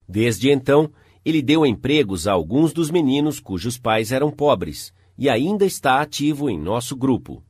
[0.07, 0.91] Desde então,
[1.25, 6.49] ele deu empregos a alguns dos meninos cujos pais eram pobres e ainda está ativo
[6.49, 7.43] em nosso grupo.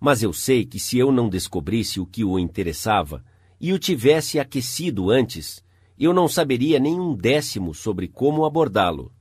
[0.00, 3.24] Mas eu sei que se eu não descobrisse o que o interessava,
[3.60, 5.64] e o tivesse aquecido antes,
[5.98, 9.12] eu não saberia nem um décimo sobre como abordá-lo.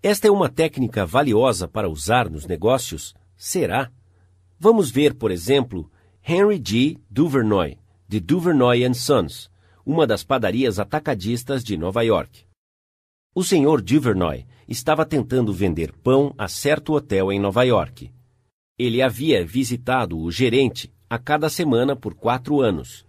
[0.00, 3.16] Esta é uma técnica valiosa para usar nos negócios?
[3.36, 3.90] Será?
[4.56, 5.90] Vamos ver, por exemplo,
[6.24, 6.98] Henry G.
[7.10, 7.76] Duvernoy,
[8.06, 9.50] de Duvernoy Sons,
[9.84, 12.44] uma das padarias atacadistas de Nova York.
[13.34, 13.82] O Sr.
[13.82, 18.12] Duvernoy estava tentando vender pão a certo hotel em Nova York.
[18.78, 23.04] Ele havia visitado o gerente a cada semana por quatro anos.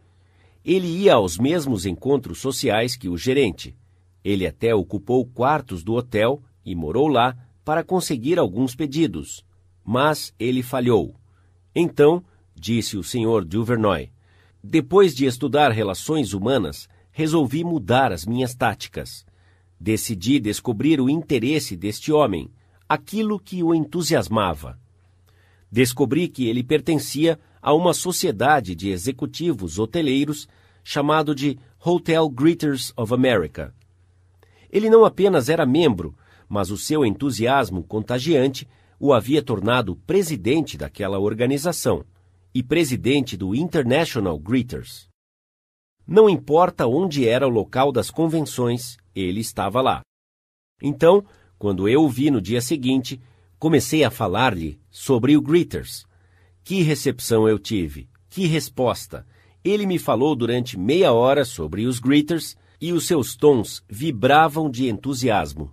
[0.66, 3.78] Ele ia aos mesmos encontros sociais que o gerente.
[4.24, 7.36] Ele até ocupou quartos do hotel e morou lá
[7.66, 9.44] para conseguir alguns pedidos.
[9.84, 11.16] Mas ele falhou.
[11.74, 12.24] Então,
[12.54, 13.44] disse o Sr.
[13.44, 14.12] Duvernoy,
[14.64, 19.26] depois de estudar relações humanas, resolvi mudar as minhas táticas.
[19.80, 22.52] Decidi descobrir o interesse deste homem,
[22.88, 24.78] aquilo que o entusiasmava.
[25.72, 30.48] Descobri que ele pertencia a uma sociedade de executivos hoteleiros
[30.84, 33.74] chamado de Hotel Greeters of America.
[34.72, 36.16] Ele não apenas era membro,
[36.50, 38.68] mas o seu entusiasmo contagiante
[39.00, 42.04] o havia tornado presidente daquela organização
[42.54, 45.08] e presidente do International Greeters.
[46.06, 50.02] Não importa onde era o local das convenções, ele estava lá.
[50.82, 51.24] Então,
[51.58, 53.22] quando eu o vi no dia seguinte,
[53.60, 56.06] comecei a falar-lhe sobre o Greeters.
[56.64, 58.10] Que recepção eu tive!
[58.30, 59.26] Que resposta!
[59.64, 64.90] Ele me falou durante meia hora sobre os Greeters e os seus tons vibravam de
[64.90, 65.72] entusiasmo.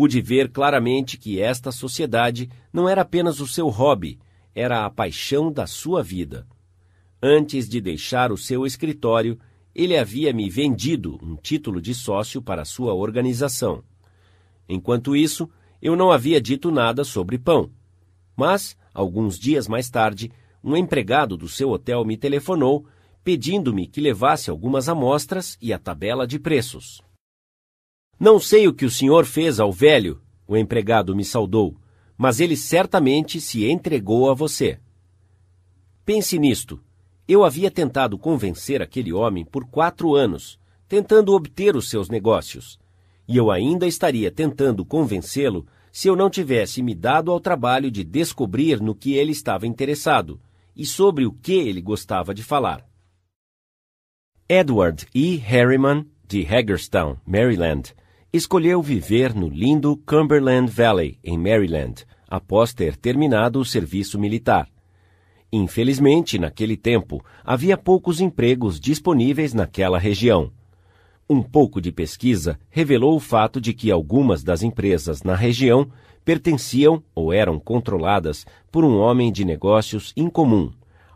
[0.00, 4.18] Pude ver claramente que esta sociedade não era apenas o seu hobby,
[4.54, 6.46] era a paixão da sua vida.
[7.22, 9.38] Antes de deixar o seu escritório,
[9.74, 13.84] ele havia me vendido um título de sócio para sua organização.
[14.66, 15.50] Enquanto isso,
[15.82, 17.70] eu não havia dito nada sobre pão.
[18.34, 20.32] Mas, alguns dias mais tarde,
[20.64, 22.86] um empregado do seu hotel me telefonou
[23.22, 27.02] pedindo-me que levasse algumas amostras e a tabela de preços.
[28.20, 31.74] Não sei o que o senhor fez ao velho, o empregado me saudou,
[32.18, 34.78] mas ele certamente se entregou a você.
[36.04, 36.78] Pense nisto.
[37.26, 42.78] Eu havia tentado convencer aquele homem por quatro anos, tentando obter os seus negócios.
[43.26, 48.04] E eu ainda estaria tentando convencê-lo se eu não tivesse me dado ao trabalho de
[48.04, 50.38] descobrir no que ele estava interessado
[50.76, 52.86] e sobre o que ele gostava de falar.
[54.46, 55.36] Edward E.
[55.36, 57.94] Harriman, de Hagerstown, Maryland,
[58.32, 64.68] escolheu viver no lindo Cumberland Valley, em Maryland, após ter terminado o serviço militar.
[65.52, 70.52] Infelizmente, naquele tempo, havia poucos empregos disponíveis naquela região.
[71.28, 75.90] Um pouco de pesquisa revelou o fato de que algumas das empresas na região
[76.24, 80.70] pertenciam ou eram controladas por um homem de negócios incomum,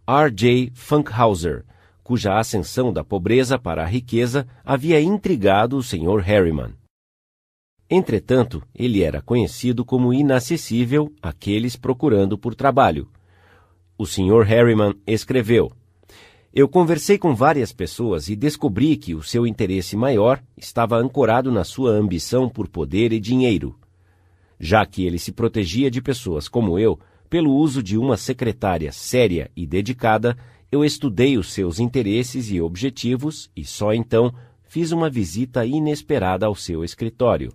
[0.06, 0.72] R.J.
[0.74, 1.64] Funkhauser,
[2.02, 6.20] cuja ascensão da pobreza para a riqueza havia intrigado o Sr.
[6.20, 6.72] Harriman.
[7.94, 13.08] Entretanto, ele era conhecido como inacessível àqueles procurando por trabalho
[13.96, 14.42] o Sr.
[14.44, 15.70] Harriman escreveu:
[16.52, 21.64] Eu conversei com várias pessoas e descobri que o seu interesse maior estava ancorado na
[21.64, 23.78] sua ambição por poder e dinheiro.
[24.58, 26.98] Já que ele se protegia de pessoas como eu,
[27.28, 30.36] pelo uso de uma secretária séria e dedicada,
[30.70, 34.32] eu estudei os seus interesses e objetivos e só então
[34.64, 37.52] fiz uma visita inesperada ao seu escritório.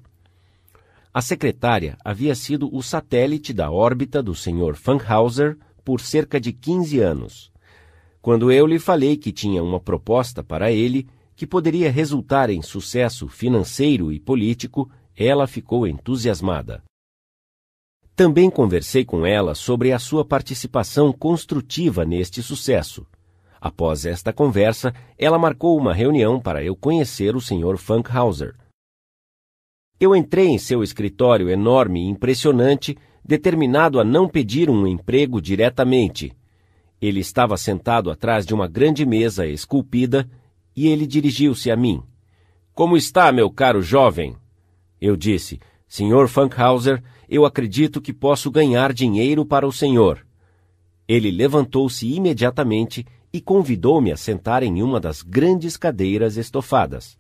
[1.11, 4.75] A secretária havia sido o satélite da órbita do Sr.
[4.75, 7.51] Funkhauser por cerca de 15 anos.
[8.21, 13.27] Quando eu lhe falei que tinha uma proposta para ele que poderia resultar em sucesso
[13.27, 16.83] financeiro e político, ela ficou entusiasmada.
[18.15, 23.07] Também conversei com ela sobre a sua participação construtiva neste sucesso.
[23.59, 27.77] Após esta conversa, ela marcou uma reunião para eu conhecer o Sr.
[27.77, 28.55] Funkhauser.
[29.99, 36.31] Eu entrei em seu escritório enorme e impressionante determinado a não pedir um emprego diretamente.
[37.01, 40.29] Ele estava sentado atrás de uma grande mesa esculpida
[40.75, 42.01] e ele dirigiu-se a mim.
[42.73, 44.35] Como está, meu caro jovem?
[45.01, 50.25] Eu disse, Senhor Funkhauser, eu acredito que posso ganhar dinheiro para o senhor.
[51.07, 57.17] Ele levantou-se imediatamente e convidou-me a sentar em uma das grandes cadeiras estofadas.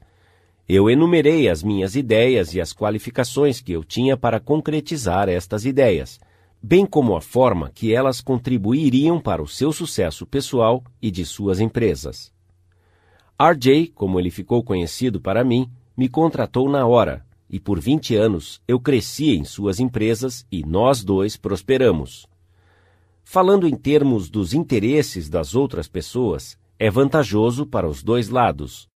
[0.71, 6.19] Eu enumerei as minhas ideias e as qualificações que eu tinha para concretizar estas ideias,
[6.61, 11.59] bem como a forma que elas contribuiriam para o seu sucesso pessoal e de suas
[11.59, 12.31] empresas.
[13.41, 18.61] RJ, como ele ficou conhecido para mim, me contratou na hora, e por 20 anos
[18.67, 22.27] eu cresci em suas empresas e nós dois prosperamos.
[23.23, 28.87] Falando em termos dos interesses das outras pessoas, é vantajoso para os dois lados.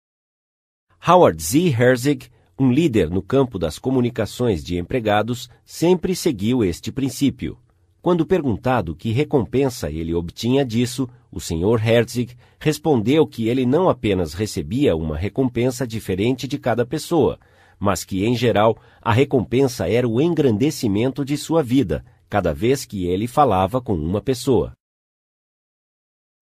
[1.06, 1.76] Howard Z.
[1.78, 7.58] Herzig, um líder no campo das comunicações de empregados, sempre seguiu este princípio.
[8.02, 11.86] Quando perguntado que recompensa ele obtinha disso, o Sr.
[11.86, 17.38] Herzig respondeu que ele não apenas recebia uma recompensa diferente de cada pessoa,
[17.78, 23.08] mas que, em geral, a recompensa era o engrandecimento de sua vida, cada vez que
[23.08, 24.72] ele falava com uma pessoa.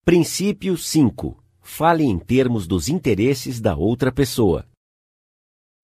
[0.03, 1.48] Princípio 5.
[1.71, 4.65] Fale em termos dos interesses da outra pessoa.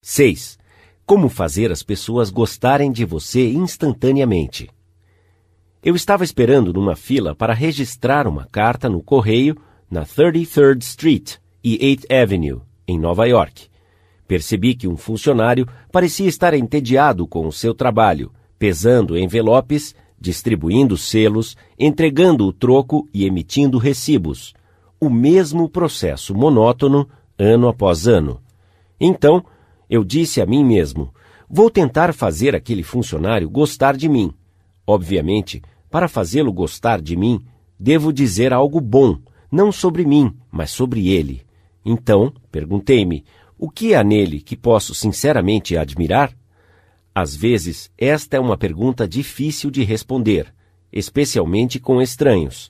[0.02, 0.57] 6.
[1.06, 4.68] Como fazer as pessoas gostarem de você instantaneamente.
[5.84, 9.56] Eu estava esperando numa fila para registrar uma carta no correio
[9.90, 13.68] na 33rd Street e 8th Avenue, em Nova York.
[14.28, 21.56] Percebi que um funcionário parecia estar entediado com o seu trabalho, pesando envelopes, distribuindo selos,
[21.80, 24.53] entregando o troco e emitindo recibos.
[25.00, 27.08] O mesmo processo monótono,
[27.38, 28.42] ano após ano.
[29.00, 29.44] Então,
[29.90, 31.14] eu disse a mim mesmo:
[31.50, 34.34] vou tentar fazer aquele funcionário gostar de mim.
[34.88, 37.40] Obviamente, para fazê-lo gostar de mim,
[37.80, 39.18] devo dizer algo bom,
[39.52, 41.44] não sobre mim, mas sobre ele.
[41.86, 43.24] Então, perguntei-me,
[43.58, 46.36] o que há nele que posso sinceramente admirar?
[47.14, 50.54] Às vezes, esta é uma pergunta difícil de responder,
[50.92, 52.70] especialmente com estranhos.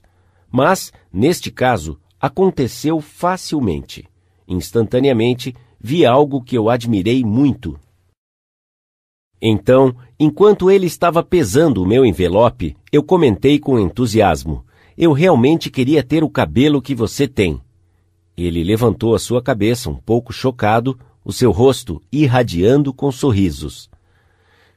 [0.50, 4.08] Mas, neste caso, aconteceu facilmente.
[4.46, 7.78] Instantaneamente, vi algo que eu admirei muito.
[9.40, 14.64] Então, enquanto ele estava pesando o meu envelope, eu comentei com entusiasmo:
[14.96, 17.60] Eu realmente queria ter o cabelo que você tem.
[18.36, 23.88] Ele levantou a sua cabeça um pouco chocado, o seu rosto irradiando com sorrisos.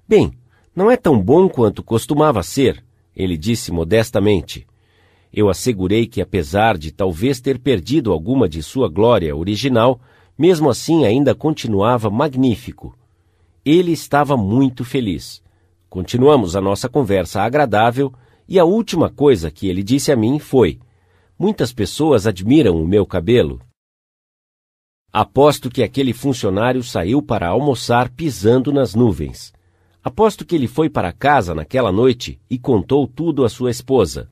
[0.07, 0.33] Bem,
[0.75, 2.83] não é tão bom quanto costumava ser,
[3.15, 4.65] ele disse modestamente.
[5.31, 9.99] Eu assegurei que, apesar de talvez ter perdido alguma de sua glória original,
[10.37, 12.97] mesmo assim ainda continuava magnífico.
[13.63, 15.43] Ele estava muito feliz.
[15.89, 18.13] Continuamos a nossa conversa agradável
[18.47, 20.79] e a última coisa que ele disse a mim foi:
[21.37, 23.61] Muitas pessoas admiram o meu cabelo.
[25.11, 29.53] Aposto que aquele funcionário saiu para almoçar pisando nas nuvens.
[30.03, 34.29] Aposto que ele foi para casa naquela noite e contou tudo à sua esposa.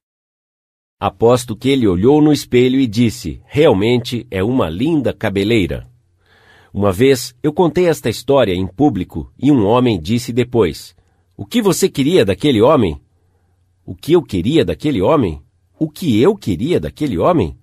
[0.99, 5.87] Aposto que ele olhou no espelho e disse: Realmente é uma linda cabeleira.
[6.73, 10.95] Uma vez eu contei esta história em público e um homem disse depois:
[11.37, 12.99] O que você queria daquele homem?
[13.85, 15.39] O que eu queria daquele homem?
[15.77, 17.55] O que eu queria daquele homem?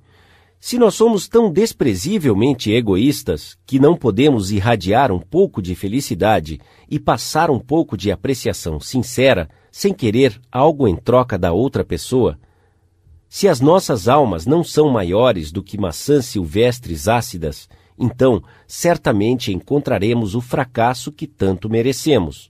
[0.60, 7.00] Se nós somos tão desprezivelmente egoístas que não podemos irradiar um pouco de felicidade e
[7.00, 12.38] passar um pouco de apreciação sincera, sem querer algo em troca da outra pessoa,
[13.36, 20.36] se as nossas almas não são maiores do que maçãs silvestres ácidas então certamente encontraremos
[20.36, 22.48] o fracasso que tanto merecemos.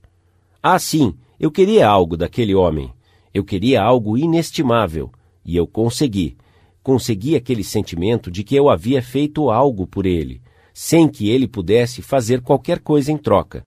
[0.63, 2.93] Ah, sim, eu queria algo daquele homem.
[3.33, 5.11] Eu queria algo inestimável,
[5.43, 6.37] e eu consegui.
[6.83, 10.43] Consegui aquele sentimento de que eu havia feito algo por ele,
[10.75, 13.63] sem que ele pudesse fazer qualquer coisa em troca.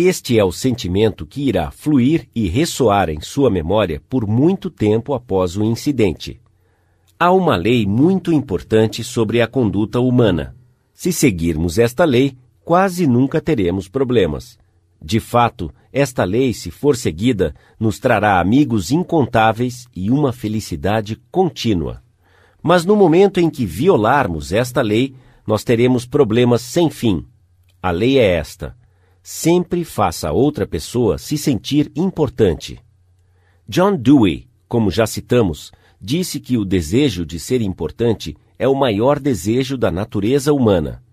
[0.00, 5.12] Este é o sentimento que irá fluir e ressoar em sua memória por muito tempo
[5.12, 6.40] após o incidente.
[7.18, 10.54] Há uma lei muito importante sobre a conduta humana.
[10.94, 14.56] Se seguirmos esta lei, quase nunca teremos problemas.
[15.02, 22.00] De fato, esta lei, se for seguida, nos trará amigos incontáveis e uma felicidade contínua.
[22.62, 27.26] Mas no momento em que violarmos esta lei, nós teremos problemas sem fim.
[27.82, 28.76] A lei é esta:
[29.30, 32.80] sempre faça outra pessoa se sentir importante.
[33.68, 39.20] John Dewey, como já citamos, disse que o desejo de ser importante é o maior
[39.20, 41.04] desejo da natureza humana.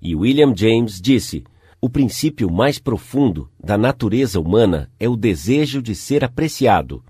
[0.00, 1.42] E William James disse:
[1.80, 7.02] o princípio mais profundo da natureza humana é o desejo de ser apreciado.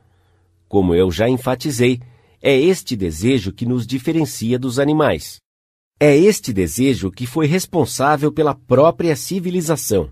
[0.66, 2.01] Como eu já enfatizei,
[2.41, 5.36] é este desejo que nos diferencia dos animais.
[6.01, 10.11] É este desejo que foi responsável pela própria civilização.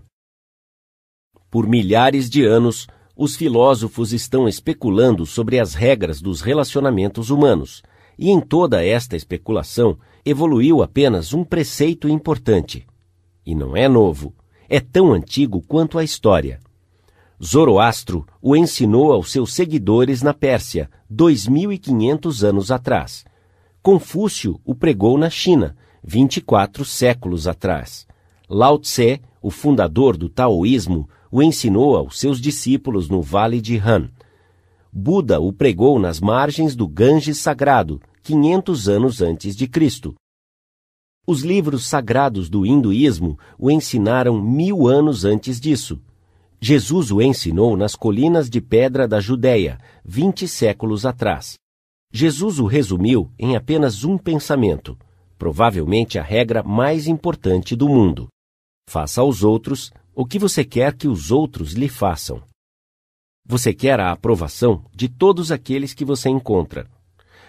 [1.53, 7.83] Por milhares de anos, os filósofos estão especulando sobre as regras dos relacionamentos humanos,
[8.17, 12.87] e em toda esta especulação evoluiu apenas um preceito importante.
[13.45, 14.33] E não é novo,
[14.67, 16.59] é tão antigo quanto a história.
[17.39, 23.25] Zoroastro o ensinou aos seus seguidores na Pérsia, 2500 anos atrás.
[23.79, 28.07] Confúcio o pregou na China, 24 séculos atrás.
[28.49, 34.07] Lao Tse, o fundador do taoísmo, o ensinou aos seus discípulos no Vale de Han,
[34.91, 40.13] Buda o pregou nas margens do Ganges Sagrado, 500 anos antes de Cristo.
[41.25, 45.99] Os livros sagrados do hinduísmo o ensinaram mil anos antes disso.
[46.61, 51.55] Jesus o ensinou nas colinas de pedra da Judéia, vinte séculos atrás.
[52.11, 54.95] Jesus o resumiu em apenas um pensamento,
[55.35, 58.27] provavelmente a regra mais importante do mundo:
[58.87, 62.41] faça aos outros o que você quer que os outros lhe façam.
[63.45, 66.87] Você quer a aprovação de todos aqueles que você encontra.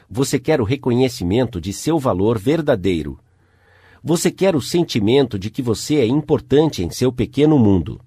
[0.09, 3.19] Você quer o reconhecimento de seu valor verdadeiro.
[4.03, 8.01] Você quer o sentimento de que você é importante em seu pequeno mundo.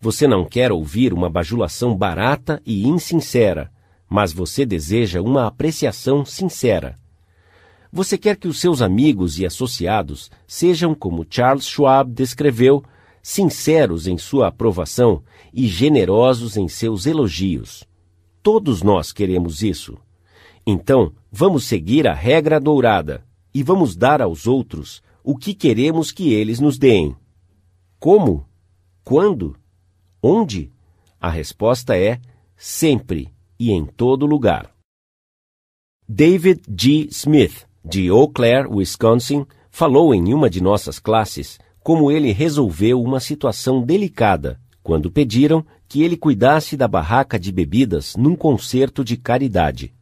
[0.00, 3.70] Você não quer ouvir uma bajulação barata e insincera,
[4.08, 6.96] mas você deseja uma apreciação sincera.
[7.92, 12.82] Você quer que os seus amigos e associados sejam, como Charles Schwab descreveu,
[13.22, 15.22] sinceros em sua aprovação
[15.54, 17.84] e generosos em seus elogios.
[18.42, 19.96] Todos nós queremos isso.
[20.66, 23.24] Então, vamos seguir a regra dourada
[23.54, 27.16] e vamos dar aos outros o que queremos que eles nos deem.
[28.00, 28.46] Como?
[29.04, 29.56] Quando?
[30.20, 30.72] Onde?
[31.20, 32.20] A resposta é
[32.56, 34.72] sempre e em todo lugar.
[36.08, 37.08] David G.
[37.10, 43.20] Smith, de Eau Claire, Wisconsin, falou em uma de nossas classes como ele resolveu uma
[43.20, 49.94] situação delicada quando pediram que ele cuidasse da barraca de bebidas num concerto de caridade.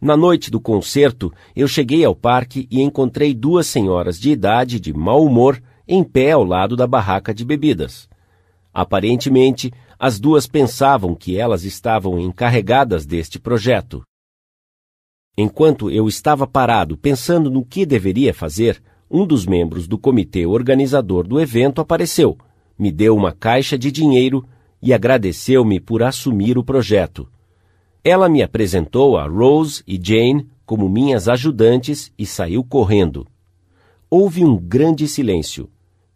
[0.00, 4.92] Na noite do concerto, eu cheguei ao parque e encontrei duas senhoras de idade de
[4.92, 8.08] mau humor em pé ao lado da barraca de bebidas.
[8.72, 14.02] Aparentemente, as duas pensavam que elas estavam encarregadas deste projeto.
[15.36, 21.26] Enquanto eu estava parado pensando no que deveria fazer, um dos membros do comitê organizador
[21.26, 22.36] do evento apareceu,
[22.78, 24.44] me deu uma caixa de dinheiro
[24.80, 27.28] e agradeceu-me por assumir o projeto.
[28.04, 33.26] Ela me apresentou a Rose e Jane como minhas ajudantes e saiu correndo.
[34.10, 35.68] Houve um grande silêncio.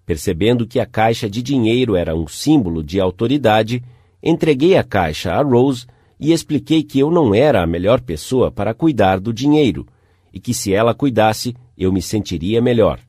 [0.05, 3.82] Percebendo que a caixa de dinheiro era um símbolo de autoridade,
[4.23, 5.86] entreguei a caixa a Rose
[6.19, 9.86] e expliquei que eu não era a melhor pessoa para cuidar do dinheiro
[10.32, 13.01] e que se ela cuidasse, eu me sentiria melhor.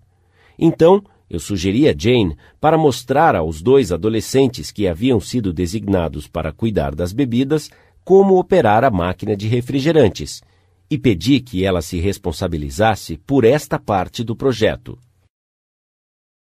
[0.58, 6.52] Então, eu sugeri a Jane para mostrar aos dois adolescentes que haviam sido designados para
[6.52, 7.70] cuidar das bebidas
[8.04, 10.42] como operar a máquina de refrigerantes
[10.90, 14.98] e pedi que ela se responsabilizasse por esta parte do projeto.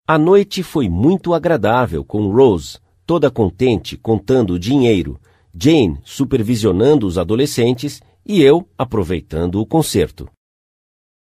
[0.07, 5.19] A noite foi muito agradável com Rose, toda contente contando o dinheiro,
[5.57, 10.29] Jane supervisionando os adolescentes e eu aproveitando o concerto.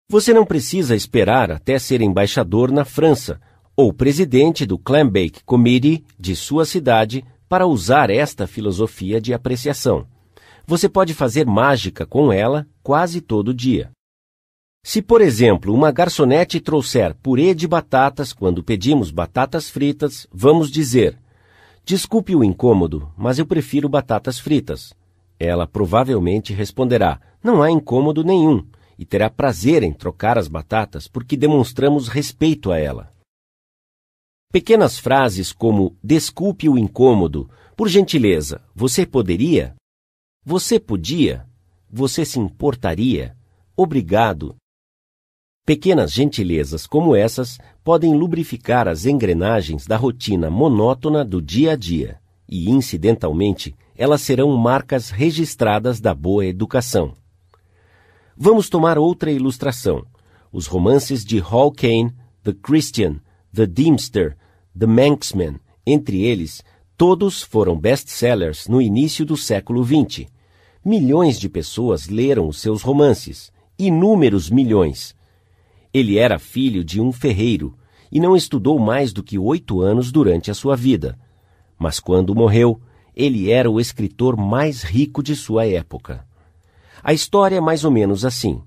[0.08, 3.40] Você não precisa esperar até ser embaixador na França
[3.76, 10.06] ou presidente do Clambake Committee de sua cidade para usar esta filosofia de apreciação.
[10.64, 13.90] Você pode fazer mágica com ela quase todo dia.
[14.84, 21.18] Se, por exemplo, uma garçonete trouxer purê de batatas quando pedimos batatas fritas, vamos dizer:
[21.84, 24.94] Desculpe o incômodo, mas eu prefiro batatas fritas.
[25.36, 28.64] Ela provavelmente responderá: Não há incômodo nenhum,
[28.98, 33.10] e terá prazer em trocar as batatas porque demonstramos respeito a ela.
[34.52, 39.74] Pequenas frases como Desculpe o incômodo, por gentileza, você poderia?
[40.44, 41.46] Você podia?
[41.90, 43.36] Você se importaria?
[43.76, 44.56] Obrigado,
[45.66, 52.20] Pequenas gentilezas como essas podem lubrificar as engrenagens da rotina monótona do dia a dia,
[52.48, 57.14] e, incidentalmente, elas serão marcas registradas da boa educação.
[58.36, 60.04] Vamos tomar outra ilustração.
[60.52, 63.20] Os romances de Hall Caine, The Christian,
[63.54, 64.36] The Deemster,
[64.78, 66.62] The Manxman, entre eles,
[66.96, 70.26] todos foram best-sellers no início do século XX.
[70.84, 75.16] Milhões de pessoas leram os seus romances, inúmeros milhões
[75.96, 77.74] ele era filho de um ferreiro
[78.12, 81.18] e não estudou mais do que oito anos durante a sua vida.
[81.78, 82.78] Mas quando morreu,
[83.14, 86.26] ele era o escritor mais rico de sua época.
[87.06, 88.60] A história é mais ou menos assim.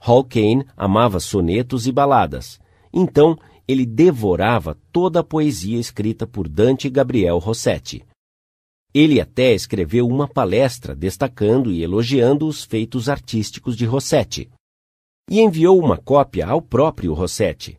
[0.00, 0.26] Hall
[0.74, 2.58] amava sonetos e baladas,
[2.90, 3.38] então
[3.68, 8.02] ele devorava toda a poesia escrita por Dante Gabriel Rossetti.
[8.94, 14.48] Ele até escreveu uma palestra destacando e elogiando os feitos artísticos de Rossetti
[15.30, 17.78] e enviou uma cópia ao próprio Rossetti.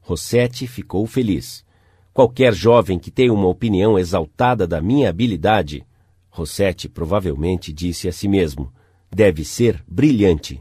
[0.00, 1.64] Rossetti ficou feliz.
[2.12, 5.86] Qualquer jovem que tenha uma opinião exaltada da minha habilidade,
[6.30, 8.72] Rossetti provavelmente disse a si mesmo,
[9.10, 10.60] deve ser brilhante.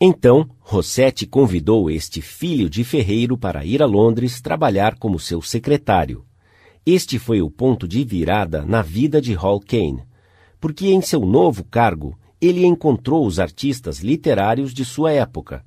[0.00, 6.24] Então, Rossetti convidou este filho de ferreiro para ir a Londres trabalhar como seu secretário.
[6.86, 10.04] Este foi o ponto de virada na vida de Hall Caine,
[10.58, 15.62] porque em seu novo cargo ele encontrou os artistas literários de sua época.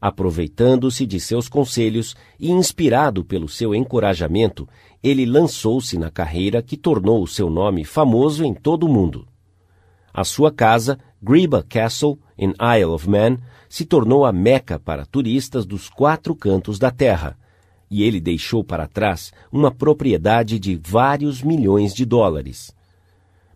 [0.00, 4.66] Aproveitando-se de seus conselhos e inspirado pelo seu encorajamento,
[5.02, 9.26] ele lançou-se na carreira que tornou o seu nome famoso em todo o mundo.
[10.14, 13.38] A sua casa, Greba Castle, em Isle of Man,
[13.68, 17.36] se tornou a meca para turistas dos quatro cantos da Terra,
[17.90, 22.72] e ele deixou para trás uma propriedade de vários milhões de dólares.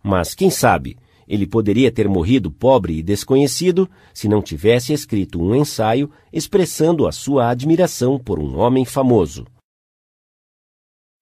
[0.02, 0.97] Mas quem sabe,
[1.28, 7.12] ele poderia ter morrido pobre e desconhecido se não tivesse escrito um ensaio expressando a
[7.12, 9.47] sua admiração por um homem famoso.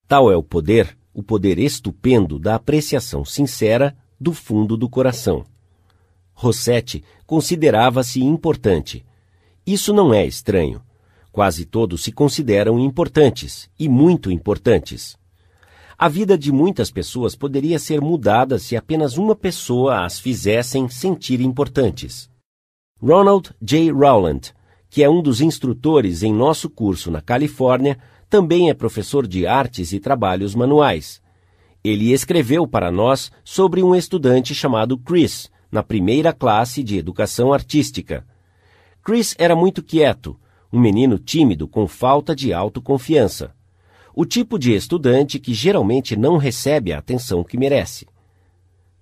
[0.07, 5.45] Tal é o poder, o poder estupendo da apreciação sincera do fundo do coração.
[6.33, 9.05] Rossetti considerava-se importante.
[9.65, 10.81] Isso não é estranho.
[11.31, 15.17] Quase todos se consideram importantes, e muito importantes.
[15.97, 21.41] A vida de muitas pessoas poderia ser mudada se apenas uma pessoa as fizessem sentir
[21.41, 22.29] importantes.
[23.01, 23.91] Ronald J.
[23.91, 24.53] Rowland,
[24.89, 27.97] que é um dos instrutores em nosso curso na Califórnia,
[28.29, 31.21] também é professor de artes e trabalhos manuais.
[31.83, 38.25] Ele escreveu para nós sobre um estudante chamado Chris, na primeira classe de educação artística.
[39.03, 40.39] Chris era muito quieto,
[40.71, 43.55] um menino tímido com falta de autoconfiança
[44.19, 48.07] o tipo de estudante que geralmente não recebe a atenção que merece.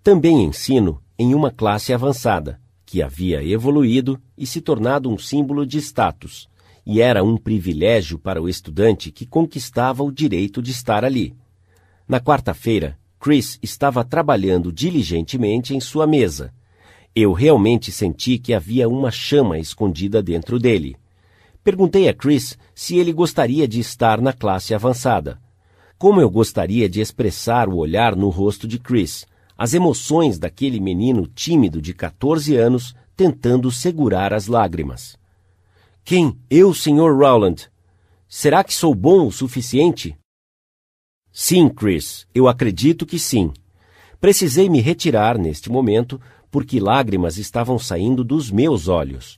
[0.03, 5.77] Também ensino em uma classe avançada, que havia evoluído e se tornado um símbolo de
[5.77, 6.49] status,
[6.85, 11.33] e era um privilégio para o estudante que conquistava o direito de estar ali.
[12.07, 16.53] Na quarta-feira, Chris estava trabalhando diligentemente em sua mesa.
[17.15, 20.95] Eu realmente senti que havia uma chama escondida dentro dele.
[21.63, 25.41] Perguntei a Chris se ele gostaria de estar na classe avançada.
[25.97, 29.25] Como eu gostaria de expressar o olhar no rosto de Chris,
[29.57, 35.17] as emoções daquele menino tímido de 14 anos tentando segurar as lágrimas.
[36.03, 36.37] Quem?
[36.51, 37.17] Eu, Sr.
[37.17, 37.67] Rowland.
[38.27, 40.15] Será que sou bom o suficiente?
[41.37, 43.51] Sim, Chris, eu acredito que sim.
[44.21, 46.17] Precisei me retirar neste momento
[46.49, 49.37] porque lágrimas estavam saindo dos meus olhos.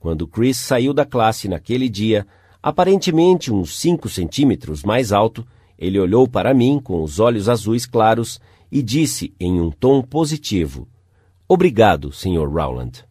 [0.00, 2.26] Quando Chris saiu da classe naquele dia,
[2.60, 5.46] aparentemente uns cinco centímetros mais alto,
[5.78, 10.88] ele olhou para mim com os olhos azuis claros e disse em um tom positivo:
[11.46, 12.48] Obrigado, Sr.
[12.52, 13.04] Rowland.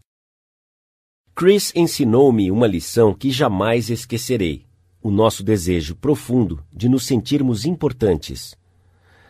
[1.34, 4.65] Chris ensinou-me uma lição que jamais esquecerei:
[5.06, 8.58] o nosso desejo profundo de nos sentirmos importantes.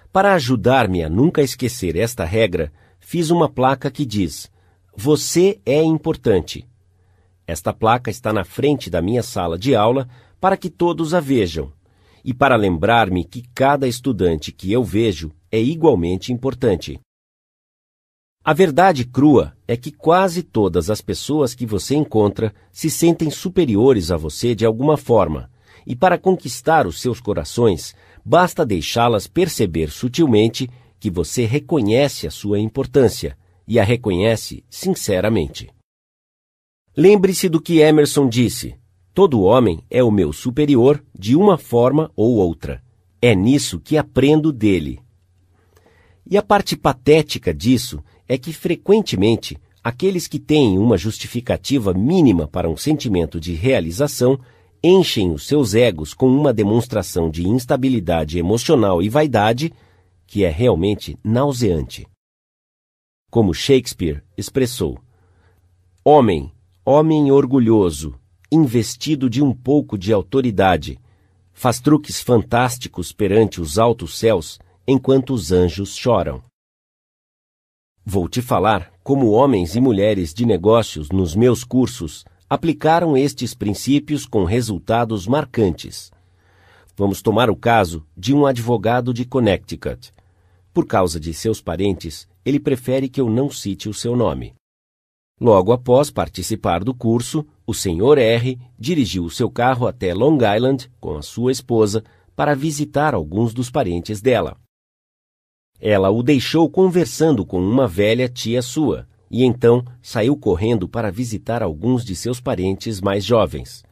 [0.10, 4.50] Para ajudar-me a nunca esquecer esta regra, fiz uma placa que diz:
[4.96, 6.66] Você é importante.
[7.46, 10.08] Esta placa está na frente da minha sala de aula
[10.40, 11.74] para que todos a vejam
[12.24, 17.02] e para lembrar-me que cada estudante que eu vejo é igualmente importante.
[18.42, 24.10] A verdade crua é que quase todas as pessoas que você encontra se sentem superiores
[24.10, 25.54] a você de alguma forma,
[25.86, 32.60] e para conquistar os seus corações, basta deixá-las perceber sutilmente que você reconhece a sua
[32.60, 33.38] importância
[33.68, 35.70] e a reconhece sinceramente.
[36.96, 38.76] Lembre-se do que Emerson disse:
[39.14, 42.82] todo homem é o meu superior de uma forma ou outra.
[43.22, 45.00] É nisso que aprendo dele.
[46.30, 52.70] E a parte patética disso é que, frequentemente, aqueles que têm uma justificativa mínima para
[52.70, 54.40] um sentimento de realização
[54.88, 59.74] enchem os seus egos com uma demonstração de instabilidade emocional e vaidade
[60.28, 62.08] que é realmente nauseante.
[63.32, 65.00] Como Shakespeare expressou:
[66.04, 66.52] Homem,
[66.86, 68.14] Homem orgulhoso,
[68.52, 71.00] investido de um pouco de autoridade,
[71.52, 76.44] faz truques fantásticos perante os altos céus enquanto os anjos choram.
[78.06, 84.26] Vou te falar como homens e mulheres de negócios nos meus cursos aplicaram estes princípios
[84.26, 86.12] com resultados marcantes.
[86.96, 90.12] Vamos tomar o caso de um advogado de Connecticut.
[90.74, 94.54] Por causa de seus parentes, ele prefere que eu não cite o seu nome.
[95.42, 98.18] Logo após participar do curso, o Sr.
[98.18, 102.04] R dirigiu o seu carro até Long Island com a sua esposa
[102.36, 104.56] para visitar alguns dos parentes dela.
[105.80, 111.64] Ela o deixou conversando com uma velha tia sua e então saiu correndo para visitar
[111.64, 113.84] alguns de seus parentes mais jovens.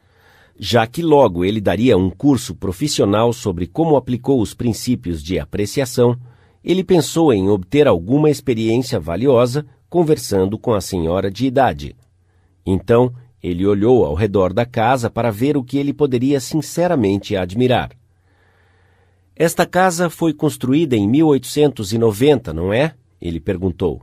[0.58, 6.16] Já que logo ele daria um curso profissional sobre como aplicou os princípios de apreciação,
[6.62, 11.96] ele pensou em obter alguma experiência valiosa conversando com a senhora de idade.
[12.64, 13.12] Então,
[13.42, 17.90] ele olhou ao redor da casa para ver o que ele poderia sinceramente admirar.
[19.36, 22.94] Esta casa foi construída em 1890, não é?
[23.20, 24.00] Ele perguntou.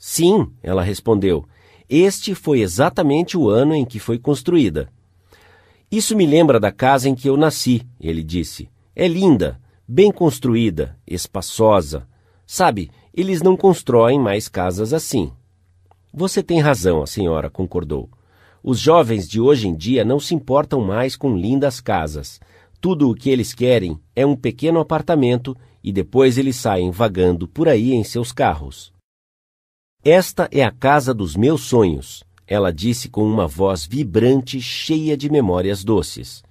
[0.00, 1.44] Sim, ela respondeu.
[1.86, 4.88] Este foi exatamente o ano em que foi construída.
[5.92, 8.70] Isso me lembra da casa em que eu nasci, ele disse.
[8.96, 12.08] É linda, bem construída, espaçosa.
[12.46, 15.30] Sabe, eles não constroem mais casas assim.
[16.14, 18.08] Você tem razão, a senhora concordou.
[18.62, 22.40] Os jovens de hoje em dia não se importam mais com lindas casas.
[22.80, 25.54] Tudo o que eles querem é um pequeno apartamento
[25.84, 28.98] e depois eles saem vagando por aí em seus carros.
[30.04, 35.28] Esta é a casa dos meus sonhos, ela disse com uma voz vibrante, cheia de
[35.28, 36.42] memórias doces.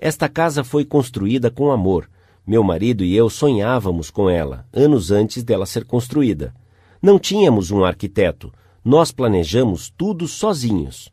[0.00, 2.10] Esta casa foi construída com amor.
[2.44, 6.52] Meu marido e eu sonhávamos com ela, anos antes dela ser construída.
[7.00, 8.52] Não tínhamos um arquiteto,
[8.84, 11.08] nós planejamos tudo sozinhos.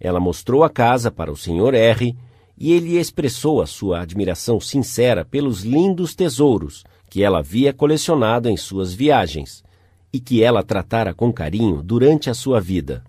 [0.00, 1.74] Ela mostrou a casa para o Sr.
[1.74, 2.16] R
[2.56, 8.56] e ele expressou a sua admiração sincera pelos lindos tesouros que ela havia colecionado em
[8.56, 9.62] suas viagens
[10.12, 13.04] e que ela tratara com carinho durante a sua vida.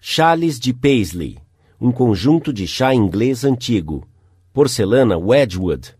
[0.00, 1.38] Chales de Paisley,
[1.80, 4.06] um conjunto de chá inglês antigo,
[4.52, 5.94] porcelana Wedgwood,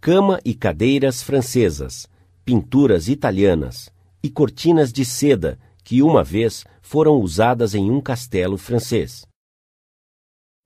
[0.00, 2.08] cama e cadeiras francesas,
[2.44, 9.26] pinturas italianas e cortinas de seda que uma vez foram usadas em um castelo francês.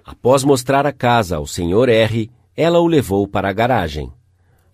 [0.04, 1.88] Após mostrar a casa ao Sr.
[1.88, 4.12] R, ela o levou para a garagem.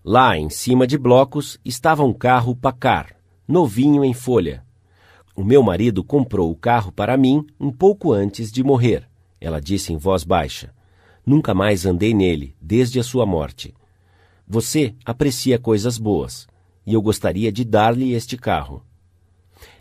[0.04, 3.16] Lá, em cima de blocos, estava um carro Pacar,
[3.50, 4.64] novinho em folha.
[5.34, 9.08] O meu marido comprou o carro para mim um pouco antes de morrer,
[9.40, 10.72] ela disse em voz baixa.
[11.26, 13.74] Nunca mais andei nele, desde a sua morte.
[14.46, 16.46] Você aprecia coisas boas,
[16.86, 18.84] e eu gostaria de dar-lhe este carro.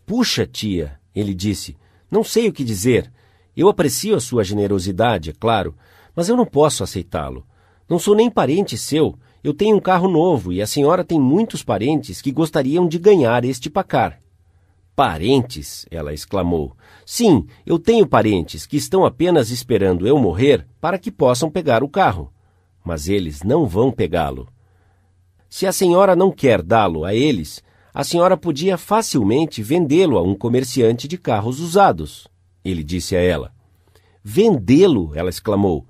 [0.04, 1.78] Puxa, tia, ele disse,
[2.10, 3.12] não sei o que dizer.
[3.56, 5.76] Eu aprecio a sua generosidade, é claro,
[6.16, 7.46] mas eu não posso aceitá-lo.
[7.88, 9.16] Não sou nem parente seu.
[9.44, 13.46] Eu tenho um carro novo e a senhora tem muitos parentes que gostariam de ganhar
[13.46, 14.20] este pacar.
[14.96, 15.86] Parentes?
[15.90, 16.76] ela exclamou.
[17.06, 21.90] Sim, eu tenho parentes que estão apenas esperando eu morrer para que possam pegar o
[21.90, 22.34] carro.
[22.84, 24.48] Mas eles não vão pegá-lo.
[25.50, 27.64] Se a senhora não quer dá-lo a eles,
[27.94, 32.28] a senhora podia facilmente vendê-lo a um comerciante de carros usados.
[32.64, 33.54] Ele disse a ela.
[34.22, 35.12] Vendê-lo?
[35.16, 35.88] ela exclamou.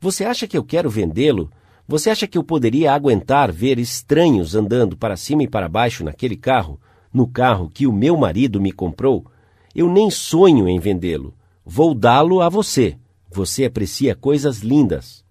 [0.00, 1.50] Você acha que eu quero vendê-lo?
[1.92, 6.38] Você acha que eu poderia aguentar ver estranhos andando para cima e para baixo naquele
[6.38, 6.80] carro,
[7.12, 9.26] no carro que o meu marido me comprou?
[9.74, 11.34] Eu nem sonho em vendê-lo.
[11.62, 12.96] Vou dá-lo a você.
[13.30, 15.22] Você aprecia coisas lindas.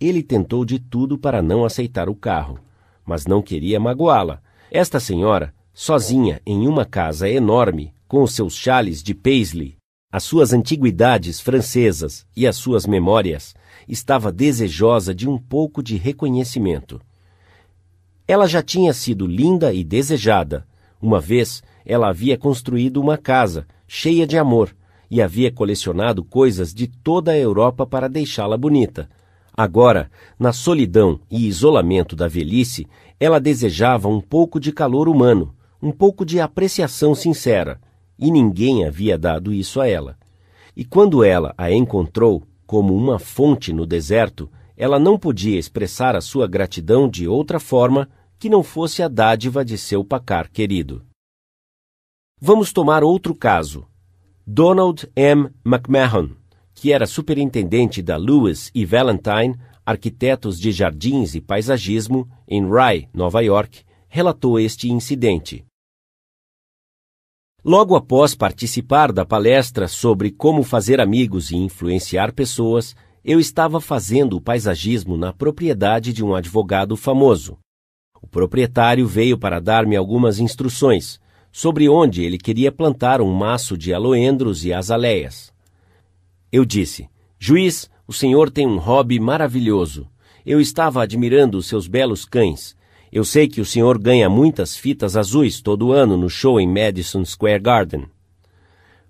[0.00, 2.58] Ele tentou de tudo para não aceitar o carro,
[3.04, 4.40] mas não queria magoá-la.
[4.70, 9.76] Esta senhora, sozinha em uma casa enorme, com os seus chales de paisley,
[10.10, 13.54] as suas antiguidades francesas e as suas memórias,
[13.88, 17.00] estava desejosa de um pouco de reconhecimento.
[18.26, 20.66] Ela já tinha sido linda e desejada.
[21.00, 24.74] Uma vez, ela havia construído uma casa cheia de amor
[25.10, 29.08] e havia colecionado coisas de toda a Europa para deixá-la bonita.
[29.56, 32.86] Agora, na solidão e isolamento da velhice,
[33.20, 37.78] ela desejava um pouco de calor humano, um pouco de apreciação sincera
[38.18, 40.16] e ninguém havia dado isso a ela.
[40.76, 42.42] E quando ela a encontrou
[42.74, 48.08] como uma fonte no deserto, ela não podia expressar a sua gratidão de outra forma
[48.36, 51.06] que não fosse a dádiva de seu pacar querido.
[52.40, 53.86] Vamos tomar outro caso.
[54.44, 55.50] Donald M.
[55.64, 56.30] McMahon,
[56.74, 59.56] que era superintendente da Lewis e Valentine,
[59.86, 65.64] arquitetos de jardins e paisagismo, em Rye, Nova York, relatou este incidente.
[67.64, 74.36] Logo após participar da palestra sobre como fazer amigos e influenciar pessoas, eu estava fazendo
[74.36, 77.56] o paisagismo na propriedade de um advogado famoso.
[78.20, 81.18] O proprietário veio para dar-me algumas instruções
[81.50, 85.50] sobre onde ele queria plantar um maço de aloendros e azaleias.
[86.52, 87.08] Eu disse:
[87.38, 90.06] Juiz, o senhor tem um hobby maravilhoso.
[90.44, 92.76] Eu estava admirando os seus belos cães
[93.14, 97.24] eu sei que o senhor ganha muitas fitas azuis todo ano no show em Madison
[97.24, 98.06] Square Garden.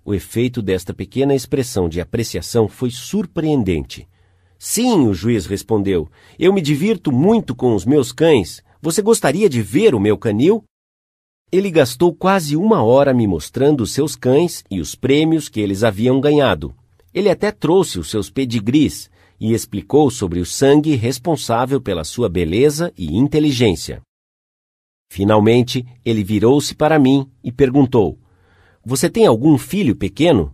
[0.05, 4.07] O efeito desta pequena expressão de apreciação foi surpreendente.
[4.59, 6.07] Sim, o juiz respondeu.
[6.37, 8.63] Eu me divirto muito com os meus cães.
[8.79, 10.63] Você gostaria de ver o meu canil?
[11.51, 15.83] Ele gastou quase uma hora me mostrando os seus cães e os prêmios que eles
[15.83, 16.75] haviam ganhado.
[17.11, 19.09] Ele até trouxe os seus pedigris,
[19.39, 24.01] e explicou sobre o sangue responsável pela sua beleza e inteligência.
[25.09, 28.17] Finalmente, ele virou-se para mim e perguntou:
[28.83, 30.53] Você tem algum filho pequeno?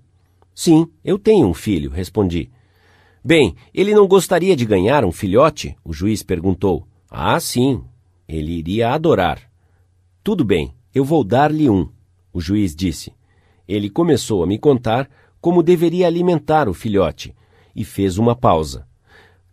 [0.53, 2.51] Sim, eu tenho um filho, respondi.
[3.23, 5.75] Bem, ele não gostaria de ganhar um filhote?
[5.83, 6.87] O juiz perguntou.
[7.09, 7.83] Ah, sim,
[8.27, 9.39] ele iria adorar.
[10.23, 11.89] Tudo bem, eu vou dar-lhe um,
[12.33, 13.13] o juiz disse.
[13.67, 15.09] Ele começou a me contar
[15.39, 17.33] como deveria alimentar o filhote
[17.75, 18.87] e fez uma pausa.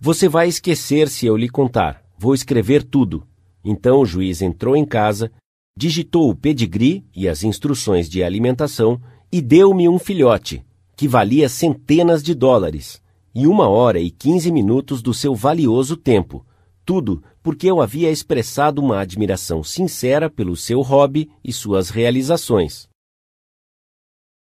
[0.00, 2.02] Você vai esquecer se eu lhe contar.
[2.16, 3.26] Vou escrever tudo.
[3.64, 5.30] Então o juiz entrou em casa,
[5.76, 9.00] digitou o pedigree e as instruções de alimentação
[9.30, 10.64] e deu-me um filhote,
[10.96, 13.02] que valia centenas de dólares,
[13.34, 16.44] e uma hora e quinze minutos do seu valioso tempo,
[16.84, 22.87] tudo porque eu havia expressado uma admiração sincera pelo seu hobby e suas realizações.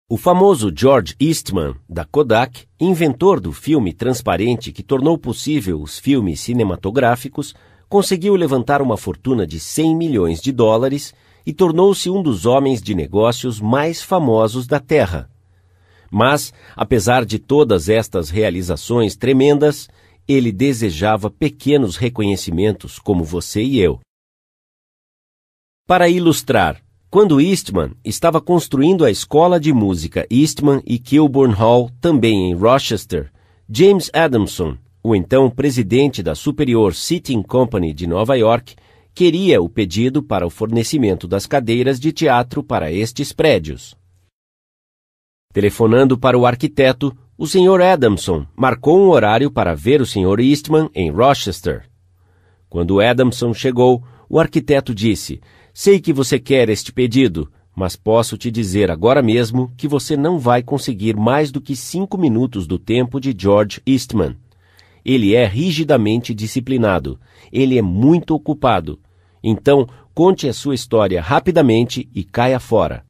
[0.09, 6.39] O famoso George Eastman, da Kodak, inventor do filme transparente que tornou possível os filmes
[6.39, 7.53] cinematográficos,
[7.89, 11.12] conseguiu levantar uma fortuna de 100 milhões de dólares
[11.45, 15.28] e tornou-se um dos homens de negócios mais famosos da Terra.
[16.09, 19.89] Mas, apesar de todas estas realizações tremendas,
[20.28, 23.99] ele desejava pequenos reconhecimentos como você e eu.
[25.85, 26.81] Para ilustrar,
[27.11, 33.31] quando Eastman estava construindo a escola de música Eastman e Kilburn Hall, também em Rochester,
[33.70, 38.74] James Adamson, o então presidente da Superior Seating Company de Nova York,
[39.15, 43.97] queria o pedido para o fornecimento das cadeiras de teatro para estes prédios.
[45.53, 47.81] Telefonando para o arquiteto, o Sr.
[47.83, 50.41] Adamson marcou um horário para ver o Sr.
[50.41, 51.89] Eastman em Rochester.
[52.69, 55.41] Quando Adamson chegou, o arquiteto disse:
[55.78, 60.39] Sei que você quer este pedido, mas posso te dizer agora mesmo que você não
[60.39, 64.39] vai conseguir mais do que cinco minutos do tempo de George Eastman.
[65.05, 67.20] Ele é rigidamente disciplinado.
[67.53, 68.98] Ele é muito ocupado.
[69.44, 73.05] Então, conte a sua história rapidamente e caia fora.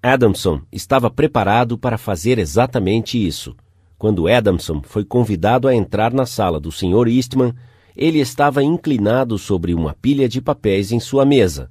[0.00, 3.52] Adamson estava preparado para fazer exatamente isso.
[3.98, 7.08] Quando Adamson foi convidado a entrar na sala do Sr.
[7.08, 7.52] Eastman,
[7.96, 11.70] ele estava inclinado sobre uma pilha de papéis em sua mesa.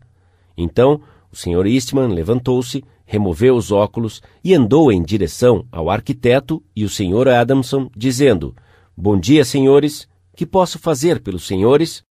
[0.57, 1.01] Então,
[1.31, 1.65] o Sr.
[1.65, 7.27] Eastman levantou-se, removeu os óculos e andou em direção ao arquiteto e o Sr.
[7.27, 8.55] Adamson, dizendo:
[8.95, 10.07] Bom dia, senhores.
[10.35, 12.03] Que posso fazer pelos senhores?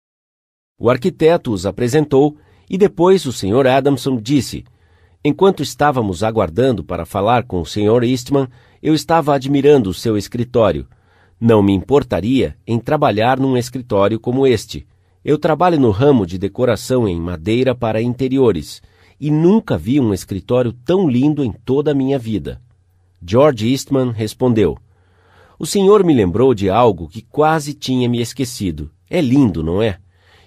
[0.78, 2.36] O arquiteto os apresentou
[2.68, 3.66] e depois o Sr.
[3.66, 4.64] Adamson disse:
[5.24, 8.04] Enquanto estávamos aguardando para falar com o Sr.
[8.04, 8.48] Eastman,
[8.82, 10.86] eu estava admirando o seu escritório.
[11.40, 14.86] Não me importaria em trabalhar num escritório como este.
[15.24, 18.82] Eu trabalho no ramo de decoração em madeira para interiores
[19.18, 22.60] e nunca vi um escritório tão lindo em toda a minha vida.
[23.26, 24.76] George Eastman respondeu:
[25.58, 28.90] O senhor me lembrou de algo que quase tinha me esquecido.
[29.08, 29.98] É lindo, não é?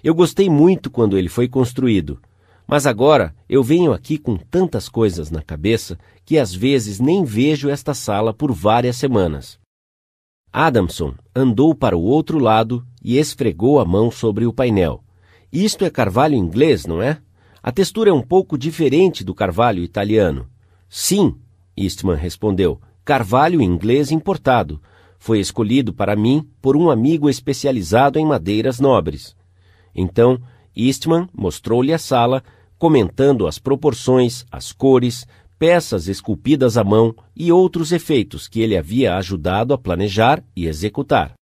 [0.02, 2.20] Eu gostei muito quando ele foi construído.
[2.68, 7.68] Mas agora eu venho aqui com tantas coisas na cabeça que às vezes nem vejo
[7.68, 9.63] esta sala por várias semanas.
[10.56, 15.02] Adamson andou para o outro lado e esfregou a mão sobre o painel.
[15.52, 17.18] Isto é carvalho inglês, não é?
[17.60, 20.46] A textura é um pouco diferente do carvalho italiano.
[20.88, 21.34] Sim,
[21.76, 22.80] Eastman respondeu.
[23.04, 24.80] Carvalho inglês importado.
[25.18, 29.34] Foi escolhido para mim por um amigo especializado em madeiras nobres.
[29.92, 30.40] Então
[30.76, 32.44] Eastman mostrou-lhe a sala,
[32.78, 35.26] comentando as proporções, as cores,
[35.58, 41.34] peças esculpidas à mão e outros efeitos que ele havia ajudado a planejar e executar.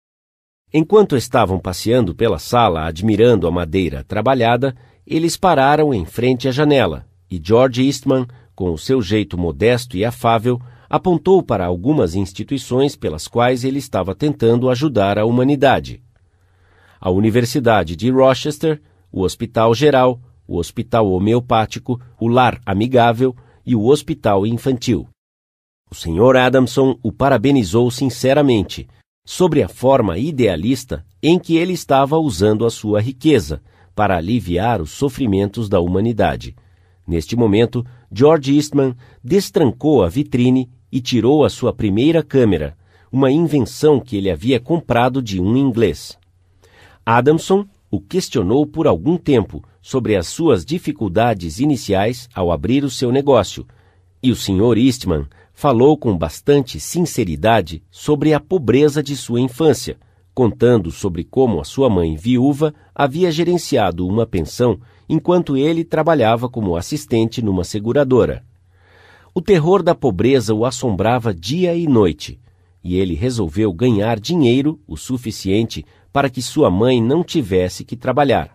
[0.72, 4.74] Enquanto estavam passeando pela sala admirando a madeira trabalhada,
[5.06, 10.04] eles pararam em frente à janela e George Eastman, com o seu jeito modesto e
[10.04, 16.02] afável, apontou para algumas instituições pelas quais ele estava tentando ajudar a humanidade.
[17.00, 23.34] A Universidade de Rochester, o Hospital Geral, o Hospital Homeopático, o Lar Amigável
[23.64, 25.08] e o Hospital Infantil.
[25.90, 26.36] O Sr.
[26.36, 28.88] Adamson o parabenizou sinceramente
[29.24, 33.62] sobre a forma idealista em que ele estava usando a sua riqueza
[33.94, 36.56] para aliviar os sofrimentos da humanidade.
[37.06, 42.76] Neste momento, George Eastman destrancou a vitrine e tirou a sua primeira câmera,
[43.10, 46.18] uma invenção que ele havia comprado de um inglês.
[47.04, 53.10] Adamson o questionou por algum tempo sobre as suas dificuldades iniciais ao abrir o seu
[53.10, 53.66] negócio,
[54.22, 54.78] e o Sr.
[54.78, 59.98] Eastman falou com bastante sinceridade sobre a pobreza de sua infância,
[60.32, 66.76] contando sobre como a sua mãe viúva havia gerenciado uma pensão enquanto ele trabalhava como
[66.76, 68.44] assistente numa seguradora.
[69.34, 72.40] O terror da pobreza o assombrava dia e noite,
[72.82, 78.52] e ele resolveu ganhar dinheiro o suficiente para que sua mãe não tivesse que trabalhar.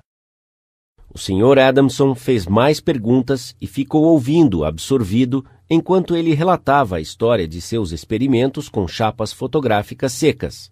[1.14, 1.60] O Sr.
[1.60, 7.92] Adamson fez mais perguntas e ficou ouvindo, absorvido, enquanto ele relatava a história de seus
[7.92, 10.72] experimentos com chapas fotográficas secas.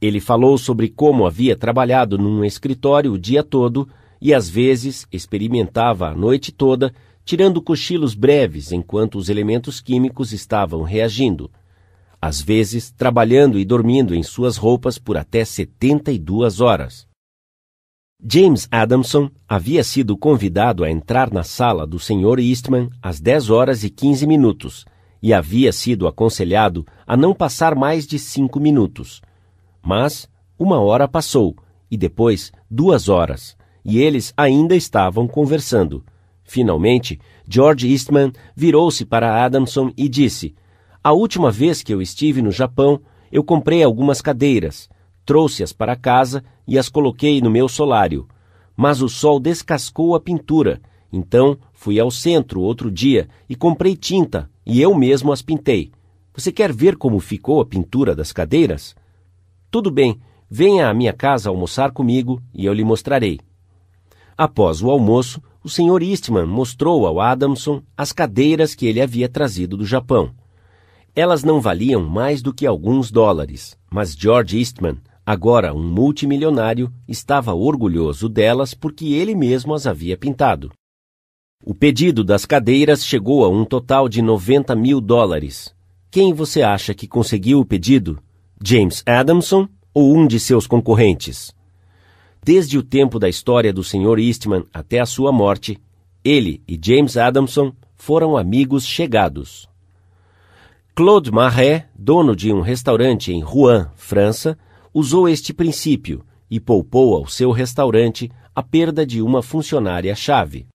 [0.00, 3.88] Ele falou sobre como havia trabalhado num escritório o dia todo
[4.20, 6.92] e às vezes experimentava a noite toda,
[7.24, 11.50] tirando cochilos breves enquanto os elementos químicos estavam reagindo
[12.20, 17.06] às vezes trabalhando e dormindo em suas roupas por até 72 horas.
[18.28, 22.40] James Adamson havia sido convidado a entrar na sala do Sr.
[22.40, 24.84] Eastman às 10 horas e 15 minutos
[25.22, 29.22] e havia sido aconselhado a não passar mais de cinco minutos.
[29.80, 30.28] Mas
[30.58, 31.54] uma hora passou,
[31.88, 36.04] e depois duas horas, e eles ainda estavam conversando.
[36.42, 40.52] Finalmente, George Eastman virou-se para Adamson e disse:
[41.02, 43.00] A última vez que eu estive no Japão,
[43.30, 44.88] eu comprei algumas cadeiras,
[45.24, 48.26] trouxe-as para casa e as coloquei no meu solário.
[48.76, 50.80] Mas o sol descascou a pintura,
[51.12, 55.92] então fui ao centro outro dia e comprei tinta e eu mesmo as pintei.
[56.34, 58.94] Você quer ver como ficou a pintura das cadeiras?
[59.70, 60.20] Tudo bem,
[60.50, 63.40] venha à minha casa almoçar comigo e eu lhe mostrarei.
[64.36, 66.02] Após o almoço, o Sr.
[66.02, 70.30] Eastman mostrou ao Adamson as cadeiras que ele havia trazido do Japão.
[71.14, 77.52] Elas não valiam mais do que alguns dólares, mas George Eastman, agora um multimilionário, estava
[77.52, 80.70] orgulhoso delas porque ele mesmo as havia pintado.
[81.64, 85.74] O pedido das cadeiras chegou a um total de 90 mil dólares.
[86.12, 88.22] Quem você acha que conseguiu o pedido?
[88.64, 91.52] James Adamson ou um de seus concorrentes?
[92.44, 94.20] Desde o tempo da história do Sr.
[94.20, 95.76] Eastman até a sua morte,
[96.22, 99.68] ele e James Adamson foram amigos chegados.
[100.94, 104.56] Claude Marret, dono de um restaurante em Rouen, França,
[104.98, 110.66] usou este princípio e poupou ao seu restaurante a perda de uma funcionária-chave.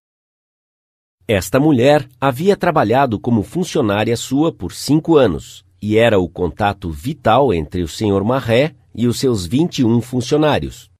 [1.28, 7.54] Esta mulher havia trabalhado como funcionária sua por cinco anos e era o contato vital
[7.54, 8.24] entre o Sr.
[8.24, 10.92] Marret e os seus 21 funcionários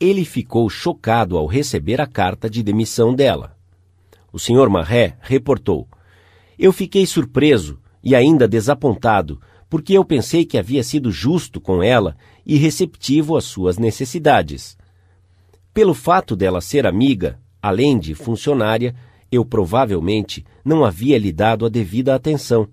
[0.00, 3.56] ele ficou chocado ao receber a carta de demissão dela.
[4.32, 4.68] O Sr.
[4.70, 5.88] Marré reportou:
[6.58, 12.16] Eu fiquei surpreso e ainda desapontado, porque eu pensei que havia sido justo com ela
[12.44, 14.76] e receptivo às suas necessidades.
[15.74, 18.94] Pelo fato dela ser amiga, além de funcionária,
[19.30, 22.68] eu provavelmente não havia lhe dado a devida atenção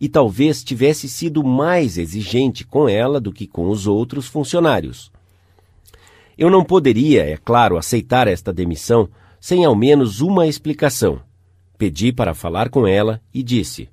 [0.00, 5.12] e talvez tivesse sido mais exigente com ela do que com os outros funcionários.
[6.36, 9.08] Eu não poderia, é claro, aceitar esta demissão
[9.38, 11.20] sem ao menos uma explicação.
[11.76, 13.88] Pedi para falar com ela e disse: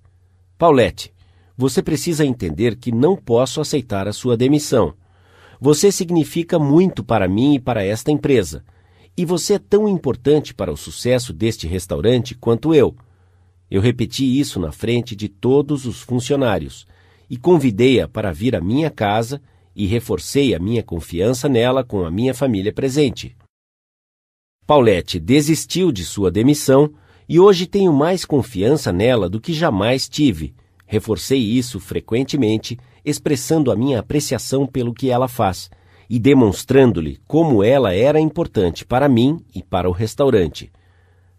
[0.58, 1.14] Paulette,
[1.58, 4.94] você precisa entender que não posso aceitar a sua demissão.
[5.60, 8.64] Você significa muito para mim e para esta empresa.
[9.18, 12.96] E você é tão importante para o sucesso deste restaurante quanto eu.
[13.70, 16.86] Eu repeti isso na frente de todos os funcionários
[17.28, 19.42] e convidei-a para vir à minha casa
[19.76, 23.36] e reforcei a minha confiança nela com a minha família presente.
[24.66, 26.94] Paulette desistiu de sua demissão
[27.28, 30.54] e hoje tenho mais confiança nela do que jamais tive.
[30.90, 35.70] Reforcei isso frequentemente, expressando a minha apreciação pelo que ela faz
[36.10, 40.72] e demonstrando-lhe como ela era importante para mim e para o restaurante.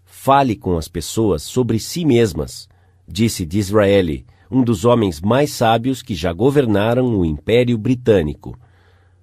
[0.05, 2.69] Fale com as pessoas sobre si mesmas,
[3.09, 8.59] disse Disraeli, um dos homens mais sábios que já governaram o Império Britânico.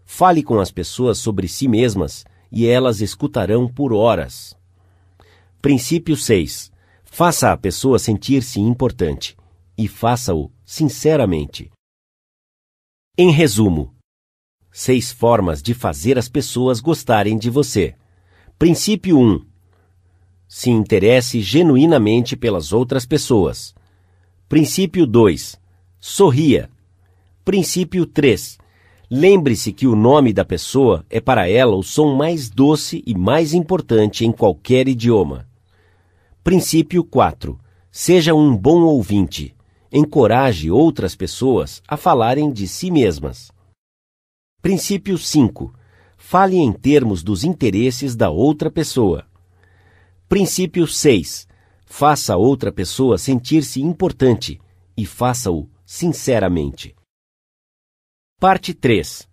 [0.06, 4.58] Fale com as pessoas sobre si mesmas e elas escutarão por horas.
[5.62, 6.72] Princípio 6.
[7.04, 9.38] Faça a pessoa sentir-se importante
[9.78, 11.72] e faça-o sinceramente.
[13.18, 13.94] Em resumo,
[14.72, 17.96] seis formas de fazer as pessoas gostarem de você.
[18.60, 19.46] Princípio 1.
[20.48, 23.74] Se interesse genuinamente pelas outras pessoas.
[24.50, 25.60] Princípio 2.
[26.00, 26.70] Sorria.
[27.46, 28.58] Princípio 3.
[29.10, 33.54] Lembre-se que o nome da pessoa é para ela o som mais doce e mais
[33.54, 35.48] importante em qualquer idioma.
[36.44, 37.58] Princípio 4.
[37.90, 39.55] Seja um bom ouvinte.
[39.98, 43.50] Encoraje outras pessoas a falarem de si mesmas.
[44.62, 45.74] Princípio 5.
[46.18, 49.26] Fale em termos dos interesses da outra pessoa.
[50.28, 51.48] Princípio 6
[51.86, 54.60] Faça a outra pessoa sentir-se importante
[54.98, 56.94] e faça-o sinceramente.
[58.38, 59.30] Parte 3